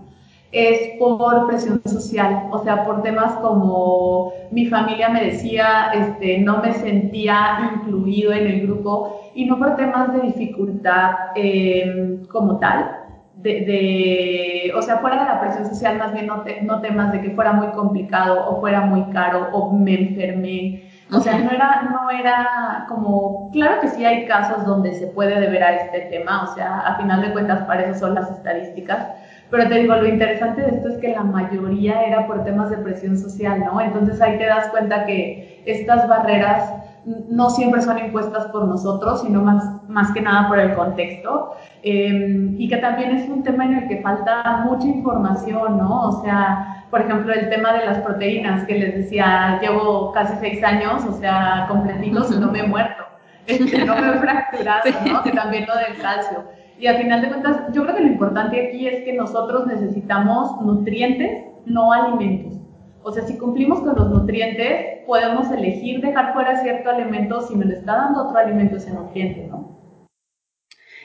es 0.51 0.97
por 0.99 1.47
presión 1.47 1.81
social, 1.85 2.49
o 2.51 2.63
sea, 2.63 2.85
por 2.85 3.01
temas 3.01 3.33
como 3.35 4.31
mi 4.51 4.67
familia 4.67 5.09
me 5.09 5.25
decía, 5.25 5.91
este, 5.93 6.39
no 6.39 6.61
me 6.61 6.73
sentía 6.73 7.71
incluido 7.75 8.31
en 8.31 8.47
el 8.47 8.67
grupo 8.67 9.31
y 9.35 9.45
no 9.45 9.57
por 9.57 9.75
temas 9.75 10.13
de 10.13 10.21
dificultad 10.21 11.11
eh, 11.35 12.19
como 12.29 12.57
tal, 12.57 12.98
de, 13.41 14.71
o 14.75 14.81
sea, 14.81 14.97
fuera 14.97 15.19
de 15.19 15.25
la 15.25 15.39
presión 15.39 15.65
social, 15.67 15.97
más 15.97 16.13
bien 16.13 16.27
no, 16.27 16.43
no, 16.63 16.81
temas 16.81 17.11
de 17.11 17.21
que 17.21 17.31
fuera 17.31 17.53
muy 17.53 17.69
complicado 17.69 18.49
o 18.49 18.59
fuera 18.59 18.81
muy 18.81 19.03
caro 19.11 19.49
o 19.53 19.71
me 19.71 20.09
enfermé. 20.09 20.89
O 21.11 21.19
sea, 21.19 21.39
no 21.39 21.49
era, 21.49 21.89
no 21.89 22.11
era 22.11 22.85
como, 22.87 23.49
claro 23.51 23.81
que 23.81 23.87
sí 23.87 24.05
hay 24.05 24.25
casos 24.25 24.63
donde 24.65 24.93
se 24.93 25.07
puede 25.07 25.39
deber 25.39 25.63
a 25.63 25.75
este 25.75 26.01
tema, 26.01 26.43
o 26.43 26.53
sea, 26.53 26.81
a 26.81 26.97
final 26.97 27.21
de 27.21 27.31
cuentas 27.31 27.63
para 27.63 27.83
eso 27.83 27.99
son 27.99 28.13
las 28.13 28.29
estadísticas, 28.29 29.07
pero 29.49 29.67
te 29.67 29.79
digo, 29.79 29.95
lo 29.95 30.07
interesante 30.07 30.61
de 30.61 30.75
esto 30.75 30.89
es 30.89 30.97
que 30.97 31.07
la 31.07 31.23
mayoría 31.23 32.03
era 32.03 32.27
por 32.27 32.43
temas 32.43 32.69
de 32.69 32.77
presión 32.77 33.17
social, 33.17 33.61
¿no? 33.61 33.81
Entonces 33.81 34.21
ahí 34.21 34.37
te 34.37 34.45
das 34.45 34.67
cuenta 34.67 35.07
que 35.07 35.63
estas 35.65 36.07
barreras 36.07 36.78
no 37.05 37.49
siempre 37.49 37.81
son 37.81 37.97
impuestas 37.97 38.47
por 38.47 38.67
nosotros, 38.67 39.21
sino 39.21 39.41
más, 39.41 39.63
más 39.87 40.11
que 40.11 40.21
nada 40.21 40.47
por 40.47 40.59
el 40.59 40.75
contexto. 40.75 41.53
Em, 41.81 42.55
y 42.59 42.67
que 42.67 42.77
también 42.77 43.11
es 43.11 43.29
un 43.29 43.43
tema 43.43 43.65
en 43.65 43.75
el 43.75 43.87
que 43.87 44.01
falta 44.01 44.63
mucha 44.65 44.87
información, 44.87 45.77
¿no? 45.77 46.09
O 46.09 46.21
sea, 46.23 46.85
por 46.89 47.01
ejemplo, 47.01 47.33
el 47.33 47.49
tema 47.49 47.73
de 47.73 47.85
las 47.85 47.99
proteínas, 47.99 48.65
que 48.65 48.79
les 48.79 48.95
decía, 48.95 49.59
llevo 49.61 50.11
casi 50.11 50.33
seis 50.39 50.63
años, 50.63 51.05
o 51.05 51.13
sea, 51.13 51.65
completitos 51.69 52.31
y 52.35 52.39
no 52.39 52.51
me 52.51 52.59
he 52.59 52.67
muerto, 52.67 53.03
este, 53.47 53.85
no 53.85 53.95
me 53.95 54.09
he 54.09 54.13
fracturado, 54.19 54.89
¿no? 55.07 55.23
Que 55.23 55.31
también 55.31 55.65
lo 55.67 55.75
del 55.75 55.97
calcio. 56.01 56.43
Y 56.79 56.87
al 56.87 56.97
final 56.97 57.21
de 57.21 57.27
cuentas, 57.27 57.73
yo 57.73 57.83
creo 57.83 57.95
que 57.95 58.03
lo 58.03 58.07
importante 58.07 58.67
aquí 58.67 58.87
es 58.87 59.03
que 59.03 59.13
nosotros 59.13 59.67
necesitamos 59.67 60.61
nutrientes, 60.61 61.45
no 61.65 61.91
alimentos. 61.91 62.58
O 63.01 63.11
sea, 63.11 63.25
si 63.25 63.37
cumplimos 63.37 63.79
con 63.79 63.95
los 63.95 64.09
nutrientes, 64.09 65.05
podemos 65.05 65.49
elegir 65.51 66.01
dejar 66.01 66.33
fuera 66.33 66.61
cierto 66.61 66.89
alimento 66.89 67.41
si 67.41 67.55
me 67.55 67.65
lo 67.65 67.73
está 67.73 67.95
dando 67.95 68.25
otro 68.25 68.37
alimento 68.37 68.75
ese 68.75 68.91
nutriente, 68.91 69.47
¿no? 69.47 69.79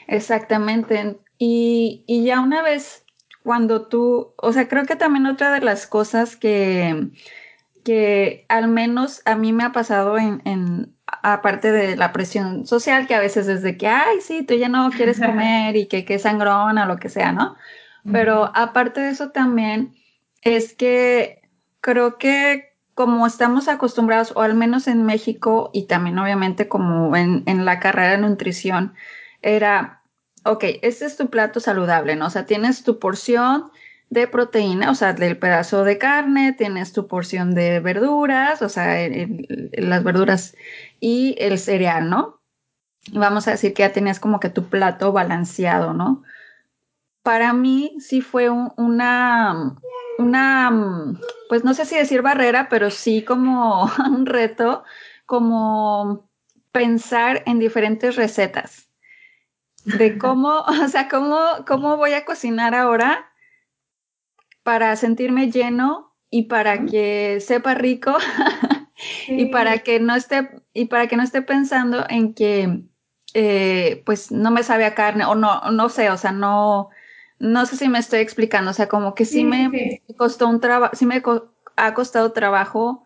Exactamente. 0.07 1.17
Y, 1.37 2.03
ya 2.07 2.41
una 2.41 2.61
vez 2.61 3.05
cuando 3.43 3.87
tú, 3.87 4.33
o 4.37 4.51
sea, 4.51 4.67
creo 4.67 4.85
que 4.85 4.95
también 4.95 5.25
otra 5.25 5.53
de 5.53 5.61
las 5.61 5.87
cosas 5.87 6.35
que, 6.35 7.09
que 7.83 8.45
al 8.49 8.67
menos 8.67 9.21
a 9.25 9.35
mí 9.35 9.53
me 9.53 9.63
ha 9.63 9.71
pasado 9.71 10.17
en, 10.17 10.41
en, 10.45 10.95
aparte 11.05 11.71
de 11.71 11.95
la 11.95 12.11
presión 12.11 12.65
social, 12.65 13.07
que 13.07 13.15
a 13.15 13.19
veces 13.19 13.47
es 13.47 13.61
de 13.61 13.77
que, 13.77 13.87
ay, 13.87 14.21
sí, 14.21 14.43
tú 14.43 14.55
ya 14.55 14.69
no 14.69 14.89
quieres 14.89 15.19
comer 15.25 15.75
y 15.75 15.87
que, 15.87 16.05
que 16.05 16.19
sangrona, 16.19 16.85
lo 16.85 16.97
que 16.97 17.09
sea, 17.09 17.31
¿no? 17.31 17.55
Pero 18.11 18.51
aparte 18.53 19.01
de 19.01 19.09
eso 19.09 19.31
también 19.31 19.95
es 20.43 20.75
que 20.75 21.41
creo 21.85 22.17
que 22.17 22.73
como 22.95 23.27
estamos 23.27 23.67
acostumbrados, 23.67 24.33
o 24.35 24.41
al 24.41 24.55
menos 24.55 24.87
en 24.87 25.05
México 25.05 25.69
y 25.71 25.83
también 25.83 26.17
obviamente 26.17 26.67
como 26.67 27.15
en, 27.15 27.43
la 27.63 27.79
carrera 27.79 28.13
de 28.13 28.17
nutrición, 28.17 28.95
era, 29.43 30.01
ok, 30.45 30.63
este 30.81 31.05
es 31.05 31.15
tu 31.15 31.29
plato 31.29 31.59
saludable, 31.59 32.15
¿no? 32.15 32.25
O 32.25 32.29
sea, 32.31 32.47
tienes 32.47 32.83
tu 32.83 32.97
porción 32.97 33.69
de 34.09 34.27
proteína, 34.27 34.89
o 34.89 34.95
sea, 34.95 35.13
del 35.13 35.37
pedazo 35.37 35.83
de 35.83 35.99
carne, 35.99 36.53
tienes 36.53 36.91
tu 36.91 37.07
porción 37.07 37.53
de 37.53 37.79
verduras, 37.81 38.63
o 38.63 38.69
sea, 38.69 39.07
las 39.73 40.03
verduras 40.03 40.55
y 40.99 41.35
el 41.37 41.59
cereal, 41.59 42.09
¿no? 42.09 42.41
Vamos 43.13 43.47
a 43.47 43.51
decir 43.51 43.75
que 43.75 43.83
ya 43.83 43.93
tenías 43.93 44.19
como 44.19 44.39
que 44.39 44.49
tu 44.49 44.69
plato 44.69 45.11
balanceado, 45.11 45.93
¿no? 45.93 46.23
Para 47.21 47.53
mí 47.53 47.95
sí 47.99 48.21
fue 48.21 48.49
una, 48.49 49.75
una, 50.17 50.71
mm, 50.71 51.19
pues 51.49 51.63
no 51.63 51.73
sé 51.73 51.85
si 51.85 51.95
decir 51.95 52.21
barrera, 52.21 52.67
pero 52.69 52.89
sí 52.89 53.23
como 53.23 53.85
un 54.09 54.25
reto, 54.25 54.83
como 55.25 56.29
pensar 56.71 57.43
en 57.45 57.59
diferentes 57.59 58.15
recetas. 58.15 58.89
De 59.85 60.17
cómo, 60.17 60.59
o 60.83 60.87
sea, 60.87 61.07
cómo, 61.07 61.39
cómo 61.67 61.97
voy 61.97 62.13
a 62.13 62.25
cocinar 62.25 62.75
ahora 62.75 63.31
para 64.63 64.95
sentirme 64.95 65.51
lleno 65.51 66.15
y 66.29 66.43
para 66.43 66.85
que 66.85 67.39
sepa 67.39 67.75
rico 67.75 68.17
y 69.27 69.45
para 69.47 69.79
que 69.79 69.99
no 69.99 70.15
esté, 70.15 70.49
y 70.73 70.85
para 70.85 71.07
que 71.07 71.17
no 71.17 71.23
esté 71.23 71.41
pensando 71.41 72.05
en 72.09 72.33
que 72.33 72.83
eh, 73.33 74.01
pues 74.05 74.31
no 74.31 74.49
me 74.49 74.63
sabe 74.63 74.85
a 74.85 74.95
carne 74.95 75.25
o 75.25 75.35
no, 75.35 75.61
no 75.71 75.89
sé, 75.89 76.09
o 76.09 76.17
sea, 76.17 76.31
no, 76.31 76.89
no 77.39 77.65
sé 77.65 77.77
si 77.77 77.89
me 77.89 77.99
estoy 77.99 78.19
explicando, 78.19 78.71
o 78.71 78.73
sea, 78.73 78.87
como 78.87 79.15
que 79.15 79.25
sí, 79.25 79.43
me 79.43 80.01
costó 80.17 80.47
un 80.47 80.59
trabajo, 80.59 80.95
sí 80.95 81.05
me 81.05 81.21
ha 81.75 81.93
costado 81.93 82.31
trabajo 82.31 83.05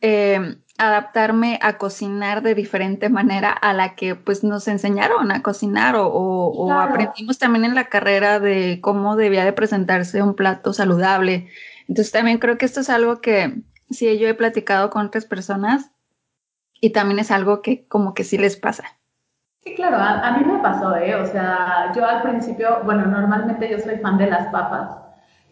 eh, 0.00 0.56
adaptarme 0.78 1.60
a 1.62 1.78
cocinar 1.78 2.42
de 2.42 2.54
diferente 2.54 3.08
manera 3.08 3.52
a 3.52 3.72
la 3.72 3.94
que 3.94 4.16
pues 4.16 4.42
nos 4.42 4.66
enseñaron 4.66 5.30
a 5.30 5.42
cocinar 5.42 5.94
o, 5.96 6.72
aprendimos 6.72 7.38
también 7.38 7.64
en 7.64 7.74
la 7.74 7.84
carrera 7.84 8.40
de 8.40 8.80
cómo 8.82 9.14
debía 9.16 9.44
de 9.44 9.52
presentarse 9.52 10.22
un 10.22 10.34
plato 10.34 10.72
saludable. 10.72 11.48
Entonces 11.88 12.10
también 12.10 12.38
creo 12.38 12.58
que 12.58 12.66
esto 12.66 12.80
es 12.80 12.90
algo 12.90 13.20
que 13.20 13.62
sí 13.90 14.18
yo 14.18 14.26
he 14.28 14.34
platicado 14.34 14.90
con 14.90 15.06
otras 15.06 15.24
personas 15.24 15.92
y 16.80 16.90
también 16.90 17.20
es 17.20 17.30
algo 17.30 17.62
que 17.62 17.86
como 17.86 18.12
que 18.12 18.24
sí 18.24 18.38
les 18.38 18.56
pasa. 18.56 18.98
Sí, 19.64 19.76
claro, 19.76 19.96
a, 19.98 20.36
mí 20.36 20.44
me 20.44 20.58
pasó, 20.58 20.96
¿eh? 20.96 21.14
O 21.14 21.24
sea, 21.24 21.92
yo 21.94 22.04
al 22.04 22.22
principio, 22.22 22.80
bueno, 22.84 23.06
normalmente 23.06 23.70
yo 23.70 23.78
soy 23.78 23.96
fan 23.98 24.18
de 24.18 24.26
las 24.26 24.48
papas, 24.48 24.98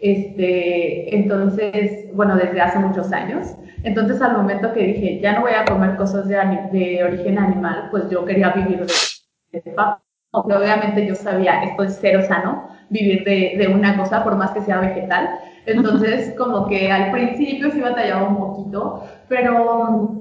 este, 0.00 1.14
entonces, 1.14 2.12
bueno, 2.14 2.34
desde 2.36 2.61
hace 2.61 2.80
muchos 2.80 3.12
años. 3.12 3.54
Entonces, 3.84 4.20
al 4.20 4.36
momento 4.36 4.72
que 4.72 4.82
dije, 4.82 5.20
ya 5.20 5.34
no 5.34 5.42
voy 5.42 5.52
a 5.52 5.64
comer 5.64 5.96
cosas 5.96 6.26
de, 6.26 6.36
de 6.72 7.04
origen 7.04 7.38
animal, 7.38 7.88
pues 7.92 8.11
yo 8.11 8.24
quería 8.24 8.50
vivir 8.50 8.84
de, 8.84 9.61
de 9.61 9.70
papas. 9.72 10.02
Obviamente 10.32 11.06
yo 11.06 11.14
sabía, 11.14 11.62
esto 11.62 11.84
es 11.84 11.98
cero 12.00 12.22
sano, 12.26 12.68
vivir 12.88 13.22
de, 13.24 13.54
de, 13.58 13.68
una 13.68 13.96
cosa, 13.96 14.24
por 14.24 14.36
más 14.36 14.50
que 14.50 14.62
sea 14.62 14.80
vegetal. 14.80 15.38
Entonces, 15.66 16.34
como 16.36 16.66
que 16.66 16.90
al 16.90 17.12
principio 17.12 17.70
sí 17.70 17.80
batallaba 17.80 18.28
un 18.28 18.38
poquito, 18.38 19.04
pero 19.28 20.20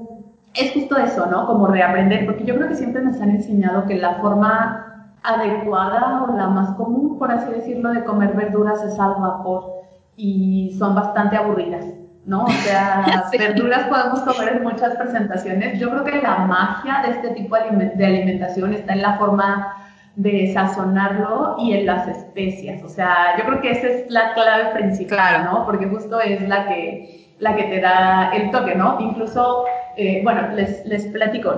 es 0.54 0.74
justo 0.74 0.98
eso, 0.98 1.26
¿no? 1.28 1.46
Como 1.48 1.68
reaprender, 1.68 2.26
porque 2.26 2.46
yo 2.46 2.56
creo 2.56 2.68
que 2.68 2.76
siempre 2.76 3.02
nos 3.02 3.20
han 3.22 3.32
enseñado 3.32 3.86
que 3.86 3.98
la 3.98 4.16
forma 4.16 4.90
adecuada 5.24 6.24
o 6.24 6.36
la 6.36 6.48
más 6.48 6.72
común, 6.76 7.18
por 7.20 7.32
así 7.32 7.52
decirlo, 7.52 7.92
de 7.92 8.04
comer 8.04 8.34
verduras 8.34 8.82
es 8.84 9.00
al 9.00 9.16
vapor 9.16 9.80
y 10.16 10.76
son 10.78 10.96
bastante 10.96 11.38
aburridas, 11.38 11.86
¿no? 12.26 12.46
O 12.46 12.50
sea, 12.50 13.06
verduras 13.38 13.84
podemos 13.88 14.22
comer 14.22 14.58
en 14.58 14.64
muchas 14.64 14.96
presentaciones. 14.96 15.80
Yo 15.80 15.90
creo 15.90 16.04
que 16.04 16.22
la 16.22 16.40
magia 16.40 17.02
de 17.06 17.12
este 17.12 17.30
tipo 17.30 17.56
de 17.56 18.06
alimentación 18.06 18.74
está 18.74 18.94
en 18.94 19.02
la 19.02 19.18
forma 19.18 19.76
de 20.16 20.52
sazonarlo 20.54 21.56
y 21.60 21.74
en 21.74 21.86
las 21.86 22.08
especias. 22.08 22.84
O 22.84 22.90
sea, 22.90 23.38
yo 23.38 23.46
creo 23.46 23.62
que 23.62 23.72
esa 23.72 23.88
es 23.88 24.12
la 24.12 24.34
clave 24.34 24.72
principal, 24.74 25.46
¿no? 25.46 25.66
Porque 25.66 25.88
justo 25.88 26.20
es 26.20 26.46
la 26.48 26.68
que, 26.68 27.36
la 27.40 27.56
que 27.56 27.64
te 27.64 27.80
da 27.80 28.32
el 28.34 28.52
toque, 28.52 28.76
¿no? 28.76 28.98
Incluso 29.00 29.64
eh, 30.02 30.22
bueno, 30.24 30.48
les, 30.56 30.86
les 30.86 31.08
platico, 31.08 31.56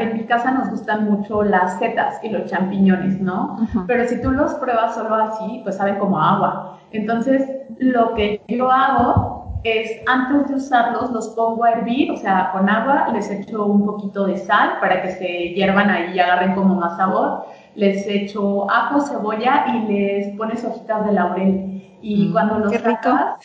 en 0.00 0.12
mi 0.12 0.24
casa 0.26 0.50
nos 0.50 0.68
gustan 0.68 1.06
mucho 1.10 1.42
las 1.42 1.78
setas 1.78 2.22
y 2.22 2.28
los 2.28 2.44
champiñones, 2.44 3.22
¿no? 3.22 3.56
Pero 3.86 4.06
si 4.06 4.20
tú 4.20 4.32
los 4.32 4.52
pruebas 4.56 4.94
solo 4.94 5.14
así, 5.14 5.62
pues 5.64 5.76
saben 5.76 5.98
como 5.98 6.20
agua. 6.20 6.78
Entonces, 6.90 7.50
lo 7.78 8.12
que 8.12 8.42
yo 8.48 8.70
hago 8.70 9.60
es, 9.64 9.90
antes 10.06 10.48
de 10.48 10.56
usarlos, 10.56 11.10
los 11.10 11.28
pongo 11.28 11.64
a 11.64 11.70
hervir, 11.70 12.12
o 12.12 12.18
sea, 12.18 12.50
con 12.52 12.68
agua, 12.68 13.08
les 13.14 13.30
echo 13.30 13.64
un 13.64 13.86
poquito 13.86 14.26
de 14.26 14.36
sal 14.36 14.72
para 14.82 15.00
que 15.00 15.12
se 15.12 15.54
hiervan 15.54 15.88
ahí 15.88 16.16
y 16.16 16.20
agarren 16.20 16.54
como 16.54 16.74
más 16.74 16.98
sabor. 16.98 17.46
Les 17.76 18.06
echo 18.06 18.70
ajo, 18.70 19.00
cebolla 19.00 19.64
y 19.68 19.90
les 19.90 20.36
pones 20.36 20.62
hojitas 20.66 21.06
de 21.06 21.12
laurel. 21.12 21.98
Y 22.02 22.28
mm, 22.28 22.32
cuando 22.32 22.58
los 22.58 22.74
sacas, 22.74 23.38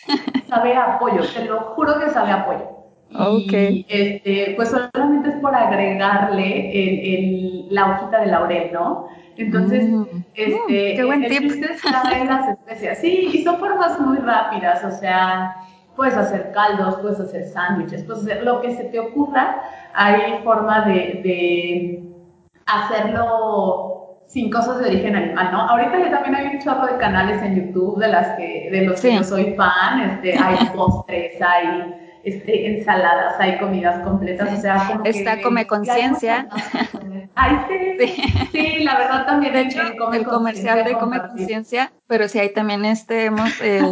sabe 0.46 0.76
a 0.76 0.98
pollo, 0.98 1.22
te 1.34 1.46
lo 1.46 1.60
juro 1.74 1.98
que 1.98 2.10
sabe 2.10 2.32
a 2.32 2.44
pollo. 2.44 2.83
Y 3.10 3.86
este, 3.88 4.54
pues 4.56 4.70
solamente 4.70 5.28
es 5.28 5.36
por 5.36 5.54
agregarle 5.54 6.70
el, 6.72 7.66
la 7.70 7.90
hojita 7.90 8.20
de 8.20 8.26
laurel, 8.26 8.72
¿no? 8.72 9.08
Entonces, 9.36 9.88
mm. 9.88 10.04
este, 10.34 10.56
mm, 10.56 10.96
qué 10.96 11.04
buen 11.04 11.24
el 11.24 11.30
tip. 11.30 11.64
está 11.64 12.18
en 12.18 12.26
las 12.26 12.48
especias. 12.48 12.98
Sí, 12.98 13.30
y 13.32 13.44
son 13.44 13.58
formas 13.58 14.00
muy 14.00 14.18
rápidas, 14.18 14.84
o 14.84 14.90
sea, 14.90 15.54
puedes 15.96 16.16
hacer 16.16 16.52
caldos, 16.52 16.96
puedes 17.00 17.20
hacer 17.20 17.46
sándwiches, 17.46 18.04
puedes 18.04 18.22
hacer 18.22 18.42
lo 18.44 18.60
que 18.60 18.74
se 18.74 18.84
te 18.84 18.98
ocurra. 18.98 19.62
Hay 19.94 20.42
forma 20.42 20.84
de, 20.86 21.20
de 21.22 22.02
hacerlo 22.66 23.94
sin 24.26 24.50
cosas 24.50 24.80
de 24.80 24.86
origen 24.86 25.14
animal, 25.14 25.52
¿no? 25.52 25.60
Ahorita 25.60 25.98
ya 25.98 26.10
también 26.10 26.34
hay 26.34 26.56
un 26.56 26.62
chorro 26.62 26.86
de 26.86 26.96
canales 26.98 27.40
en 27.42 27.54
YouTube 27.54 28.00
de 28.00 28.08
las 28.08 28.36
que, 28.36 28.68
de 28.72 28.82
los 28.82 29.00
que 29.00 29.14
yo 29.14 29.22
soy 29.22 29.54
fan, 29.54 30.00
este, 30.00 30.36
hay 30.36 30.56
postres, 30.74 31.40
hay 31.40 31.94
este, 32.24 32.78
ensaladas, 32.78 33.34
hay 33.38 33.58
comidas 33.58 34.02
completas, 34.02 34.58
o 34.58 34.60
sea, 34.60 34.86
como 34.88 35.04
Está 35.04 35.42
Come 35.42 35.66
Conciencia. 35.66 36.48
Ay, 37.34 37.56
sí, 37.68 38.14
sí, 38.52 38.84
la 38.84 38.96
verdad 38.96 39.26
también. 39.26 39.52
De 39.52 39.60
hecho, 39.62 39.80
el 40.12 40.24
comercial 40.24 40.84
de 40.84 40.94
Come 40.94 41.20
Conciencia, 41.20 41.92
pero 42.06 42.28
sí, 42.28 42.38
ahí 42.38 42.52
también 42.52 42.84
este, 42.84 43.26
hemos 43.26 43.60
eh, 43.60 43.82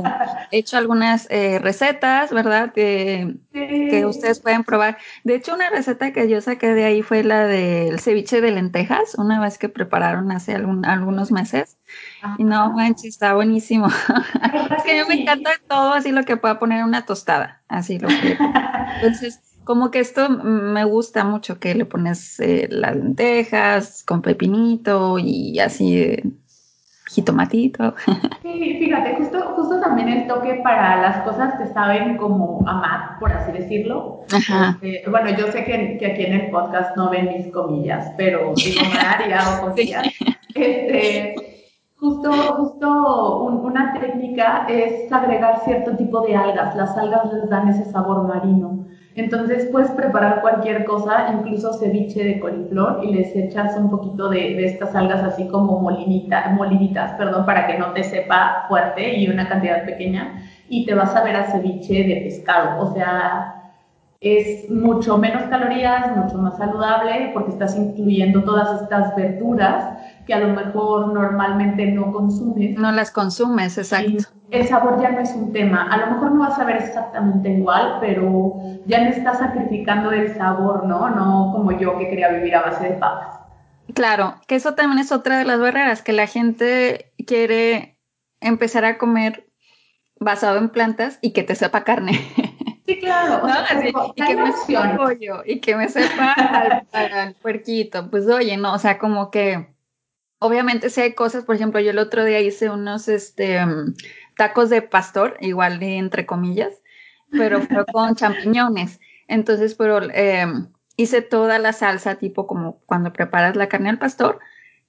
hecho 0.50 0.78
algunas 0.78 1.26
eh, 1.30 1.58
recetas, 1.58 2.32
¿verdad? 2.32 2.72
Que, 2.72 3.34
que 3.52 4.06
ustedes 4.06 4.40
pueden 4.40 4.64
probar. 4.64 4.96
De 5.24 5.34
hecho, 5.34 5.54
una 5.54 5.70
receta 5.70 6.12
que 6.12 6.28
yo 6.28 6.40
saqué 6.40 6.72
de 6.74 6.84
ahí 6.84 7.02
fue 7.02 7.24
la 7.24 7.46
del 7.46 8.00
ceviche 8.00 8.40
de 8.40 8.50
lentejas, 8.50 9.14
una 9.16 9.40
vez 9.40 9.58
que 9.58 9.68
prepararon 9.68 10.32
hace 10.32 10.54
algún, 10.54 10.84
algunos 10.84 11.32
meses. 11.32 11.76
No 12.38 12.72
manches, 12.72 13.06
está 13.06 13.34
buenísimo. 13.34 13.86
es 14.76 14.82
que 14.84 15.00
a 15.00 15.04
mí 15.04 15.08
me 15.08 15.22
encanta 15.22 15.50
todo 15.68 15.92
así 15.92 16.12
lo 16.12 16.24
que 16.24 16.36
pueda 16.36 16.58
poner 16.58 16.84
una 16.84 17.04
tostada, 17.04 17.62
así 17.68 17.98
lo 17.98 18.08
que. 18.08 18.36
Entonces, 18.96 19.40
como 19.64 19.90
que 19.90 20.00
esto 20.00 20.28
me 20.28 20.84
gusta 20.84 21.24
mucho 21.24 21.58
que 21.58 21.74
le 21.74 21.84
pones 21.84 22.40
eh, 22.40 22.68
las 22.70 22.96
lentejas 22.96 24.04
con 24.04 24.22
pepinito 24.22 25.18
y 25.18 25.58
así 25.58 25.98
eh, 25.98 26.22
jitomatito. 27.10 27.94
sí, 28.42 28.76
fíjate, 28.78 29.16
justo, 29.16 29.40
justo 29.56 29.80
también 29.80 30.08
el 30.08 30.26
toque 30.26 30.60
para 30.62 31.02
las 31.02 31.22
cosas 31.24 31.54
que 31.58 31.66
saben 31.72 32.16
como 32.16 32.64
amar, 32.66 33.18
por 33.20 33.32
así 33.32 33.52
decirlo. 33.52 34.24
Este, 34.32 35.04
bueno, 35.08 35.30
yo 35.36 35.50
sé 35.52 35.64
que, 35.64 35.96
que, 35.98 36.06
aquí 36.06 36.24
en 36.24 36.32
el 36.32 36.50
podcast 36.50 36.96
no 36.96 37.10
ven 37.10 37.28
mis 37.28 37.52
comillas, 37.52 38.12
pero 38.16 38.52
digo 38.56 38.80
amar 38.80 39.28
y 39.28 39.32
hago 39.32 39.68
comillas. 39.68 40.06
Este, 40.54 41.51
Justo, 42.02 42.32
justo 42.32 43.44
una 43.44 43.92
técnica 43.92 44.66
es 44.68 45.12
agregar 45.12 45.60
cierto 45.60 45.96
tipo 45.96 46.22
de 46.22 46.34
algas. 46.34 46.74
Las 46.74 46.98
algas 46.98 47.32
les 47.32 47.48
dan 47.48 47.68
ese 47.68 47.84
sabor 47.84 48.26
marino. 48.26 48.84
Entonces 49.14 49.68
puedes 49.70 49.88
preparar 49.92 50.40
cualquier 50.40 50.84
cosa, 50.84 51.28
incluso 51.32 51.72
ceviche 51.74 52.24
de 52.24 52.40
coliflor, 52.40 53.04
y 53.04 53.14
les 53.14 53.36
echas 53.36 53.76
un 53.76 53.88
poquito 53.88 54.30
de, 54.30 54.64
estas 54.64 54.96
algas 54.96 55.22
así 55.22 55.46
como 55.46 55.78
molinita, 55.78 56.48
molinitas, 56.48 57.12
perdón, 57.12 57.46
para 57.46 57.68
que 57.68 57.78
no 57.78 57.92
te 57.92 58.02
sepa 58.02 58.64
fuerte 58.66 59.18
y 59.18 59.28
una 59.28 59.48
cantidad 59.48 59.84
pequeña, 59.84 60.42
y 60.68 60.84
te 60.84 60.94
vas 60.94 61.14
a 61.14 61.22
ver 61.22 61.36
a 61.36 61.52
ceviche 61.52 62.02
de 62.02 62.22
pescado. 62.24 62.82
O 62.82 62.94
sea, 62.94 63.74
es 64.20 64.68
mucho 64.68 65.18
menos 65.18 65.44
calorías, 65.44 66.16
mucho 66.16 66.36
más 66.38 66.56
saludable, 66.56 67.30
porque 67.32 67.52
estás 67.52 67.76
incluyendo 67.76 68.42
todas 68.42 68.82
estas 68.82 69.14
verduras 69.14 70.01
que 70.26 70.34
a 70.34 70.40
lo 70.40 70.48
mejor 70.48 71.12
normalmente 71.12 71.86
no 71.86 72.12
consumes. 72.12 72.78
No 72.78 72.92
las 72.92 73.10
consumes, 73.10 73.78
exacto. 73.78 74.28
el 74.50 74.68
sabor 74.68 75.00
ya 75.00 75.10
no 75.10 75.20
es 75.20 75.32
un 75.34 75.52
tema. 75.52 75.88
A 75.90 75.96
lo 75.96 76.06
mejor 76.12 76.32
no 76.32 76.40
vas 76.40 76.58
a 76.58 76.64
ver 76.64 76.76
exactamente 76.76 77.50
igual, 77.50 77.98
pero 78.00 78.54
ya 78.86 79.02
no 79.02 79.10
estás 79.10 79.38
sacrificando 79.38 80.12
el 80.12 80.34
sabor, 80.34 80.84
¿no? 80.86 81.08
No 81.10 81.52
como 81.52 81.72
yo 81.72 81.98
que 81.98 82.08
quería 82.08 82.28
vivir 82.28 82.54
a 82.54 82.62
base 82.62 82.84
de 82.84 82.94
papas. 82.94 83.40
Claro, 83.94 84.36
que 84.46 84.54
eso 84.54 84.74
también 84.74 84.98
es 84.98 85.12
otra 85.12 85.38
de 85.38 85.44
las 85.44 85.60
barreras, 85.60 86.02
que 86.02 86.12
la 86.12 86.26
gente 86.26 87.12
quiere 87.26 87.98
empezar 88.40 88.84
a 88.84 88.98
comer 88.98 89.48
basado 90.18 90.58
en 90.58 90.68
plantas 90.68 91.18
y 91.20 91.32
que 91.32 91.42
te 91.42 91.54
sepa 91.54 91.84
carne. 91.84 92.20
Sí, 92.84 92.98
claro. 92.98 93.46
y 94.16 94.22
que 94.24 94.36
me 94.36 94.52
sepa 94.52 94.96
pollo 94.96 95.42
y 95.46 95.60
que 95.60 95.76
me 95.76 95.88
sepa 95.88 96.32
al 96.90 97.34
puerquito. 97.36 98.10
Pues 98.10 98.26
oye, 98.26 98.56
no, 98.56 98.74
o 98.74 98.78
sea, 98.78 98.98
como 98.98 99.30
que 99.30 99.71
obviamente 100.42 100.90
si 100.90 101.00
hay 101.00 101.14
cosas, 101.14 101.44
por 101.44 101.54
ejemplo, 101.54 101.80
yo 101.80 101.90
el 101.90 101.98
otro 101.98 102.24
día 102.24 102.40
hice 102.40 102.68
unos 102.68 103.08
este, 103.08 103.64
mm, 103.64 103.94
tacos 104.36 104.70
de 104.70 104.82
pastor, 104.82 105.36
igual 105.40 105.78
de 105.78 105.98
entre 105.98 106.26
comillas, 106.26 106.82
pero 107.30 107.60
fue 107.62 107.84
con 107.92 108.16
champiñones. 108.16 109.00
Entonces, 109.28 109.74
pero 109.76 110.02
em, 110.12 110.68
hice 110.96 111.22
toda 111.22 111.58
la 111.58 111.72
salsa, 111.72 112.16
tipo 112.16 112.46
como 112.46 112.80
cuando 112.86 113.12
preparas 113.12 113.56
la 113.56 113.68
carne 113.68 113.90
al 113.90 113.98
pastor, 113.98 114.40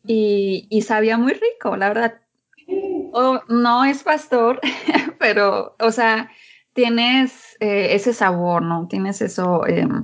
y, 0.05 0.67
y 0.69 0.81
sabía 0.81 1.17
muy 1.17 1.33
rico, 1.33 1.77
la 1.77 1.87
verdad. 1.89 2.21
no 3.47 3.85
es 3.85 4.03
pastor, 4.03 4.59
pero, 5.19 5.75
o 5.79 5.91
sea, 5.91 6.31
tienes 6.73 7.55
eh, 7.59 7.93
ese 7.93 8.13
sabor, 8.13 8.63
¿no? 8.63 8.87
Tienes 8.87 9.21
eso, 9.21 9.67
em, 9.67 10.03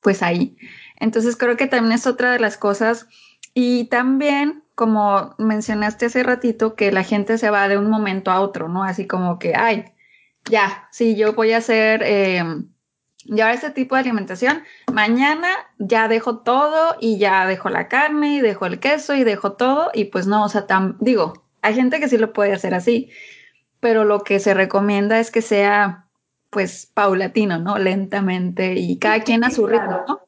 pues 0.00 0.22
ahí. 0.22 0.56
Entonces 0.98 1.36
creo 1.36 1.56
que 1.56 1.68
también 1.68 1.92
es 1.92 2.06
otra 2.06 2.32
de 2.32 2.40
las 2.40 2.56
cosas 2.56 3.06
y 3.58 3.86
también, 3.86 4.64
como 4.74 5.34
mencionaste 5.38 6.04
hace 6.04 6.22
ratito, 6.22 6.76
que 6.76 6.92
la 6.92 7.02
gente 7.04 7.38
se 7.38 7.48
va 7.48 7.68
de 7.68 7.78
un 7.78 7.88
momento 7.88 8.30
a 8.30 8.42
otro, 8.42 8.68
¿no? 8.68 8.84
Así 8.84 9.06
como 9.06 9.38
que, 9.38 9.54
ay, 9.56 9.86
ya, 10.44 10.88
sí, 10.92 11.16
yo 11.16 11.32
voy 11.32 11.52
a 11.52 11.56
hacer, 11.56 12.02
eh, 12.04 12.44
ya 13.24 13.54
este 13.54 13.70
tipo 13.70 13.94
de 13.94 14.02
alimentación, 14.02 14.62
mañana 14.92 15.48
ya 15.78 16.06
dejo 16.06 16.40
todo 16.40 16.96
y 17.00 17.16
ya 17.16 17.46
dejo 17.46 17.70
la 17.70 17.88
carne 17.88 18.34
y 18.34 18.40
dejo 18.42 18.66
el 18.66 18.78
queso 18.78 19.14
y 19.14 19.24
dejo 19.24 19.52
todo 19.52 19.90
y 19.94 20.04
pues 20.04 20.26
no, 20.26 20.44
o 20.44 20.50
sea, 20.50 20.66
tan, 20.66 20.98
digo, 21.00 21.46
hay 21.62 21.72
gente 21.72 21.98
que 21.98 22.10
sí 22.10 22.18
lo 22.18 22.34
puede 22.34 22.52
hacer 22.52 22.74
así, 22.74 23.10
pero 23.80 24.04
lo 24.04 24.20
que 24.20 24.38
se 24.38 24.52
recomienda 24.52 25.18
es 25.18 25.30
que 25.30 25.40
sea 25.40 26.08
pues 26.50 26.90
paulatino, 26.92 27.58
¿no? 27.58 27.78
Lentamente 27.78 28.74
y 28.74 28.98
cada 28.98 29.20
quien 29.20 29.44
a 29.44 29.50
su 29.50 29.66
ritmo, 29.66 30.04
¿no? 30.06 30.25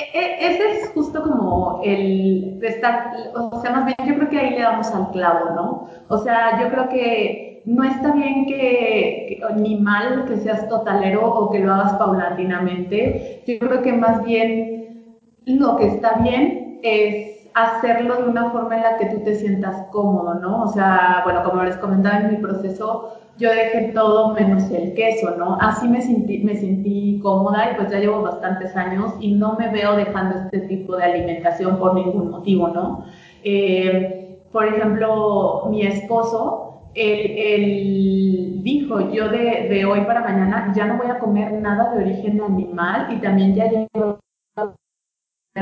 E, 0.00 0.18
e, 0.18 0.54
ese 0.54 0.80
es 0.80 0.90
justo 0.90 1.22
como 1.22 1.80
el 1.84 2.58
estar, 2.62 3.12
o 3.34 3.60
sea, 3.60 3.72
más 3.72 3.84
bien 3.84 3.96
yo 4.06 4.14
creo 4.16 4.30
que 4.30 4.38
ahí 4.38 4.50
le 4.50 4.62
damos 4.62 4.90
al 4.94 5.10
clavo, 5.10 5.50
¿no? 5.54 5.88
O 6.08 6.18
sea, 6.18 6.60
yo 6.62 6.70
creo 6.70 6.88
que 6.88 7.62
no 7.66 7.84
está 7.84 8.12
bien 8.12 8.46
que, 8.46 9.42
ni 9.56 9.76
mal 9.76 10.24
que 10.26 10.38
seas 10.38 10.68
totalero 10.68 11.26
o 11.26 11.50
que 11.50 11.58
lo 11.58 11.72
hagas 11.74 11.94
paulatinamente. 11.94 13.42
Yo 13.46 13.58
creo 13.58 13.82
que 13.82 13.92
más 13.92 14.24
bien 14.24 15.18
lo 15.44 15.76
que 15.76 15.88
está 15.88 16.14
bien 16.14 16.80
es 16.82 17.48
hacerlo 17.54 18.22
de 18.22 18.28
una 18.30 18.50
forma 18.50 18.76
en 18.76 18.82
la 18.82 18.96
que 18.96 19.06
tú 19.06 19.18
te 19.22 19.34
sientas 19.34 19.86
cómodo, 19.90 20.34
¿no? 20.34 20.62
O 20.62 20.68
sea, 20.68 21.20
bueno, 21.24 21.42
como 21.44 21.62
les 21.62 21.76
comentaba 21.76 22.20
en 22.20 22.30
mi 22.30 22.36
proceso, 22.36 23.19
yo 23.40 23.50
dejé 23.50 23.92
todo 23.94 24.34
menos 24.34 24.70
el 24.70 24.92
queso, 24.94 25.34
¿no? 25.36 25.56
Así 25.60 25.88
me 25.88 26.02
sentí, 26.02 26.38
me 26.38 26.54
sentí 26.54 27.18
cómoda 27.22 27.72
y 27.72 27.76
pues 27.76 27.90
ya 27.90 27.98
llevo 27.98 28.22
bastantes 28.22 28.76
años 28.76 29.14
y 29.18 29.32
no 29.32 29.56
me 29.58 29.68
veo 29.70 29.96
dejando 29.96 30.36
este 30.40 30.60
tipo 30.68 30.96
de 30.96 31.04
alimentación 31.04 31.78
por 31.78 31.94
ningún 31.94 32.30
motivo, 32.30 32.68
¿no? 32.68 33.06
Eh, 33.42 34.38
por 34.52 34.66
ejemplo, 34.66 35.66
mi 35.70 35.86
esposo, 35.86 36.90
él, 36.94 38.60
dijo, 38.62 39.10
yo 39.10 39.30
de, 39.30 39.68
de, 39.70 39.84
hoy 39.86 40.02
para 40.02 40.20
mañana 40.20 40.72
ya 40.76 40.86
no 40.86 40.98
voy 40.98 41.10
a 41.10 41.18
comer 41.18 41.52
nada 41.52 41.94
de 41.94 42.04
origen 42.04 42.42
animal 42.42 43.06
y 43.10 43.20
también 43.20 43.54
ya 43.54 43.70
llevo 43.70 44.18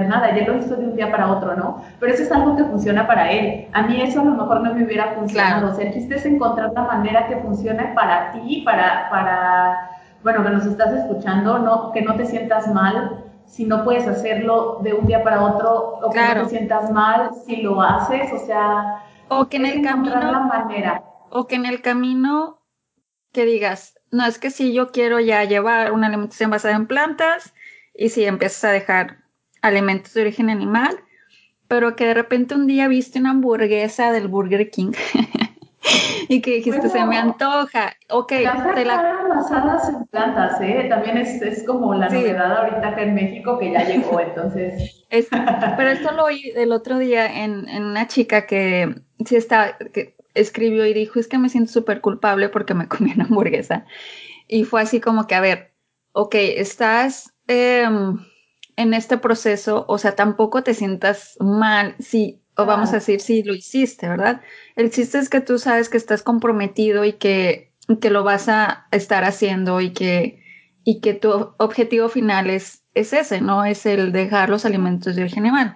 nada, 0.06 0.34
ya 0.36 0.46
lo 0.46 0.58
hizo 0.58 0.76
de 0.76 0.84
un 0.84 0.96
día 0.96 1.10
para 1.10 1.30
otro, 1.30 1.56
¿no? 1.56 1.82
Pero 1.98 2.12
eso 2.12 2.22
es 2.22 2.32
algo 2.32 2.56
que 2.56 2.64
funciona 2.64 3.06
para 3.06 3.30
él. 3.30 3.68
A 3.72 3.82
mí 3.82 4.00
eso 4.00 4.20
a 4.20 4.24
lo 4.24 4.32
mejor 4.32 4.60
no 4.60 4.74
me 4.74 4.84
hubiera 4.84 5.14
funcionado. 5.14 5.72
O 5.72 5.74
sea, 5.74 5.86
el 5.86 5.94
chiste 5.94 6.16
es 6.16 6.26
encontrar 6.26 6.72
la 6.74 6.82
manera 6.82 7.26
que 7.26 7.36
funcione 7.38 7.92
para 7.94 8.32
ti, 8.32 8.62
para, 8.64 9.08
para, 9.10 9.90
bueno, 10.22 10.42
que 10.42 10.50
nos 10.50 10.66
estás 10.66 10.92
escuchando, 10.92 11.58
no, 11.58 11.92
que 11.92 12.02
no 12.02 12.14
te 12.14 12.26
sientas 12.26 12.72
mal 12.72 13.24
si 13.44 13.64
no 13.64 13.82
puedes 13.82 14.06
hacerlo 14.06 14.78
de 14.82 14.92
un 14.92 15.06
día 15.06 15.24
para 15.24 15.42
otro, 15.42 16.00
o 16.02 16.10
que 16.10 16.20
no 16.20 16.42
te 16.44 16.50
sientas 16.50 16.90
mal 16.90 17.30
si 17.46 17.62
lo 17.62 17.80
haces, 17.80 18.30
o 18.32 18.38
sea, 18.46 19.02
o 19.28 19.48
que 19.48 19.56
en 19.56 19.66
el 19.66 19.82
camino, 19.82 20.14
la 20.20 20.40
manera. 20.40 21.02
O 21.30 21.46
que 21.46 21.56
en 21.56 21.66
el 21.66 21.82
camino 21.82 22.60
que 23.32 23.44
digas, 23.44 23.98
no, 24.10 24.26
es 24.26 24.38
que 24.38 24.50
si 24.50 24.72
yo 24.72 24.90
quiero 24.90 25.20
ya 25.20 25.44
llevar 25.44 25.92
una 25.92 26.06
alimentación 26.06 26.50
basada 26.50 26.74
en 26.74 26.86
plantas, 26.86 27.54
y 27.94 28.10
si 28.10 28.24
empiezas 28.24 28.64
a 28.64 28.70
dejar 28.70 29.18
alimentos 29.68 30.14
de 30.14 30.22
origen 30.22 30.50
animal, 30.50 30.96
pero 31.68 31.96
que 31.96 32.06
de 32.06 32.14
repente 32.14 32.54
un 32.54 32.66
día 32.66 32.88
viste 32.88 33.18
una 33.18 33.30
hamburguesa 33.30 34.12
del 34.12 34.28
Burger 34.28 34.70
King 34.70 34.92
y 36.28 36.40
que 36.40 36.56
dijiste, 36.56 36.88
se 36.88 37.04
me 37.04 37.16
antoja. 37.16 37.94
Ok, 38.10 38.28
te 38.74 38.84
la... 38.84 39.24
basadas 39.28 39.88
en 39.88 40.06
plantas, 40.06 40.60
¿eh? 40.60 40.86
También 40.88 41.18
es, 41.18 41.40
es 41.42 41.64
como 41.64 41.94
la 41.94 42.08
novedad 42.08 42.56
ahorita 42.56 42.88
acá 42.88 43.02
en 43.02 43.14
México 43.14 43.58
que 43.58 43.72
ya 43.72 43.84
llegó, 43.84 44.20
entonces... 44.20 45.06
pero 45.76 45.90
esto 45.90 46.12
lo 46.12 46.24
oí 46.24 46.52
el 46.54 46.72
otro 46.72 46.98
día 46.98 47.44
en, 47.44 47.68
en 47.68 47.84
una 47.84 48.06
chica 48.08 48.46
que 48.46 48.94
sí 49.24 49.36
está, 49.36 49.76
que 49.92 50.16
escribió 50.34 50.86
y 50.86 50.94
dijo, 50.94 51.18
es 51.18 51.28
que 51.28 51.38
me 51.38 51.48
siento 51.48 51.72
súper 51.72 52.00
culpable 52.00 52.48
porque 52.48 52.74
me 52.74 52.88
comí 52.88 53.12
una 53.12 53.24
hamburguesa. 53.24 53.84
Y 54.46 54.64
fue 54.64 54.80
así 54.80 55.00
como 55.00 55.26
que, 55.26 55.34
a 55.34 55.40
ver, 55.40 55.72
ok, 56.12 56.34
estás 56.34 57.34
em, 57.46 58.18
en 58.78 58.94
este 58.94 59.18
proceso, 59.18 59.84
o 59.88 59.98
sea, 59.98 60.14
tampoco 60.14 60.62
te 60.62 60.72
sientas 60.72 61.36
mal 61.40 61.96
si, 61.98 62.40
o 62.56 62.64
vamos 62.64 62.90
a 62.90 62.96
decir, 62.98 63.20
si 63.20 63.42
lo 63.42 63.52
hiciste, 63.52 64.08
¿verdad? 64.08 64.40
El 64.76 64.92
chiste 64.92 65.18
es 65.18 65.28
que 65.28 65.40
tú 65.40 65.58
sabes 65.58 65.88
que 65.88 65.96
estás 65.96 66.22
comprometido 66.22 67.04
y 67.04 67.14
que, 67.14 67.72
que 68.00 68.10
lo 68.10 68.22
vas 68.22 68.48
a 68.48 68.86
estar 68.92 69.24
haciendo 69.24 69.80
y 69.80 69.92
que, 69.92 70.44
y 70.84 71.00
que 71.00 71.14
tu 71.14 71.54
objetivo 71.58 72.08
final 72.08 72.50
es, 72.50 72.84
es 72.94 73.12
ese, 73.12 73.40
¿no? 73.40 73.64
Es 73.64 73.84
el 73.84 74.12
dejar 74.12 74.48
los 74.48 74.64
alimentos 74.64 75.16
de 75.16 75.22
origen 75.22 75.46
animal. 75.46 75.74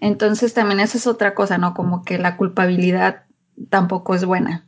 Entonces 0.00 0.52
también 0.52 0.80
esa 0.80 0.98
es 0.98 1.06
otra 1.06 1.36
cosa, 1.36 1.58
¿no? 1.58 1.74
Como 1.74 2.02
que 2.02 2.18
la 2.18 2.36
culpabilidad 2.36 3.22
tampoco 3.70 4.16
es 4.16 4.24
buena. 4.24 4.66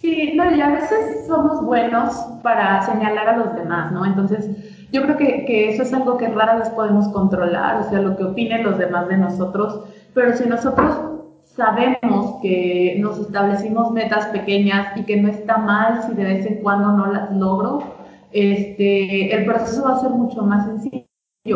Sí, 0.00 0.32
no, 0.34 0.50
y 0.50 0.62
a 0.62 0.70
veces 0.70 1.26
somos 1.26 1.62
buenos 1.62 2.14
para 2.42 2.80
señalar 2.86 3.28
a 3.28 3.36
los 3.36 3.54
demás, 3.54 3.92
¿no? 3.92 4.06
Entonces, 4.06 4.46
yo 4.92 5.02
creo 5.02 5.16
que, 5.16 5.44
que, 5.44 5.70
eso 5.70 5.82
es 5.82 5.92
algo 5.92 6.16
que 6.16 6.28
rara 6.28 6.56
vez 6.56 6.68
podemos 6.70 7.08
controlar, 7.08 7.80
o 7.80 7.90
sea, 7.90 8.00
lo 8.00 8.16
que 8.16 8.24
opinen 8.24 8.64
los 8.64 8.78
demás 8.78 9.08
de 9.08 9.16
nosotros, 9.16 9.84
pero 10.14 10.36
si 10.36 10.48
nosotros 10.48 11.16
sabemos 11.56 12.40
que 12.42 12.96
nos 13.00 13.18
establecimos 13.18 13.90
metas 13.92 14.26
pequeñas 14.26 14.96
y 14.96 15.04
que 15.04 15.16
no 15.16 15.28
está 15.28 15.56
mal 15.56 16.02
si 16.02 16.14
de 16.14 16.24
vez 16.24 16.46
en 16.46 16.62
cuando 16.62 16.92
no 16.92 17.06
las 17.12 17.32
logro, 17.32 17.82
este, 18.32 19.34
el 19.34 19.46
proceso 19.46 19.84
va 19.84 19.94
a 19.94 20.00
ser 20.00 20.10
mucho 20.10 20.42
más 20.42 20.66
sencillo. 20.66 21.06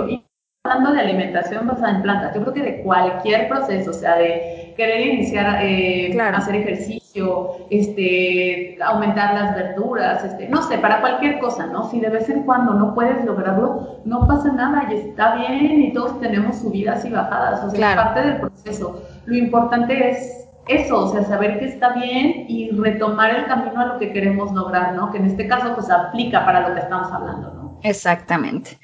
Y 0.09 0.25
hablando 0.65 0.93
de 0.93 1.01
alimentación 1.01 1.67
basada 1.67 1.97
en 1.97 2.03
plantas, 2.03 2.35
yo 2.35 2.41
creo 2.43 2.55
que 2.55 2.63
de 2.63 2.83
cualquier 2.83 3.49
proceso, 3.49 3.91
o 3.91 3.95
sea, 3.95 4.17
de 4.17 4.60
querer 4.77 5.15
iniciar, 5.15 5.65
eh, 5.65 6.17
hacer 6.21 6.55
ejercicio, 6.57 7.67
este, 7.71 8.79
aumentar 8.83 9.35
las 9.35 9.55
verduras, 9.55 10.25
este, 10.25 10.49
no 10.49 10.63
sé, 10.63 10.79
para 10.79 11.01
cualquier 11.01 11.39
cosa, 11.39 11.67
¿no? 11.67 11.91
Si 11.91 12.01
de 12.01 12.09
vez 12.09 12.29
en 12.29 12.43
cuando 12.45 12.75
no 12.75 12.95
puedes 12.95 13.25
lograrlo, 13.25 14.01
no 14.05 14.27
pasa 14.27 14.53
nada 14.53 14.89
y 14.91 14.95
está 14.95 15.35
bien 15.37 15.83
y 15.83 15.93
todos 15.93 16.21
tenemos 16.21 16.59
subidas 16.59 17.05
y 17.05 17.11
bajadas, 17.11 17.65
o 17.65 17.71
sea, 17.71 17.91
es 17.91 17.97
parte 17.97 18.23
del 18.23 18.41
proceso. 18.41 19.03
Lo 19.27 19.37
importante 19.37 20.11
es 20.11 20.49
eso, 20.69 21.05
o 21.05 21.13
sea, 21.13 21.25
saber 21.25 21.59
que 21.59 21.67
está 21.67 21.95
bien 21.95 22.45
y 22.49 22.71
retomar 22.71 23.35
el 23.35 23.47
camino 23.47 23.81
a 23.81 23.87
lo 23.87 23.99
que 23.99 24.13
queremos 24.13 24.53
lograr, 24.53 24.95
¿no? 24.95 25.11
Que 25.11 25.19
en 25.19 25.27
este 25.27 25.49
caso 25.49 25.75
pues 25.75 25.91
aplica 25.91 26.45
para 26.45 26.69
lo 26.69 26.75
que 26.75 26.81
estamos 26.81 27.11
hablando, 27.13 27.53
¿no? 27.55 27.81
Exactamente. 27.83 28.79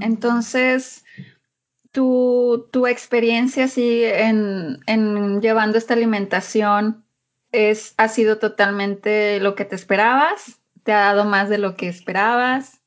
Entonces, 0.00 1.04
tu, 1.92 2.68
tu 2.70 2.86
experiencia 2.86 3.64
así 3.64 4.04
en, 4.04 4.78
en, 4.86 5.40
llevando 5.40 5.78
esta 5.78 5.94
alimentación 5.94 7.04
es, 7.52 7.94
ha 7.96 8.08
sido 8.08 8.38
totalmente 8.38 9.40
lo 9.40 9.54
que 9.54 9.64
te 9.64 9.74
esperabas? 9.74 10.60
¿Te 10.82 10.92
ha 10.92 11.00
dado 11.00 11.24
más 11.24 11.48
de 11.48 11.58
lo 11.58 11.76
que 11.76 11.88
esperabas? 11.88 12.80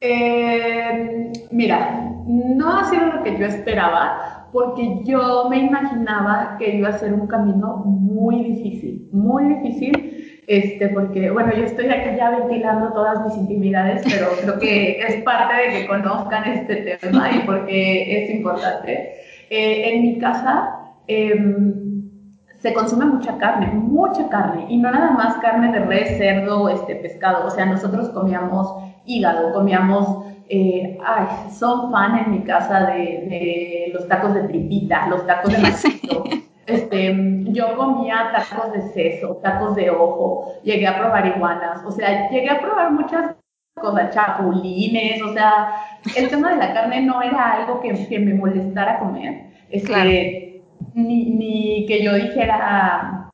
Eh, 0.00 1.32
mira, 1.50 2.10
no 2.26 2.76
ha 2.76 2.84
sido 2.90 3.06
lo 3.06 3.22
que 3.22 3.38
yo 3.38 3.46
esperaba 3.46 4.48
porque 4.52 5.00
yo 5.04 5.48
me 5.48 5.58
imaginaba 5.58 6.56
que 6.58 6.76
iba 6.76 6.88
a 6.88 6.98
ser 6.98 7.14
un 7.14 7.26
camino 7.26 7.76
muy 7.78 8.42
difícil, 8.44 9.08
muy 9.12 9.44
difícil 9.54 10.11
este, 10.46 10.88
porque, 10.88 11.30
bueno, 11.30 11.52
yo 11.54 11.64
estoy 11.64 11.88
aquí 11.88 12.16
ya 12.16 12.30
ventilando 12.30 12.92
todas 12.92 13.24
mis 13.24 13.36
intimidades, 13.36 14.02
pero 14.04 14.28
creo 14.40 14.58
que 14.58 15.00
es 15.00 15.22
parte 15.22 15.54
de 15.54 15.78
que 15.78 15.86
conozcan 15.86 16.44
este 16.44 16.98
tema 17.00 17.30
y 17.30 17.40
porque 17.46 18.24
es 18.24 18.30
importante. 18.30 19.14
Eh, 19.50 19.94
en 19.94 20.02
mi 20.02 20.18
casa 20.18 20.94
em, 21.06 22.10
se 22.58 22.72
consume 22.74 23.06
mucha 23.06 23.38
carne, 23.38 23.68
mucha 23.72 24.28
carne, 24.28 24.66
y 24.68 24.78
no 24.78 24.90
nada 24.90 25.12
más 25.12 25.36
carne 25.36 25.72
de 25.72 25.84
res, 25.84 26.18
cerdo, 26.18 26.68
este, 26.68 26.96
pescado, 26.96 27.46
o 27.46 27.50
sea, 27.50 27.66
nosotros 27.66 28.08
comíamos 28.10 28.74
hígado, 29.04 29.52
comíamos 29.52 30.26
eh, 30.48 30.98
ay, 31.06 31.50
son 31.50 31.90
fan 31.90 32.18
en 32.18 32.30
mi 32.30 32.44
casa 32.44 32.86
de, 32.86 32.98
de, 32.98 33.90
los 33.94 34.06
tacos 34.06 34.34
de 34.34 34.42
tripita, 34.42 35.06
los 35.08 35.26
tacos 35.26 35.52
de 35.52 35.58
macizo. 35.62 36.24
Este, 36.66 37.12
yo 37.46 37.76
comía 37.76 38.30
tacos 38.32 38.72
de 38.72 38.82
seso, 38.92 39.40
tacos 39.42 39.74
de 39.74 39.90
ojo, 39.90 40.54
llegué 40.62 40.86
a 40.86 40.98
probar 40.98 41.26
iguanas, 41.26 41.84
o 41.84 41.90
sea, 41.90 42.30
llegué 42.30 42.50
a 42.50 42.60
probar 42.60 42.92
muchas 42.92 43.34
cosas, 43.74 44.14
chapulines, 44.14 45.20
o 45.22 45.32
sea, 45.32 45.72
el 46.16 46.28
tema 46.28 46.50
de 46.50 46.58
la 46.58 46.72
carne 46.72 47.02
no 47.02 47.20
era 47.20 47.52
algo 47.54 47.80
que, 47.80 48.06
que 48.06 48.18
me 48.20 48.34
molestara 48.34 49.00
comer, 49.00 49.46
este, 49.70 50.62
ni, 50.94 51.30
ni, 51.30 51.86
que 51.86 52.02
yo 52.02 52.14
dijera, 52.14 53.30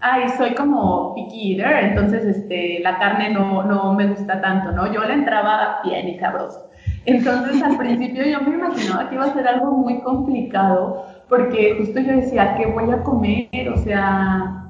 ay, 0.00 0.28
soy 0.38 0.54
como 0.54 1.14
picky 1.14 1.52
eater, 1.52 1.90
entonces 1.90 2.24
este, 2.24 2.80
la 2.80 2.98
carne 2.98 3.30
no, 3.30 3.64
no 3.64 3.92
me 3.92 4.06
gusta 4.06 4.40
tanto, 4.40 4.72
¿no? 4.72 4.92
Yo 4.92 5.04
le 5.04 5.14
entraba 5.14 5.80
bien 5.84 6.08
y 6.08 6.18
sabroso. 6.18 6.70
Entonces 7.04 7.62
al 7.62 7.76
principio 7.76 8.24
yo 8.24 8.40
me 8.40 8.54
imaginaba 8.54 9.08
que 9.08 9.16
iba 9.16 9.24
a 9.24 9.34
ser 9.34 9.46
algo 9.46 9.72
muy 9.72 10.00
complicado 10.00 11.04
porque 11.32 11.76
justo 11.78 11.98
yo 11.98 12.16
decía, 12.16 12.56
¿qué 12.58 12.66
voy 12.66 12.90
a 12.90 13.02
comer? 13.02 13.70
O 13.74 13.78
sea, 13.78 14.66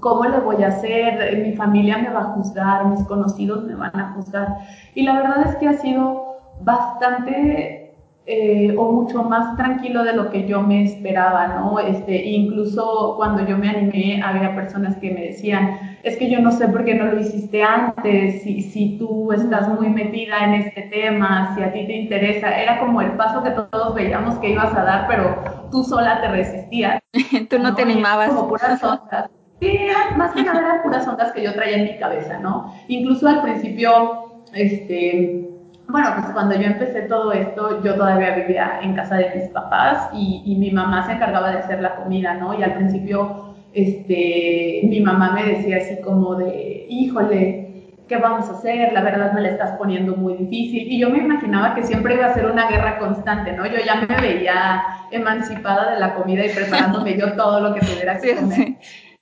¿cómo 0.00 0.24
le 0.24 0.40
voy 0.40 0.60
a 0.64 0.66
hacer? 0.66 1.38
Mi 1.46 1.52
familia 1.52 1.98
me 1.98 2.10
va 2.10 2.22
a 2.22 2.32
juzgar, 2.34 2.86
mis 2.86 3.04
conocidos 3.04 3.62
me 3.62 3.76
van 3.76 3.94
a 3.94 4.12
juzgar. 4.14 4.48
Y 4.96 5.04
la 5.04 5.12
verdad 5.12 5.46
es 5.46 5.54
que 5.54 5.68
ha 5.68 5.74
sido 5.74 6.38
bastante 6.62 7.94
eh, 8.26 8.74
o 8.76 8.90
mucho 8.90 9.22
más 9.22 9.56
tranquilo 9.56 10.02
de 10.02 10.14
lo 10.14 10.28
que 10.30 10.48
yo 10.48 10.60
me 10.60 10.82
esperaba, 10.82 11.46
¿no? 11.60 11.78
Este, 11.78 12.30
incluso 12.30 13.14
cuando 13.16 13.46
yo 13.46 13.56
me 13.56 13.70
animé, 13.70 14.20
había 14.20 14.56
personas 14.56 14.96
que 14.96 15.12
me 15.12 15.20
decían, 15.26 15.78
es 16.02 16.16
que 16.16 16.30
yo 16.30 16.40
no 16.40 16.52
sé 16.52 16.68
por 16.68 16.84
qué 16.84 16.94
no 16.94 17.06
lo 17.06 17.20
hiciste 17.20 17.62
antes, 17.62 18.42
si, 18.42 18.62
si 18.62 18.98
tú 18.98 19.32
estás 19.32 19.68
muy 19.68 19.88
metida 19.88 20.44
en 20.44 20.54
este 20.54 20.82
tema, 20.82 21.54
si 21.54 21.62
a 21.62 21.72
ti 21.72 21.86
te 21.86 21.96
interesa, 21.96 22.60
era 22.60 22.78
como 22.78 23.00
el 23.00 23.12
paso 23.12 23.42
que 23.42 23.50
todos 23.50 23.94
veíamos 23.94 24.36
que 24.36 24.50
ibas 24.50 24.74
a 24.74 24.84
dar, 24.84 25.06
pero 25.08 25.68
tú 25.70 25.84
sola 25.84 26.20
te 26.20 26.28
resistías. 26.28 27.00
tú 27.50 27.58
no, 27.58 27.74
te 27.74 27.82
animabas. 27.82 28.28
Como 28.28 28.48
puras 28.48 28.82
ondas. 28.82 29.30
Sí, 29.60 29.78
más 30.16 30.32
que 30.32 30.42
nada 30.42 30.60
eran 30.60 30.82
puras 30.82 31.08
ondas 31.08 31.32
que 31.32 31.42
yo 31.42 31.54
traía 31.54 31.78
en 31.78 31.84
mi 31.84 31.98
cabeza, 31.98 32.38
¿no? 32.38 32.74
Incluso 32.88 33.26
al 33.26 33.42
principio, 33.42 34.42
este 34.52 35.46
bueno, 35.88 36.08
pues 36.16 36.26
cuando 36.32 36.56
yo 36.56 36.62
empecé 36.62 37.02
todo 37.02 37.32
esto, 37.32 37.82
yo 37.82 37.94
todavía 37.94 38.34
vivía 38.34 38.80
en 38.82 38.94
casa 38.96 39.16
de 39.16 39.30
mis 39.36 39.48
papás 39.50 40.08
y, 40.12 40.56
mi 40.58 40.70
mamá 40.70 41.06
se 41.06 41.12
encargaba 41.12 41.50
de 41.50 41.58
hacer 41.58 41.80
la 41.80 41.94
comida, 41.96 42.34
¿no? 42.34 42.58
Y 42.58 42.62
al 42.62 42.74
principio, 42.74 43.45
este, 43.76 44.80
mi 44.88 45.00
mamá 45.00 45.32
me 45.32 45.44
decía 45.44 45.76
así 45.76 46.00
como 46.00 46.34
de, 46.34 46.86
híjole, 46.88 47.92
¿qué 48.08 48.16
vamos 48.16 48.48
a 48.48 48.52
hacer? 48.52 48.92
La 48.94 49.02
verdad 49.02 49.32
me 49.34 49.42
la 49.42 49.50
estás 49.50 49.72
poniendo 49.76 50.16
muy 50.16 50.34
difícil. 50.34 50.90
Y 50.90 50.98
yo 50.98 51.10
me 51.10 51.18
imaginaba 51.18 51.74
que 51.74 51.82
siempre 51.82 52.14
iba 52.14 52.24
a 52.24 52.34
ser 52.34 52.46
una 52.46 52.68
guerra 52.68 52.98
constante, 52.98 53.52
¿no? 53.52 53.66
Yo 53.66 53.78
ya 53.84 53.96
me 53.96 54.16
veía 54.20 54.82
emancipada 55.10 55.92
de 55.92 56.00
la 56.00 56.14
comida 56.14 56.46
y 56.46 56.48
preparándome 56.48 57.18
yo 57.18 57.34
todo 57.34 57.60
lo 57.60 57.74
que 57.74 57.80
tuviera 57.80 58.18
que 58.18 58.34
comer. 58.34 58.76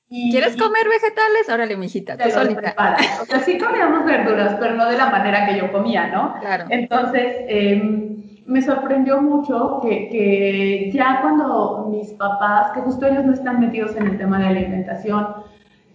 ¿Quieres 0.08 0.56
comer 0.56 0.88
vegetales? 0.88 1.48
Órale, 1.52 1.76
mijita, 1.76 2.16
tú 2.16 2.30
solita. 2.30 2.76
O 3.22 3.24
sea, 3.24 3.40
sí 3.40 3.58
comíamos 3.58 4.04
verduras, 4.04 4.56
pero 4.60 4.74
no 4.74 4.88
de 4.88 4.96
la 4.96 5.10
manera 5.10 5.46
que 5.46 5.58
yo 5.58 5.72
comía, 5.72 6.06
¿no? 6.08 6.36
Claro. 6.40 6.66
Entonces, 6.68 7.38
em, 7.48 8.13
me 8.46 8.60
sorprendió 8.62 9.22
mucho 9.22 9.80
que, 9.82 10.08
que, 10.08 10.90
ya 10.92 11.20
cuando 11.22 11.88
mis 11.90 12.10
papás, 12.12 12.72
que 12.72 12.80
justo 12.80 13.06
ellos 13.06 13.24
no 13.24 13.32
están 13.32 13.60
metidos 13.60 13.96
en 13.96 14.06
el 14.06 14.18
tema 14.18 14.38
de 14.38 14.46
alimentación, 14.46 15.26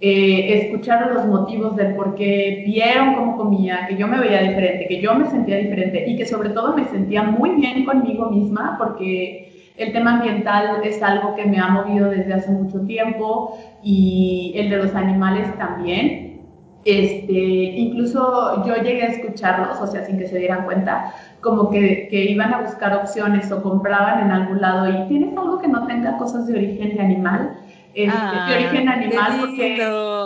eh, 0.01 0.61
escucharon 0.63 1.13
los 1.13 1.25
motivos 1.25 1.75
del 1.75 1.93
por 1.95 2.15
qué, 2.15 2.63
vieron 2.65 3.15
cómo 3.15 3.35
comía, 3.35 3.85
que 3.87 3.97
yo 3.97 4.07
me 4.07 4.17
veía 4.17 4.41
diferente, 4.41 4.87
que 4.87 5.01
yo 5.01 5.13
me 5.13 5.29
sentía 5.29 5.57
diferente 5.57 6.05
y 6.07 6.15
que 6.15 6.25
sobre 6.25 6.49
todo 6.49 6.73
me 6.73 6.85
sentía 6.85 7.23
muy 7.23 7.51
bien 7.51 7.83
conmigo 7.83 8.29
misma 8.29 8.77
porque 8.79 9.73
el 9.75 9.91
tema 9.91 10.15
ambiental 10.15 10.81
es 10.85 11.03
algo 11.03 11.35
que 11.35 11.45
me 11.45 11.59
ha 11.59 11.67
movido 11.67 12.09
desde 12.09 12.33
hace 12.33 12.49
mucho 12.49 12.79
tiempo 12.85 13.57
y 13.83 14.53
el 14.55 14.69
de 14.69 14.77
los 14.77 14.95
animales 14.95 15.47
también. 15.57 16.28
Este, 16.85 17.33
incluso 17.33 18.65
yo 18.65 18.75
llegué 18.75 19.03
a 19.03 19.07
escucharlos, 19.07 19.79
o 19.81 19.87
sea, 19.87 20.05
sin 20.05 20.17
que 20.17 20.27
se 20.27 20.39
dieran 20.39 20.63
cuenta, 20.63 21.13
como 21.41 21.69
que, 21.69 22.07
que, 22.09 22.31
iban 22.31 22.53
a 22.53 22.61
buscar 22.61 22.95
opciones 22.95 23.51
o 23.51 23.61
compraban 23.61 24.25
en 24.25 24.31
algún 24.31 24.61
lado 24.61 24.89
y 24.89 25.07
tienes 25.07 25.37
algo 25.37 25.59
que 25.59 25.67
no 25.67 25.85
tenga 25.87 26.17
cosas 26.17 26.47
de 26.47 26.55
origen 26.55 26.95
de 26.95 27.01
animal 27.01 27.57
este, 27.93 28.15
ah, 28.15 28.45
de 28.47 28.55
origen 28.55 28.87
animal, 28.87 29.31
porque, 29.39 29.75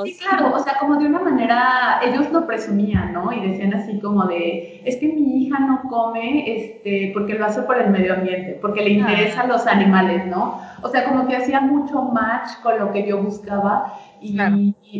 sí, 0.05 0.17
claro, 0.19 0.53
o 0.53 0.59
sea, 0.59 0.77
como 0.79 0.97
de 0.97 1.05
una 1.05 1.19
manera, 1.19 2.01
ellos 2.03 2.29
lo 2.31 2.45
presumían, 2.45 3.13
¿no? 3.13 3.31
Y 3.31 3.39
decían 3.39 3.73
así 3.73 3.99
como 3.99 4.25
de, 4.25 4.81
es 4.83 4.97
que 4.97 5.07
mi 5.07 5.43
hija 5.43 5.59
no 5.59 5.81
come, 5.89 6.43
este, 6.45 7.11
porque 7.13 7.35
lo 7.35 7.45
hace 7.45 7.61
por 7.61 7.77
el 7.77 7.89
medio 7.89 8.15
ambiente, 8.15 8.59
porque 8.61 8.83
le 8.83 8.89
interesan 8.91 9.47
los 9.47 9.65
animales, 9.65 10.25
¿no? 10.25 10.59
O 10.83 10.89
sea, 10.89 11.05
como 11.05 11.27
que 11.27 11.37
hacía 11.37 11.61
mucho 11.61 12.01
match 12.01 12.59
con 12.61 12.77
lo 12.77 12.91
que 12.91 13.07
yo 13.07 13.21
buscaba 13.21 13.93
y, 14.21 14.35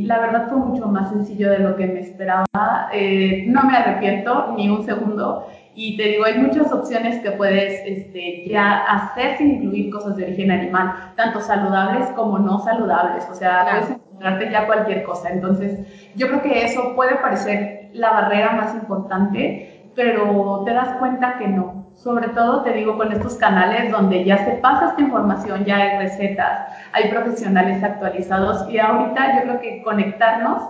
la 0.06 0.20
verdad 0.20 0.50
fue 0.50 0.58
mucho 0.58 0.88
más 0.88 1.10
sencillo 1.10 1.50
de 1.50 1.60
lo 1.60 1.76
que 1.76 1.88
me 1.88 2.00
esperaba. 2.00 2.46
Eh, 2.92 3.46
no 3.48 3.64
me 3.64 3.76
arrepiento 3.78 4.54
ni 4.58 4.70
un 4.70 4.84
segundo. 4.84 5.48
Y 5.76 5.98
te 5.98 6.04
digo, 6.04 6.26
hay 6.26 6.38
muchas 6.38 6.72
opciones 6.72 7.20
que 7.20 7.32
puedes 7.32 7.82
este, 7.86 8.48
ya 8.48 8.84
hacer 8.84 9.38
sin 9.38 9.56
incluir 9.56 9.92
cosas 9.92 10.16
de 10.16 10.26
origen 10.26 10.52
animal, 10.52 11.14
tanto 11.16 11.42
saludables 11.42 12.08
como 12.12 12.38
no 12.40 12.60
saludables. 12.60 13.28
O 13.30 13.34
sea, 13.34 13.66
puedes 13.70 13.90
encontrarte 13.90 14.52
ya 14.52 14.68
cualquier 14.68 15.04
cosa. 15.04 15.30
Entonces, 15.32 15.80
yo 16.16 16.28
creo 16.28 16.42
que 16.42 16.66
eso 16.66 16.94
puede 16.96 17.16
parecer 17.16 17.90
la 17.94 18.12
barrera 18.12 18.52
más 18.54 18.76
importante, 18.76 19.90
pero 19.96 20.64
te 20.66 20.74
das 20.74 20.98
cuenta 20.98 21.38
que 21.38 21.48
no. 21.48 21.83
Sobre 21.96 22.30
todo 22.30 22.64
te 22.64 22.74
digo 22.74 22.98
con 22.98 23.12
estos 23.12 23.36
canales 23.36 23.92
donde 23.92 24.26
ya 24.26 24.44
se 24.46 24.52
pasa 24.54 24.90
esta 24.90 25.02
información, 25.02 25.64
ya 25.66 25.78
hay 25.78 25.98
recetas, 26.00 26.70
hay 26.92 27.10
profesionales 27.10 27.84
actualizados 27.84 28.70
y 28.70 28.78
ahorita 28.80 29.36
yo 29.36 29.42
creo 29.44 29.62
que 29.62 29.84
conectarnos 29.84 30.64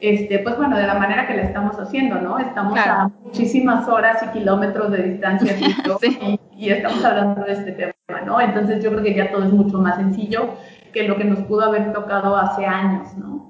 este, 0.00 0.38
pues 0.38 0.56
bueno, 0.56 0.76
de 0.78 0.86
la 0.86 0.94
manera 0.94 1.26
que 1.26 1.34
la 1.34 1.42
estamos 1.42 1.76
haciendo, 1.76 2.20
¿no? 2.20 2.38
Estamos 2.38 2.78
a 2.78 3.10
muchísimas 3.24 3.88
horas 3.88 4.22
y 4.22 4.38
kilómetros 4.38 4.92
de 4.92 5.02
distancia 5.02 5.56
y, 6.20 6.40
y, 6.56 6.70
estamos 6.70 7.04
hablando 7.04 7.44
de 7.44 7.52
este 7.52 7.72
tema, 7.72 8.20
¿no? 8.24 8.40
Entonces 8.40 8.82
yo 8.82 8.90
creo 8.90 9.02
que 9.02 9.14
ya 9.14 9.32
todo 9.32 9.44
es 9.44 9.52
mucho 9.52 9.78
más 9.78 9.96
sencillo 9.96 10.54
que 10.92 11.02
lo 11.02 11.16
que 11.16 11.24
nos 11.24 11.40
pudo 11.40 11.64
haber 11.64 11.92
tocado 11.92 12.36
hace 12.36 12.64
años, 12.64 13.16
¿no? 13.16 13.48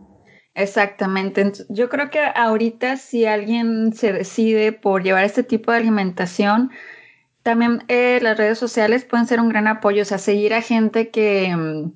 Exactamente. 0.54 1.52
Yo 1.68 1.88
creo 1.88 2.10
que 2.10 2.20
ahorita 2.34 2.96
si 2.96 3.26
alguien 3.26 3.92
se 3.92 4.12
decide 4.12 4.72
por 4.72 5.02
llevar 5.02 5.24
este 5.24 5.44
tipo 5.44 5.70
de 5.70 5.78
alimentación, 5.78 6.70
también 7.48 7.82
eh, 7.88 8.18
las 8.20 8.36
redes 8.36 8.58
sociales 8.58 9.06
pueden 9.06 9.26
ser 9.26 9.40
un 9.40 9.48
gran 9.48 9.68
apoyo, 9.68 10.02
o 10.02 10.04
sea, 10.04 10.18
seguir 10.18 10.52
a 10.52 10.60
gente 10.60 11.08
que, 11.08 11.56
mm, 11.56 11.92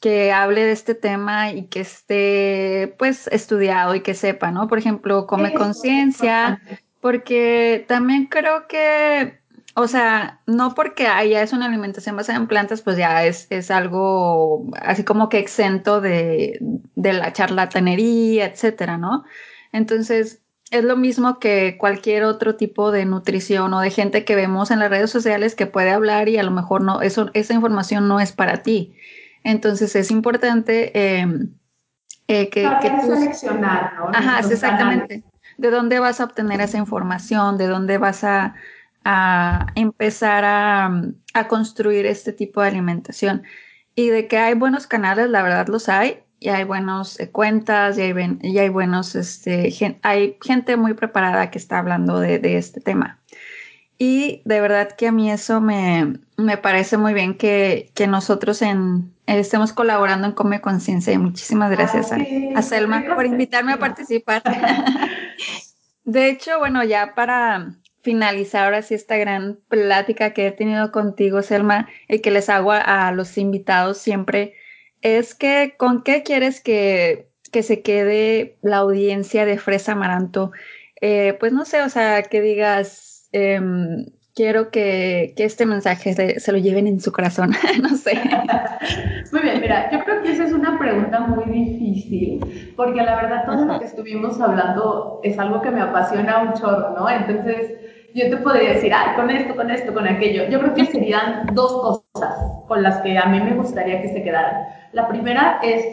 que 0.00 0.30
hable 0.30 0.62
de 0.62 0.70
este 0.70 0.94
tema 0.94 1.50
y 1.50 1.66
que 1.66 1.80
esté 1.80 2.94
pues 2.96 3.26
estudiado 3.32 3.96
y 3.96 4.02
que 4.02 4.14
sepa, 4.14 4.52
¿no? 4.52 4.68
Por 4.68 4.78
ejemplo, 4.78 5.26
come 5.26 5.52
conciencia, 5.52 6.62
porque 7.00 7.84
también 7.88 8.26
creo 8.26 8.68
que 8.68 9.40
o 9.74 9.88
sea, 9.88 10.42
no 10.46 10.74
porque 10.76 11.08
haya 11.08 11.42
es 11.42 11.52
una 11.52 11.66
alimentación 11.66 12.14
basada 12.14 12.38
en 12.38 12.46
plantas, 12.46 12.80
pues 12.80 12.96
ya 12.96 13.24
es, 13.24 13.48
es 13.50 13.72
algo 13.72 14.70
así 14.80 15.02
como 15.02 15.28
que 15.28 15.40
exento 15.40 16.00
de, 16.00 16.58
de 16.94 17.12
la 17.14 17.32
charlatanería, 17.32 18.46
etcétera, 18.46 18.96
¿no? 18.96 19.24
Entonces, 19.72 20.40
es 20.70 20.84
lo 20.84 20.96
mismo 20.96 21.38
que 21.38 21.76
cualquier 21.78 22.24
otro 22.24 22.56
tipo 22.56 22.90
de 22.92 23.04
nutrición 23.04 23.72
o 23.74 23.80
de 23.80 23.90
gente 23.90 24.24
que 24.24 24.36
vemos 24.36 24.70
en 24.70 24.78
las 24.78 24.90
redes 24.90 25.10
sociales 25.10 25.54
que 25.54 25.66
puede 25.66 25.90
hablar 25.90 26.28
y 26.28 26.38
a 26.38 26.42
lo 26.42 26.50
mejor 26.50 26.82
no, 26.82 27.00
eso, 27.00 27.30
esa 27.34 27.54
información 27.54 28.08
no 28.08 28.20
es 28.20 28.32
para 28.32 28.62
ti. 28.62 28.94
Entonces 29.44 29.96
es 29.96 30.10
importante 30.10 30.92
eh, 30.94 31.26
eh, 32.26 32.50
que, 32.50 32.68
que 32.82 32.90
tú... 32.90 33.14
seleccionar, 33.14 33.94
¿no? 33.94 34.10
Ajá, 34.12 34.40
exactamente. 34.40 35.24
¿De 35.56 35.70
dónde 35.70 35.98
vas 35.98 36.20
a 36.20 36.24
obtener 36.24 36.60
esa 36.60 36.78
información? 36.78 37.56
¿De 37.56 37.66
dónde 37.66 37.98
vas 37.98 38.24
a 38.24 38.54
a 39.10 39.66
empezar 39.74 40.44
a, 40.44 41.02
construir 41.48 42.04
este 42.04 42.32
tipo 42.32 42.60
de 42.60 42.68
alimentación. 42.68 43.44
Y 43.94 44.08
de 44.08 44.26
que 44.26 44.36
hay 44.36 44.54
buenos 44.54 44.86
canales, 44.86 45.30
la 45.30 45.42
verdad 45.42 45.68
los 45.68 45.88
hay, 45.88 46.24
y 46.40 46.48
hay 46.50 46.64
buenas 46.64 47.18
eh, 47.20 47.30
cuentas, 47.30 47.98
y 47.98 48.02
hay, 48.02 48.38
y 48.42 48.58
hay 48.58 48.68
buenos, 48.68 49.14
este, 49.14 49.72
hay 50.02 50.36
gente 50.42 50.76
muy 50.76 50.94
preparada 50.94 51.50
que 51.50 51.58
está 51.58 51.78
hablando 51.78 52.20
de, 52.20 52.56
este 52.56 52.80
tema. 52.80 53.20
Y 53.98 54.42
de 54.44 54.60
verdad 54.60 54.92
que 54.92 55.08
a 55.08 55.12
mí 55.12 55.30
eso 55.30 55.60
me, 55.60 56.18
parece 56.62 56.96
muy 56.96 57.14
bien 57.14 57.36
que, 57.36 57.90
nosotros 58.08 58.62
en, 58.62 59.12
estemos 59.26 59.72
colaborando 59.72 60.28
en 60.28 60.34
Come 60.34 60.60
Conciencia. 60.60 61.12
Y 61.12 61.18
muchísimas 61.18 61.70
gracias 61.70 62.12
a, 62.12 62.18
a 62.54 62.62
Selma 62.62 63.04
por 63.14 63.26
invitarme 63.26 63.72
a 63.72 63.78
participar. 63.78 64.42
de 66.04 66.30
hecho, 66.30 66.60
bueno, 66.60 66.84
ya 66.84 67.14
para, 67.16 67.74
finalizar 68.08 68.64
ahora 68.64 68.80
sí 68.80 68.94
esta 68.94 69.16
gran 69.16 69.58
plática 69.68 70.32
que 70.32 70.46
he 70.46 70.52
tenido 70.52 70.92
contigo, 70.92 71.42
Selma, 71.42 71.88
y 72.08 72.20
que 72.20 72.30
les 72.30 72.48
hago 72.48 72.72
a, 72.72 73.12
los 73.12 73.36
invitados 73.36 73.98
siempre, 73.98 74.54
es 75.02 75.34
que 75.34 75.74
con 75.76 76.02
qué 76.02 76.22
quieres 76.22 76.60
que, 76.60 77.28
que 77.52 77.62
se 77.62 77.82
quede 77.82 78.58
la 78.62 78.78
audiencia 78.78 79.44
de 79.44 79.58
Fresa 79.58 79.92
Amaranto. 79.92 80.52
Eh, 81.00 81.36
pues 81.38 81.52
no 81.52 81.64
sé, 81.64 81.82
o 81.82 81.88
sea, 81.88 82.22
que 82.22 82.40
digas, 82.40 83.28
em, 83.32 84.06
quiero 84.34 84.70
que, 84.70 85.32
que, 85.36 85.44
este 85.44 85.66
mensaje 85.66 86.12
se, 86.14 86.40
se, 86.40 86.52
lo 86.52 86.58
lleven 86.58 86.86
en 86.86 87.00
su 87.00 87.12
corazón, 87.12 87.50
no 87.82 87.90
sé. 87.90 88.14
Muy 89.32 89.42
bien, 89.42 89.60
mira, 89.60 89.90
yo 89.90 90.02
creo 90.04 90.22
que 90.22 90.32
esa 90.32 90.44
es 90.44 90.52
una 90.52 90.78
pregunta 90.78 91.20
muy 91.20 91.44
difícil, 91.44 92.72
porque 92.76 93.02
la 93.02 93.16
verdad 93.16 93.44
todo 93.46 93.64
lo 93.64 93.78
que 93.78 93.86
estuvimos 93.86 94.40
hablando 94.40 95.20
es 95.22 95.38
algo 95.38 95.60
que 95.60 95.70
me 95.70 95.80
apasiona 95.80 96.42
un 96.42 96.54
chorro, 96.54 96.94
¿no? 96.96 97.08
Entonces, 97.10 97.72
yo 98.14 98.30
te 98.30 98.36
podría 98.38 98.74
decir, 98.74 98.92
ay, 98.94 99.14
con 99.16 99.30
esto, 99.30 99.54
con 99.54 99.70
esto, 99.70 99.92
con 99.92 100.06
aquello. 100.06 100.48
Yo 100.48 100.60
creo 100.60 100.74
que 100.74 100.86
serían 100.86 101.46
dos 101.52 102.04
cosas 102.14 102.38
con 102.66 102.82
las 102.82 103.00
que 103.02 103.18
a 103.18 103.26
mí 103.26 103.40
me 103.40 103.54
gustaría 103.54 104.00
que 104.02 104.08
se 104.08 104.22
quedaran. 104.22 104.77
La 104.92 105.08
primera 105.08 105.60
es 105.62 105.84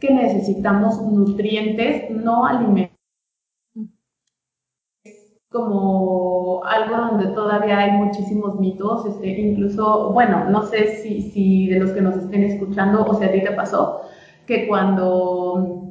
que 0.00 0.12
necesitamos 0.12 1.00
nutrientes, 1.02 2.10
no 2.10 2.46
alimentos. 2.46 2.94
Como 5.50 6.64
algo 6.64 6.96
donde 6.96 7.28
todavía 7.28 7.78
hay 7.78 7.92
muchísimos 7.92 8.58
mitos, 8.58 9.06
este, 9.06 9.40
incluso, 9.40 10.12
bueno, 10.12 10.50
no 10.50 10.62
sé 10.64 10.96
si, 10.96 11.30
si 11.30 11.68
de 11.68 11.78
los 11.78 11.92
que 11.92 12.00
nos 12.00 12.16
estén 12.16 12.42
escuchando 12.42 13.04
o 13.04 13.14
si 13.14 13.24
a 13.24 13.32
ti 13.32 13.40
te 13.40 13.52
pasó, 13.52 14.00
que 14.46 14.66
cuando 14.66 15.84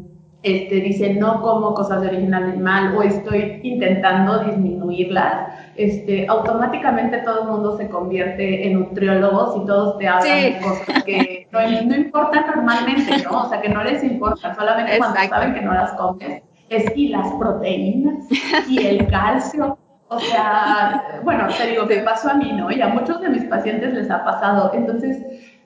este, 0.44 0.76
dicen 0.76 1.20
no 1.20 1.42
como 1.42 1.74
cosas 1.74 2.02
de 2.02 2.10
origen 2.10 2.34
animal 2.34 2.98
o 2.98 3.02
estoy 3.02 3.62
intentando 3.64 4.44
disminuirlas, 4.44 5.63
este, 5.76 6.28
automáticamente 6.28 7.18
todo 7.20 7.44
el 7.44 7.48
mundo 7.50 7.78
se 7.78 7.90
convierte 7.90 8.68
en 8.68 8.80
nutriólogos 8.80 9.62
y 9.62 9.66
todos 9.66 9.98
te 9.98 10.08
hablan 10.08 10.42
de 10.42 10.60
cosas 10.62 11.04
que 11.04 11.48
no, 11.52 11.60
no, 11.60 11.96
importan 11.96 12.46
normalmente, 12.56 13.24
¿no? 13.24 13.44
O 13.44 13.50
sea, 13.50 13.62
que 13.62 13.70
no 13.70 13.84
les 13.84 14.04
importa, 14.04 14.54
solamente 14.56 14.98
cuando 14.98 15.20
saben 15.30 15.54
que 15.54 15.62
no 15.62 15.74
las 15.74 15.92
comes. 15.94 16.44
Es 16.70 16.86
y 16.96 17.10
las 17.10 17.32
proteínas 17.34 18.26
y 18.68 18.86
el 18.86 19.08
calcio. 19.08 19.78
O 20.08 20.20
sea, 20.20 21.22
bueno, 21.24 21.48
te 21.58 21.68
digo, 21.68 21.88
que 21.88 21.98
pasó 21.98 22.30
a 22.30 22.36
mí, 22.36 22.52
¿no? 22.52 22.72
Y 22.72 22.82
a 22.82 22.88
muchos 22.88 23.20
de 23.22 23.30
mis 23.30 23.44
pacientes 23.46 23.94
les 23.94 24.12
ha 24.12 24.24
pasado. 24.24 24.72
Entonces, 24.74 25.18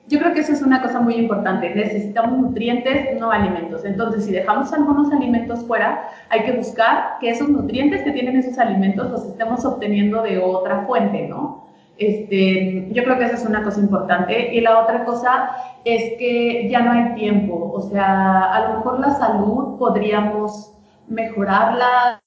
yo 0.08 0.18
creo 0.18 0.32
que 0.32 0.40
eso 0.40 0.52
es 0.52 0.62
una 0.62 0.80
cosa 0.80 1.00
muy 1.00 1.14
importante. 1.14 1.74
Necesitamos 1.74 2.38
nutrientes, 2.38 3.18
no 3.20 3.30
alimentos. 3.30 3.84
Entonces, 3.84 4.24
si 4.24 4.32
dejamos 4.32 4.72
algunos 4.72 5.12
alimentos 5.12 5.64
fuera, 5.66 6.08
hay 6.30 6.44
que 6.44 6.52
buscar 6.52 7.18
que 7.20 7.30
esos 7.30 7.48
nutrientes 7.48 8.02
que 8.02 8.12
tienen 8.12 8.36
esos 8.36 8.58
alimentos 8.58 9.10
los 9.10 9.26
estemos 9.26 9.64
obteniendo 9.64 10.22
de 10.22 10.38
otra 10.38 10.86
fuente, 10.86 11.28
¿no? 11.28 11.68
Este, 11.98 12.88
yo 12.92 13.04
creo 13.04 13.18
que 13.18 13.24
esa 13.24 13.34
es 13.34 13.44
una 13.44 13.62
cosa 13.62 13.80
importante. 13.80 14.54
Y 14.54 14.60
la 14.62 14.80
otra 14.80 15.04
cosa 15.04 15.50
es 15.84 16.16
que 16.18 16.68
ya 16.70 16.80
no 16.80 16.92
hay 16.92 17.14
tiempo. 17.14 17.70
O 17.72 17.82
sea, 17.82 18.44
a 18.44 18.68
lo 18.68 18.76
mejor 18.78 19.00
la 19.00 19.10
salud 19.10 19.78
podríamos 19.78 20.72
mejorarla. 21.08 22.20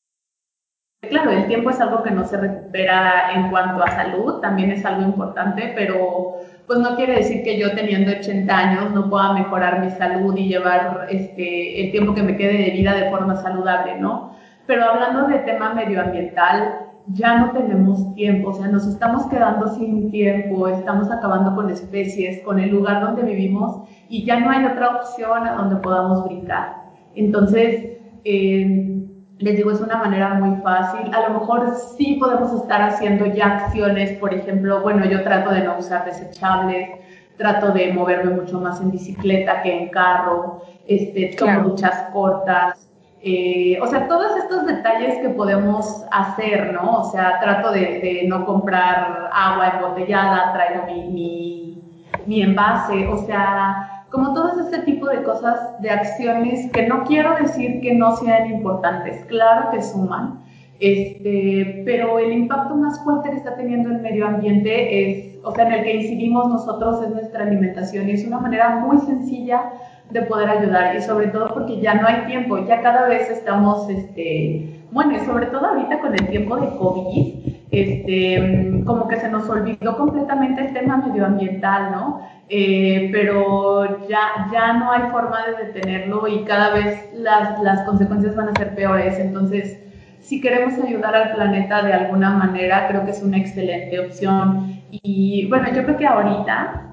Claro, 1.09 1.31
el 1.31 1.47
tiempo 1.47 1.71
es 1.71 1.81
algo 1.81 2.03
que 2.03 2.11
no 2.11 2.25
se 2.25 2.37
recupera 2.37 3.33
en 3.33 3.49
cuanto 3.49 3.83
a 3.83 3.89
salud, 3.89 4.39
también 4.39 4.71
es 4.71 4.85
algo 4.85 5.01
importante, 5.01 5.71
pero 5.75 6.35
pues 6.71 6.79
no 6.79 6.95
quiere 6.95 7.17
decir 7.17 7.43
que 7.43 7.59
yo 7.59 7.75
teniendo 7.75 8.11
80 8.11 8.57
años 8.57 8.91
no 8.93 9.09
pueda 9.09 9.33
mejorar 9.33 9.83
mi 9.83 9.91
salud 9.91 10.33
y 10.37 10.47
llevar 10.47 11.05
este, 11.09 11.83
el 11.83 11.91
tiempo 11.91 12.13
que 12.13 12.23
me 12.23 12.37
quede 12.37 12.63
de 12.63 12.71
vida 12.71 12.95
de 12.95 13.09
forma 13.09 13.35
saludable, 13.35 13.99
¿no? 13.99 14.37
Pero 14.67 14.85
hablando 14.85 15.27
de 15.27 15.39
tema 15.39 15.73
medioambiental, 15.73 16.87
ya 17.07 17.39
no 17.39 17.51
tenemos 17.51 18.15
tiempo, 18.15 18.51
o 18.51 18.53
sea, 18.53 18.69
nos 18.69 18.87
estamos 18.87 19.25
quedando 19.25 19.67
sin 19.75 20.11
tiempo, 20.11 20.69
estamos 20.69 21.11
acabando 21.11 21.53
con 21.55 21.69
especies, 21.69 22.41
con 22.45 22.57
el 22.57 22.69
lugar 22.69 23.01
donde 23.01 23.23
vivimos 23.23 23.81
y 24.07 24.23
ya 24.23 24.39
no 24.39 24.49
hay 24.49 24.63
otra 24.63 24.95
opción 24.95 25.45
a 25.45 25.55
donde 25.55 25.75
podamos 25.75 26.23
brincar. 26.23 26.83
Entonces, 27.15 27.97
eh, 28.23 29.00
les 29.41 29.57
digo, 29.57 29.71
es 29.71 29.81
una 29.81 29.97
manera 29.97 30.35
muy 30.35 30.61
fácil. 30.61 31.13
A 31.13 31.27
lo 31.27 31.39
mejor 31.39 31.75
sí 31.97 32.17
podemos 32.19 32.53
estar 32.61 32.81
haciendo 32.81 33.25
ya 33.25 33.47
acciones, 33.47 34.17
por 34.19 34.33
ejemplo, 34.33 34.81
bueno, 34.81 35.03
yo 35.05 35.23
trato 35.23 35.51
de 35.51 35.63
no 35.63 35.77
usar 35.77 36.05
desechables, 36.05 36.89
trato 37.37 37.71
de 37.71 37.91
moverme 37.91 38.35
mucho 38.35 38.59
más 38.59 38.79
en 38.81 38.91
bicicleta 38.91 39.63
que 39.63 39.75
en 39.75 39.89
carro, 39.89 40.61
este, 40.87 41.35
tomo 41.37 41.61
duchas 41.61 42.09
cortas. 42.13 42.87
Eh, 43.23 43.79
o 43.81 43.87
sea, 43.87 44.07
todos 44.07 44.35
estos 44.37 44.65
detalles 44.65 45.19
que 45.21 45.29
podemos 45.29 46.05
hacer, 46.11 46.73
¿no? 46.73 47.01
O 47.01 47.11
sea, 47.11 47.39
trato 47.39 47.71
de, 47.71 48.25
no 48.27 48.45
comprar 48.45 49.29
agua 49.31 49.69
embotellada, 49.75 50.53
traigo 50.53 50.85
mi, 50.85 51.07
mi, 51.09 51.83
mi 52.25 52.41
envase, 52.43 53.07
o 53.07 53.17
sea, 53.25 53.90
como 54.11 54.33
todo 54.33 54.59
este 54.59 54.79
tipo 54.79 55.07
de 55.07 55.23
cosas, 55.23 55.81
de 55.81 55.89
acciones 55.89 56.69
que 56.71 56.85
no 56.85 57.03
quiero 57.05 57.33
decir 57.35 57.79
que 57.81 57.95
no 57.95 58.15
sean 58.17 58.51
importantes, 58.51 59.25
claro 59.25 59.71
que 59.71 59.81
suman, 59.81 60.41
este, 60.79 61.83
pero 61.85 62.19
el 62.19 62.33
impacto 62.33 62.75
más 62.75 63.01
fuerte 63.03 63.29
que 63.29 63.37
está 63.37 63.55
teniendo 63.55 63.89
el 63.89 64.01
medio 64.01 64.27
ambiente 64.27 65.11
es, 65.11 65.39
o 65.43 65.53
sea, 65.53 65.67
en 65.67 65.73
el 65.73 65.83
que 65.83 65.95
incidimos 65.95 66.49
nosotros 66.49 67.03
es 67.03 67.09
nuestra 67.09 67.43
alimentación 67.43 68.09
y 68.09 68.13
es 68.13 68.27
una 68.27 68.39
manera 68.39 68.77
muy 68.79 68.97
sencilla 68.99 69.71
de 70.09 70.23
poder 70.23 70.49
ayudar 70.49 70.95
y 70.95 71.01
sobre 71.01 71.27
todo 71.27 71.53
porque 71.53 71.79
ya 71.79 71.93
no 71.93 72.07
hay 72.07 72.25
tiempo, 72.25 72.65
ya 72.65 72.81
cada 72.81 73.07
vez 73.07 73.29
estamos, 73.29 73.89
este, 73.89 74.81
bueno, 74.91 75.13
y 75.15 75.19
sobre 75.19 75.45
todo 75.45 75.67
ahorita 75.67 76.01
con 76.01 76.13
el 76.13 76.27
tiempo 76.27 76.57
de 76.57 76.67
COVID, 76.75 77.33
este, 77.71 78.83
como 78.85 79.07
que 79.07 79.15
se 79.15 79.29
nos 79.29 79.47
olvidó 79.49 79.95
completamente 79.95 80.65
el 80.65 80.73
tema 80.73 80.97
medioambiental, 80.97 81.91
¿no? 81.91 82.21
Eh, 82.53 83.07
pero 83.13 84.05
ya, 84.09 84.49
ya 84.51 84.73
no 84.73 84.91
hay 84.91 85.09
forma 85.09 85.39
de 85.45 85.67
detenerlo 85.67 86.27
y 86.27 86.43
cada 86.43 86.73
vez 86.73 87.09
las, 87.13 87.61
las 87.63 87.83
consecuencias 87.83 88.35
van 88.35 88.49
a 88.49 88.55
ser 88.55 88.75
peores. 88.75 89.17
Entonces, 89.19 89.79
si 90.19 90.41
queremos 90.41 90.73
ayudar 90.83 91.15
al 91.15 91.33
planeta 91.33 91.81
de 91.81 91.93
alguna 91.93 92.31
manera, 92.31 92.89
creo 92.89 93.05
que 93.05 93.11
es 93.11 93.23
una 93.23 93.37
excelente 93.37 93.97
opción. 94.01 94.81
Y 94.91 95.47
bueno, 95.47 95.69
yo 95.73 95.85
creo 95.85 95.95
que 95.95 96.05
ahorita, 96.05 96.87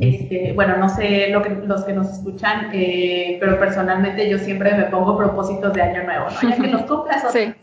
este, 0.00 0.52
bueno, 0.52 0.76
no 0.76 0.90
sé 0.90 1.28
lo 1.30 1.40
que, 1.40 1.48
los 1.48 1.82
que 1.84 1.94
nos 1.94 2.10
escuchan, 2.10 2.68
eh, 2.74 3.38
pero 3.40 3.58
personalmente 3.58 4.28
yo 4.28 4.36
siempre 4.36 4.74
me 4.74 4.84
pongo 4.84 5.16
propósitos 5.16 5.72
de 5.72 5.80
año 5.80 6.04
nuevo, 6.04 6.26
¿no? 6.26 6.50
Ya 6.50 6.56
que 6.56 6.68
los 6.68 6.82
compras 6.82 7.24
sí. 7.32 7.54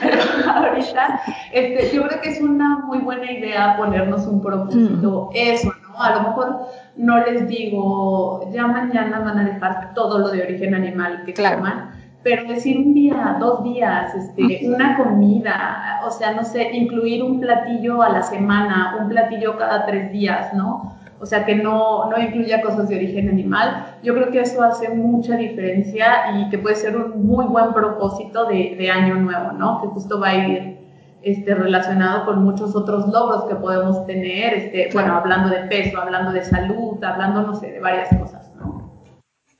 Pero 0.00 0.18
ahorita, 0.52 1.20
este, 1.52 1.96
yo 1.96 2.06
creo 2.06 2.20
que 2.20 2.30
es 2.30 2.40
una 2.40 2.78
muy 2.78 2.98
buena 2.98 3.30
idea 3.30 3.76
ponernos 3.76 4.26
un 4.26 4.40
propósito, 4.40 5.30
eso, 5.34 5.68
¿no? 5.68 5.79
A 6.02 6.14
lo 6.14 6.28
mejor 6.28 6.66
no 6.96 7.18
les 7.24 7.48
digo, 7.48 8.50
ya 8.52 8.66
mañana 8.66 9.20
van 9.20 9.38
a 9.38 9.44
dejar 9.44 9.94
todo 9.94 10.18
lo 10.18 10.28
de 10.30 10.42
origen 10.42 10.74
animal 10.74 11.22
que 11.24 11.34
coman, 11.34 11.90
pero 12.22 12.44
decir 12.44 12.76
un 12.78 12.92
día, 12.92 13.36
dos 13.40 13.64
días, 13.64 14.14
este, 14.14 14.68
una 14.68 14.96
comida, 14.96 16.00
o 16.04 16.10
sea, 16.10 16.32
no 16.32 16.44
sé, 16.44 16.70
incluir 16.72 17.22
un 17.22 17.40
platillo 17.40 18.02
a 18.02 18.10
la 18.10 18.22
semana, 18.22 18.96
un 19.00 19.08
platillo 19.08 19.56
cada 19.56 19.86
tres 19.86 20.12
días, 20.12 20.52
¿no? 20.52 20.96
O 21.18 21.26
sea, 21.26 21.44
que 21.44 21.54
no, 21.54 22.08
no 22.10 22.18
incluya 22.18 22.62
cosas 22.62 22.88
de 22.88 22.96
origen 22.96 23.28
animal. 23.28 23.86
Yo 24.02 24.14
creo 24.14 24.30
que 24.30 24.40
eso 24.40 24.62
hace 24.62 24.88
mucha 24.88 25.36
diferencia 25.36 26.32
y 26.34 26.48
que 26.48 26.58
puede 26.58 26.76
ser 26.76 26.96
un 26.96 27.26
muy 27.26 27.44
buen 27.46 27.72
propósito 27.74 28.46
de, 28.46 28.74
de 28.78 28.90
año 28.90 29.16
nuevo, 29.16 29.52
¿no? 29.52 29.82
Que 29.82 29.88
justo 29.88 30.18
va 30.18 30.28
a 30.28 30.34
ir 30.36 30.79
este, 31.22 31.54
relacionado 31.54 32.24
con 32.24 32.42
muchos 32.42 32.74
otros 32.74 33.08
logros 33.08 33.44
que 33.44 33.56
podemos 33.56 34.06
tener, 34.06 34.54
este, 34.54 34.90
bueno, 34.92 35.14
hablando 35.16 35.50
de 35.50 35.68
peso, 35.68 36.00
hablando 36.00 36.32
de 36.32 36.44
salud, 36.44 37.02
hablando, 37.02 37.42
no 37.42 37.54
sé, 37.54 37.72
de 37.72 37.80
varias 37.80 38.08
cosas, 38.16 38.54
¿no? 38.56 39.04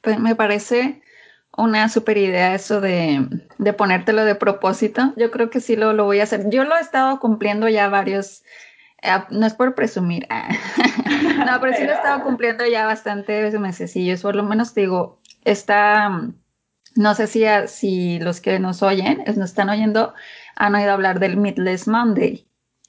Pues 0.01 0.19
me 0.19 0.35
parece 0.35 1.03
una 1.57 1.89
super 1.89 2.17
idea 2.17 2.55
eso 2.55 2.81
de, 2.81 3.27
de, 3.59 3.73
ponértelo 3.73 4.25
de 4.25 4.35
propósito. 4.35 5.13
Yo 5.17 5.31
creo 5.31 5.51
que 5.51 5.61
sí 5.61 5.77
lo, 5.77 5.93
lo, 5.93 6.05
voy 6.05 6.21
a 6.21 6.23
hacer. 6.23 6.49
Yo 6.49 6.65
lo 6.65 6.77
he 6.77 6.81
estado 6.81 7.19
cumpliendo 7.21 7.69
ya 7.69 7.89
varios, 7.89 8.43
eh, 9.03 9.11
no 9.31 9.47
es 9.47 9.55
por 9.55 9.75
presumir, 9.75 10.27
no, 11.47 11.61
pero 11.61 11.75
sí 11.75 11.85
lo 11.85 11.91
he 11.91 11.95
estado 11.95 12.23
cumpliendo 12.23 12.65
ya 12.67 12.87
bastantes 12.87 13.59
mesecillos. 13.59 14.23
Por 14.23 14.37
lo 14.37 14.45
menos 14.45 14.75
digo, 14.75 15.21
está, 15.45 16.11
no 16.97 17.15
sé 17.15 17.27
si, 17.27 17.45
si 17.67 18.19
los 18.21 18.41
que 18.41 18.59
nos 18.59 18.83
oyen, 18.83 19.23
nos 19.27 19.51
están 19.51 19.69
oyendo, 19.71 20.15
han 20.57 20.75
oído 20.75 20.93
hablar 20.93 21.21
del 21.21 21.37
Meatless 21.37 21.89
Monday. 21.89 22.47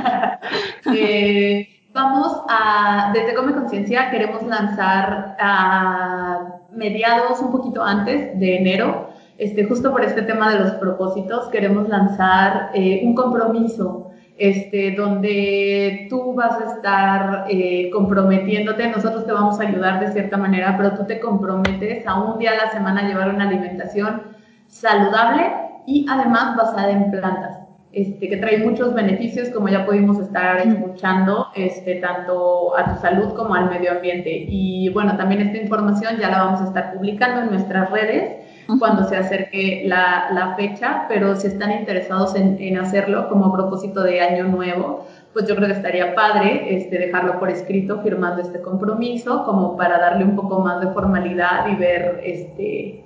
eh, 0.95 1.69
vamos 1.93 2.43
a, 2.49 3.13
desde 3.15 3.35
Come 3.35 3.53
Conciencia 3.53 4.11
queremos 4.11 4.43
lanzar 4.43 5.37
a 5.41 6.61
mediados, 6.73 7.41
un 7.41 7.53
poquito 7.53 7.83
antes 7.83 8.39
de 8.39 8.57
enero, 8.57 9.11
este, 9.39 9.65
justo 9.65 9.93
por 9.93 10.03
este 10.03 10.23
tema 10.23 10.53
de 10.53 10.61
los 10.61 10.73
propósitos, 10.73 11.49
queremos 11.49 11.89
lanzar 11.89 12.71
eh, 12.75 13.03
un 13.05 13.15
compromiso 13.15 14.11
este, 14.39 14.93
donde 14.93 16.07
tú 16.11 16.35
vas 16.35 16.61
a 16.61 16.75
estar 16.75 17.47
eh, 17.49 17.91
comprometiéndote, 17.91 18.89
nosotros 18.89 19.27
te 19.27 19.33
vamos 19.33 19.59
a 19.61 19.65
ayudar 19.65 20.01
de 20.01 20.13
cierta 20.13 20.37
manera, 20.37 20.75
pero 20.77 20.93
tú 20.93 21.05
te 21.05 21.21
comprometes 21.21 22.07
a 22.07 22.23
un 22.23 22.39
día 22.39 22.53
a 22.53 22.67
la 22.67 22.71
semana 22.71 23.09
llevar 23.09 23.35
una 23.35 23.49
alimentación 23.49 24.23
saludable 24.69 25.53
y 25.87 26.07
además 26.09 26.57
basada 26.57 26.91
en 26.91 27.11
plantas. 27.11 27.61
Este, 27.93 28.29
que 28.29 28.37
trae 28.37 28.59
muchos 28.59 28.93
beneficios, 28.93 29.49
como 29.49 29.69
ya 29.69 29.87
pudimos 29.87 30.19
estar 30.19 30.59
escuchando, 30.59 31.47
este, 31.55 31.95
tanto 31.95 32.77
a 32.77 32.93
tu 32.93 33.01
salud 33.01 33.33
como 33.35 33.55
al 33.55 33.71
medio 33.71 33.93
ambiente. 33.93 34.45
Y 34.49 34.91
bueno, 34.91 35.17
también 35.17 35.41
esta 35.41 35.57
información 35.57 36.19
ya 36.21 36.29
la 36.29 36.45
vamos 36.45 36.61
a 36.61 36.65
estar 36.65 36.93
publicando 36.93 37.41
en 37.41 37.51
nuestras 37.53 37.91
redes 37.91 38.36
cuando 38.79 39.05
se 39.05 39.17
acerque 39.17 39.85
la, 39.87 40.29
la 40.33 40.57
fecha, 40.57 41.07
pero 41.09 41.37
si 41.37 41.47
están 41.47 41.73
interesados 41.73 42.35
en, 42.35 42.57
en, 42.61 42.79
hacerlo 42.79 43.29
como 43.29 43.53
propósito 43.53 44.03
de 44.03 44.21
año 44.21 44.45
nuevo, 44.45 45.07
pues 45.33 45.47
yo 45.47 45.55
creo 45.55 45.69
que 45.69 45.75
estaría 45.75 46.15
padre 46.15 46.77
este, 46.77 46.99
dejarlo 46.99 47.39
por 47.39 47.51
escrito, 47.51 48.03
firmando 48.03 48.43
este 48.43 48.61
compromiso, 48.61 49.45
como 49.45 49.77
para 49.77 49.99
darle 49.99 50.25
un 50.25 50.35
poco 50.35 50.61
más 50.61 50.81
de 50.81 50.89
formalidad 50.93 51.69
y 51.69 51.77
ver, 51.77 52.21
este, 52.25 53.05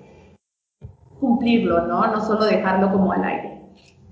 cumplirlo, 1.18 1.86
¿no? 1.86 2.06
No 2.06 2.20
solo 2.20 2.46
dejarlo 2.46 2.90
como 2.90 3.12
al 3.12 3.24
aire. 3.24 3.60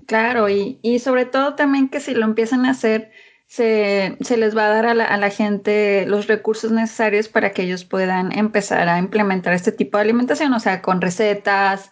Claro, 0.06 0.48
y, 0.48 0.78
y 0.82 0.98
sobre 0.98 1.26
todo 1.26 1.54
también 1.54 1.88
que 1.88 2.00
si 2.00 2.14
lo 2.14 2.24
empiezan 2.24 2.66
a 2.66 2.70
hacer, 2.70 3.10
se, 3.48 4.18
se, 4.20 4.36
les 4.36 4.54
va 4.54 4.66
a 4.66 4.68
dar 4.68 4.86
a 4.86 4.94
la, 4.94 5.04
a 5.06 5.16
la, 5.16 5.30
gente 5.30 6.04
los 6.06 6.26
recursos 6.26 6.70
necesarios 6.70 7.28
para 7.28 7.50
que 7.50 7.62
ellos 7.62 7.82
puedan 7.84 8.30
empezar 8.32 8.86
a 8.90 8.98
implementar 8.98 9.54
este 9.54 9.72
tipo 9.72 9.96
de 9.96 10.04
alimentación, 10.04 10.52
o 10.52 10.60
sea, 10.60 10.82
con 10.82 11.00
recetas. 11.00 11.90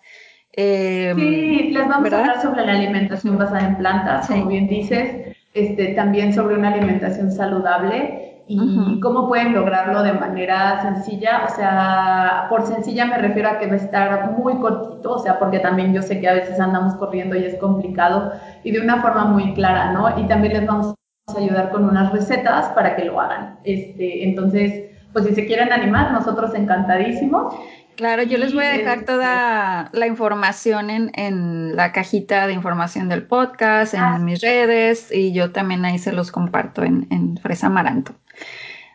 Eh, 0.53 1.15
sí, 1.17 1.71
les 1.73 1.89
vamos 1.89 2.03
¿verdad? 2.03 2.21
a 2.21 2.23
hablar 2.25 2.43
sobre 2.43 2.67
la 2.67 2.73
alimentación 2.73 3.39
basada 3.39 3.69
en 3.69 3.77
plantas, 3.79 4.27
sí. 4.27 4.35
como 4.35 4.49
bien 4.49 4.69
dices, 4.69 5.35
este, 5.55 5.95
también 5.95 6.35
sobre 6.35 6.57
una 6.57 6.75
alimentación 6.75 7.33
saludable 7.33 8.43
y 8.49 8.61
uh 8.61 8.63
-huh. 8.63 9.01
cómo 9.01 9.27
pueden 9.27 9.55
lograrlo 9.55 10.03
de 10.03 10.13
manera 10.13 10.83
sencilla. 10.83 11.47
O 11.47 11.57
sea, 11.57 12.47
por 12.51 12.67
sencilla 12.67 13.07
me 13.07 13.17
refiero 13.17 13.49
a 13.49 13.59
que 13.59 13.67
va 13.67 13.73
a 13.73 13.77
estar 13.77 14.31
muy 14.33 14.57
cortito, 14.61 15.15
o 15.15 15.19
sea, 15.21 15.39
porque 15.39 15.61
también 15.61 15.95
yo 15.95 16.03
sé 16.03 16.21
que 16.21 16.29
a 16.29 16.35
veces 16.35 16.61
andamos 16.61 16.97
corriendo 16.97 17.35
y 17.35 17.45
es 17.47 17.55
complicado, 17.55 18.33
y 18.63 18.73
de 18.73 18.81
una 18.81 19.01
forma 19.01 19.25
muy 19.25 19.55
clara, 19.55 19.93
¿no? 19.93 20.21
Y 20.21 20.29
también 20.29 20.53
les 20.53 20.67
vamos 20.67 20.95
a 21.35 21.41
ayudar 21.41 21.71
con 21.71 21.85
unas 21.85 22.13
recetas 22.13 22.69
para 22.69 22.95
que 22.95 23.05
lo 23.05 23.21
hagan. 23.21 23.59
Este, 23.65 24.29
entonces, 24.29 24.91
pues 25.13 25.27
si 25.27 25.35
se 25.35 25.47
quieren 25.47 25.73
animar, 25.73 26.13
nosotros 26.13 26.55
encantadísimos. 26.55 27.53
Claro, 27.97 28.23
yo 28.23 28.39
les 28.39 28.55
voy 28.55 28.65
a 28.65 28.69
dejar 28.69 29.05
toda 29.05 29.91
la 29.93 30.07
información 30.07 30.89
en, 30.89 31.11
en 31.15 31.75
la 31.75 31.91
cajita 31.91 32.47
de 32.47 32.53
información 32.53 33.09
del 33.09 33.25
podcast, 33.25 33.95
en 33.95 34.01
ah. 34.01 34.19
mis 34.19 34.41
redes, 34.41 35.11
y 35.11 35.33
yo 35.33 35.51
también 35.51 35.85
ahí 35.85 35.99
se 35.99 36.13
los 36.13 36.31
comparto 36.31 36.85
en, 36.85 37.09
en 37.11 37.37
Fresa 37.39 37.69
Amaranto. 37.69 38.13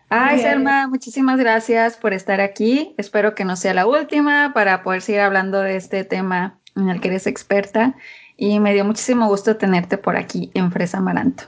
Ay, 0.07 0.39
Selma, 0.39 0.87
muchísimas 0.87 1.37
gracias 1.37 1.97
por 1.97 2.13
estar 2.13 2.39
aquí. 2.39 2.93
Espero 2.97 3.33
que 3.33 3.43
no 3.43 3.55
sea 3.55 3.73
la 3.73 3.87
última 3.87 4.51
para 4.53 4.83
poder 4.83 5.01
seguir 5.01 5.21
hablando 5.21 5.59
de 5.59 5.75
este 5.75 6.03
tema 6.03 6.59
en 6.75 6.89
el 6.89 7.01
que 7.01 7.09
eres 7.09 7.27
experta. 7.27 7.95
Y 8.37 8.59
me 8.59 8.73
dio 8.73 8.85
muchísimo 8.85 9.27
gusto 9.27 9.57
tenerte 9.57 9.97
por 9.97 10.15
aquí 10.15 10.51
en 10.53 10.71
Fresa 10.71 10.99
Amaranto. 10.99 11.45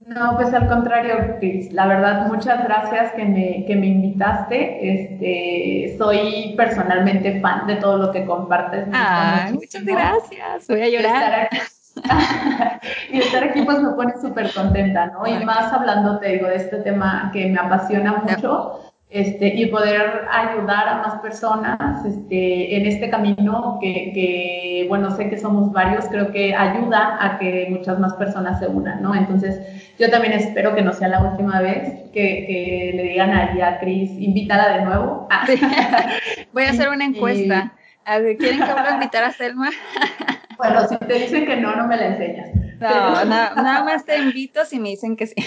No, 0.00 0.36
pues 0.36 0.54
al 0.54 0.68
contrario, 0.68 1.36
Cris. 1.38 1.72
La 1.72 1.86
verdad, 1.86 2.26
muchas 2.28 2.64
gracias 2.64 3.12
que 3.12 3.24
me, 3.24 3.64
que 3.66 3.76
me 3.76 3.88
invitaste. 3.88 4.92
Este, 4.92 5.96
soy 5.98 6.54
personalmente 6.56 7.40
fan 7.40 7.66
de 7.66 7.76
todo 7.76 7.98
lo 7.98 8.12
que 8.12 8.24
compartes. 8.24 8.88
Ah, 8.92 9.48
muchas 9.52 9.84
gracias. 9.84 10.68
Voy 10.68 10.82
a 10.82 10.88
llorar. 10.88 11.48
y 13.12 13.18
estar 13.18 13.42
aquí 13.42 13.62
pues 13.62 13.80
me 13.80 13.90
pone 13.90 14.14
súper 14.20 14.52
contenta, 14.54 15.06
¿no? 15.06 15.26
Y 15.26 15.44
más 15.44 15.72
hablando, 15.72 16.18
te 16.20 16.28
digo, 16.28 16.46
de 16.46 16.56
este 16.56 16.78
tema 16.78 17.30
que 17.32 17.46
me 17.46 17.58
apasiona 17.58 18.22
mucho. 18.22 18.87
Este, 19.10 19.54
y 19.54 19.64
poder 19.66 20.26
ayudar 20.30 20.86
a 20.86 20.98
más 20.98 21.14
personas 21.22 22.04
este, 22.04 22.76
en 22.76 22.84
este 22.84 23.08
camino 23.08 23.78
que, 23.80 24.12
que, 24.12 24.84
bueno, 24.86 25.10
sé 25.16 25.30
que 25.30 25.38
somos 25.38 25.72
varios, 25.72 26.04
creo 26.08 26.30
que 26.30 26.54
ayuda 26.54 27.16
a 27.18 27.38
que 27.38 27.68
muchas 27.70 27.98
más 27.98 28.12
personas 28.14 28.58
se 28.58 28.66
unan, 28.66 29.02
¿no? 29.02 29.14
Entonces, 29.14 29.94
yo 29.98 30.10
también 30.10 30.34
espero 30.34 30.74
que 30.74 30.82
no 30.82 30.92
sea 30.92 31.08
la 31.08 31.22
última 31.22 31.58
vez 31.62 32.10
que, 32.12 32.44
que 32.46 32.92
le 32.96 33.02
digan 33.04 33.30
ahí 33.30 33.62
a 33.62 33.80
Cris, 33.80 34.10
invítala 34.10 34.76
de 34.76 34.84
nuevo. 34.84 35.26
Voy 36.52 36.64
a 36.64 36.70
hacer 36.70 36.90
una 36.90 37.06
encuesta. 37.06 37.72
A 38.04 38.18
ver, 38.18 38.36
¿quieren 38.36 38.58
que 38.58 38.72
vuelva 38.72 38.90
a 38.90 38.94
invitar 38.94 39.24
a 39.24 39.32
Selma? 39.32 39.70
bueno, 40.58 40.86
si 40.86 40.98
te 40.98 41.14
dicen 41.14 41.46
que 41.46 41.56
no, 41.56 41.74
no 41.76 41.86
me 41.86 41.96
la 41.96 42.08
enseñas. 42.08 42.50
No, 42.80 43.24
nada 43.24 43.84
más 43.84 44.04
te 44.04 44.18
invito 44.18 44.64
si 44.64 44.78
me 44.78 44.90
dicen 44.90 45.16
que 45.16 45.26
sí. 45.26 45.34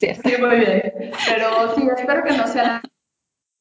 Sí, 0.00 0.32
muy 0.40 0.56
bien. 0.56 0.92
Pero 1.26 1.74
sí, 1.74 1.88
espero 1.96 2.24
que 2.24 2.32
no 2.36 2.46
sea 2.46 2.82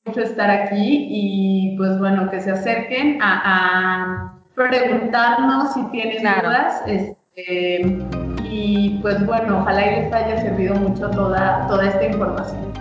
mucho 0.06 0.22
estar 0.22 0.50
aquí 0.50 1.08
y 1.10 1.78
pues 1.78 2.00
bueno, 2.00 2.30
que 2.30 2.42
se 2.42 2.52
acerquen 2.52 3.20
a, 3.22 4.36
preguntarnos 4.56 5.74
si 5.74 5.84
tienen 5.92 6.22
dudas. 6.22 6.82
Este, 6.86 7.98
y 8.44 9.00
pues 9.02 9.26
bueno, 9.26 9.60
ojalá 9.60 9.86
y 9.86 10.02
les 10.02 10.14
haya 10.14 10.42
servido 10.42 10.76
mucho 10.76 11.10
toda, 11.12 11.68
toda 11.68 11.88
esta 11.88 12.06
información. 12.06 12.74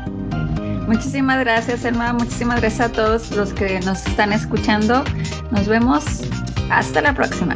Muchísimas 0.89 1.39
gracias, 1.41 1.85
Elma. 1.85 2.15
Muchísimas 2.15 2.61
gracias 2.61 2.89
a 2.89 2.93
todos 2.93 3.31
los 3.37 3.53
que 3.53 3.79
nos 3.81 4.07
están 4.07 4.33
escuchando. 4.33 5.05
Nos 5.51 5.69
vemos. 5.69 6.23
Hasta 6.71 7.03
la 7.03 7.13
próxima. 7.13 7.55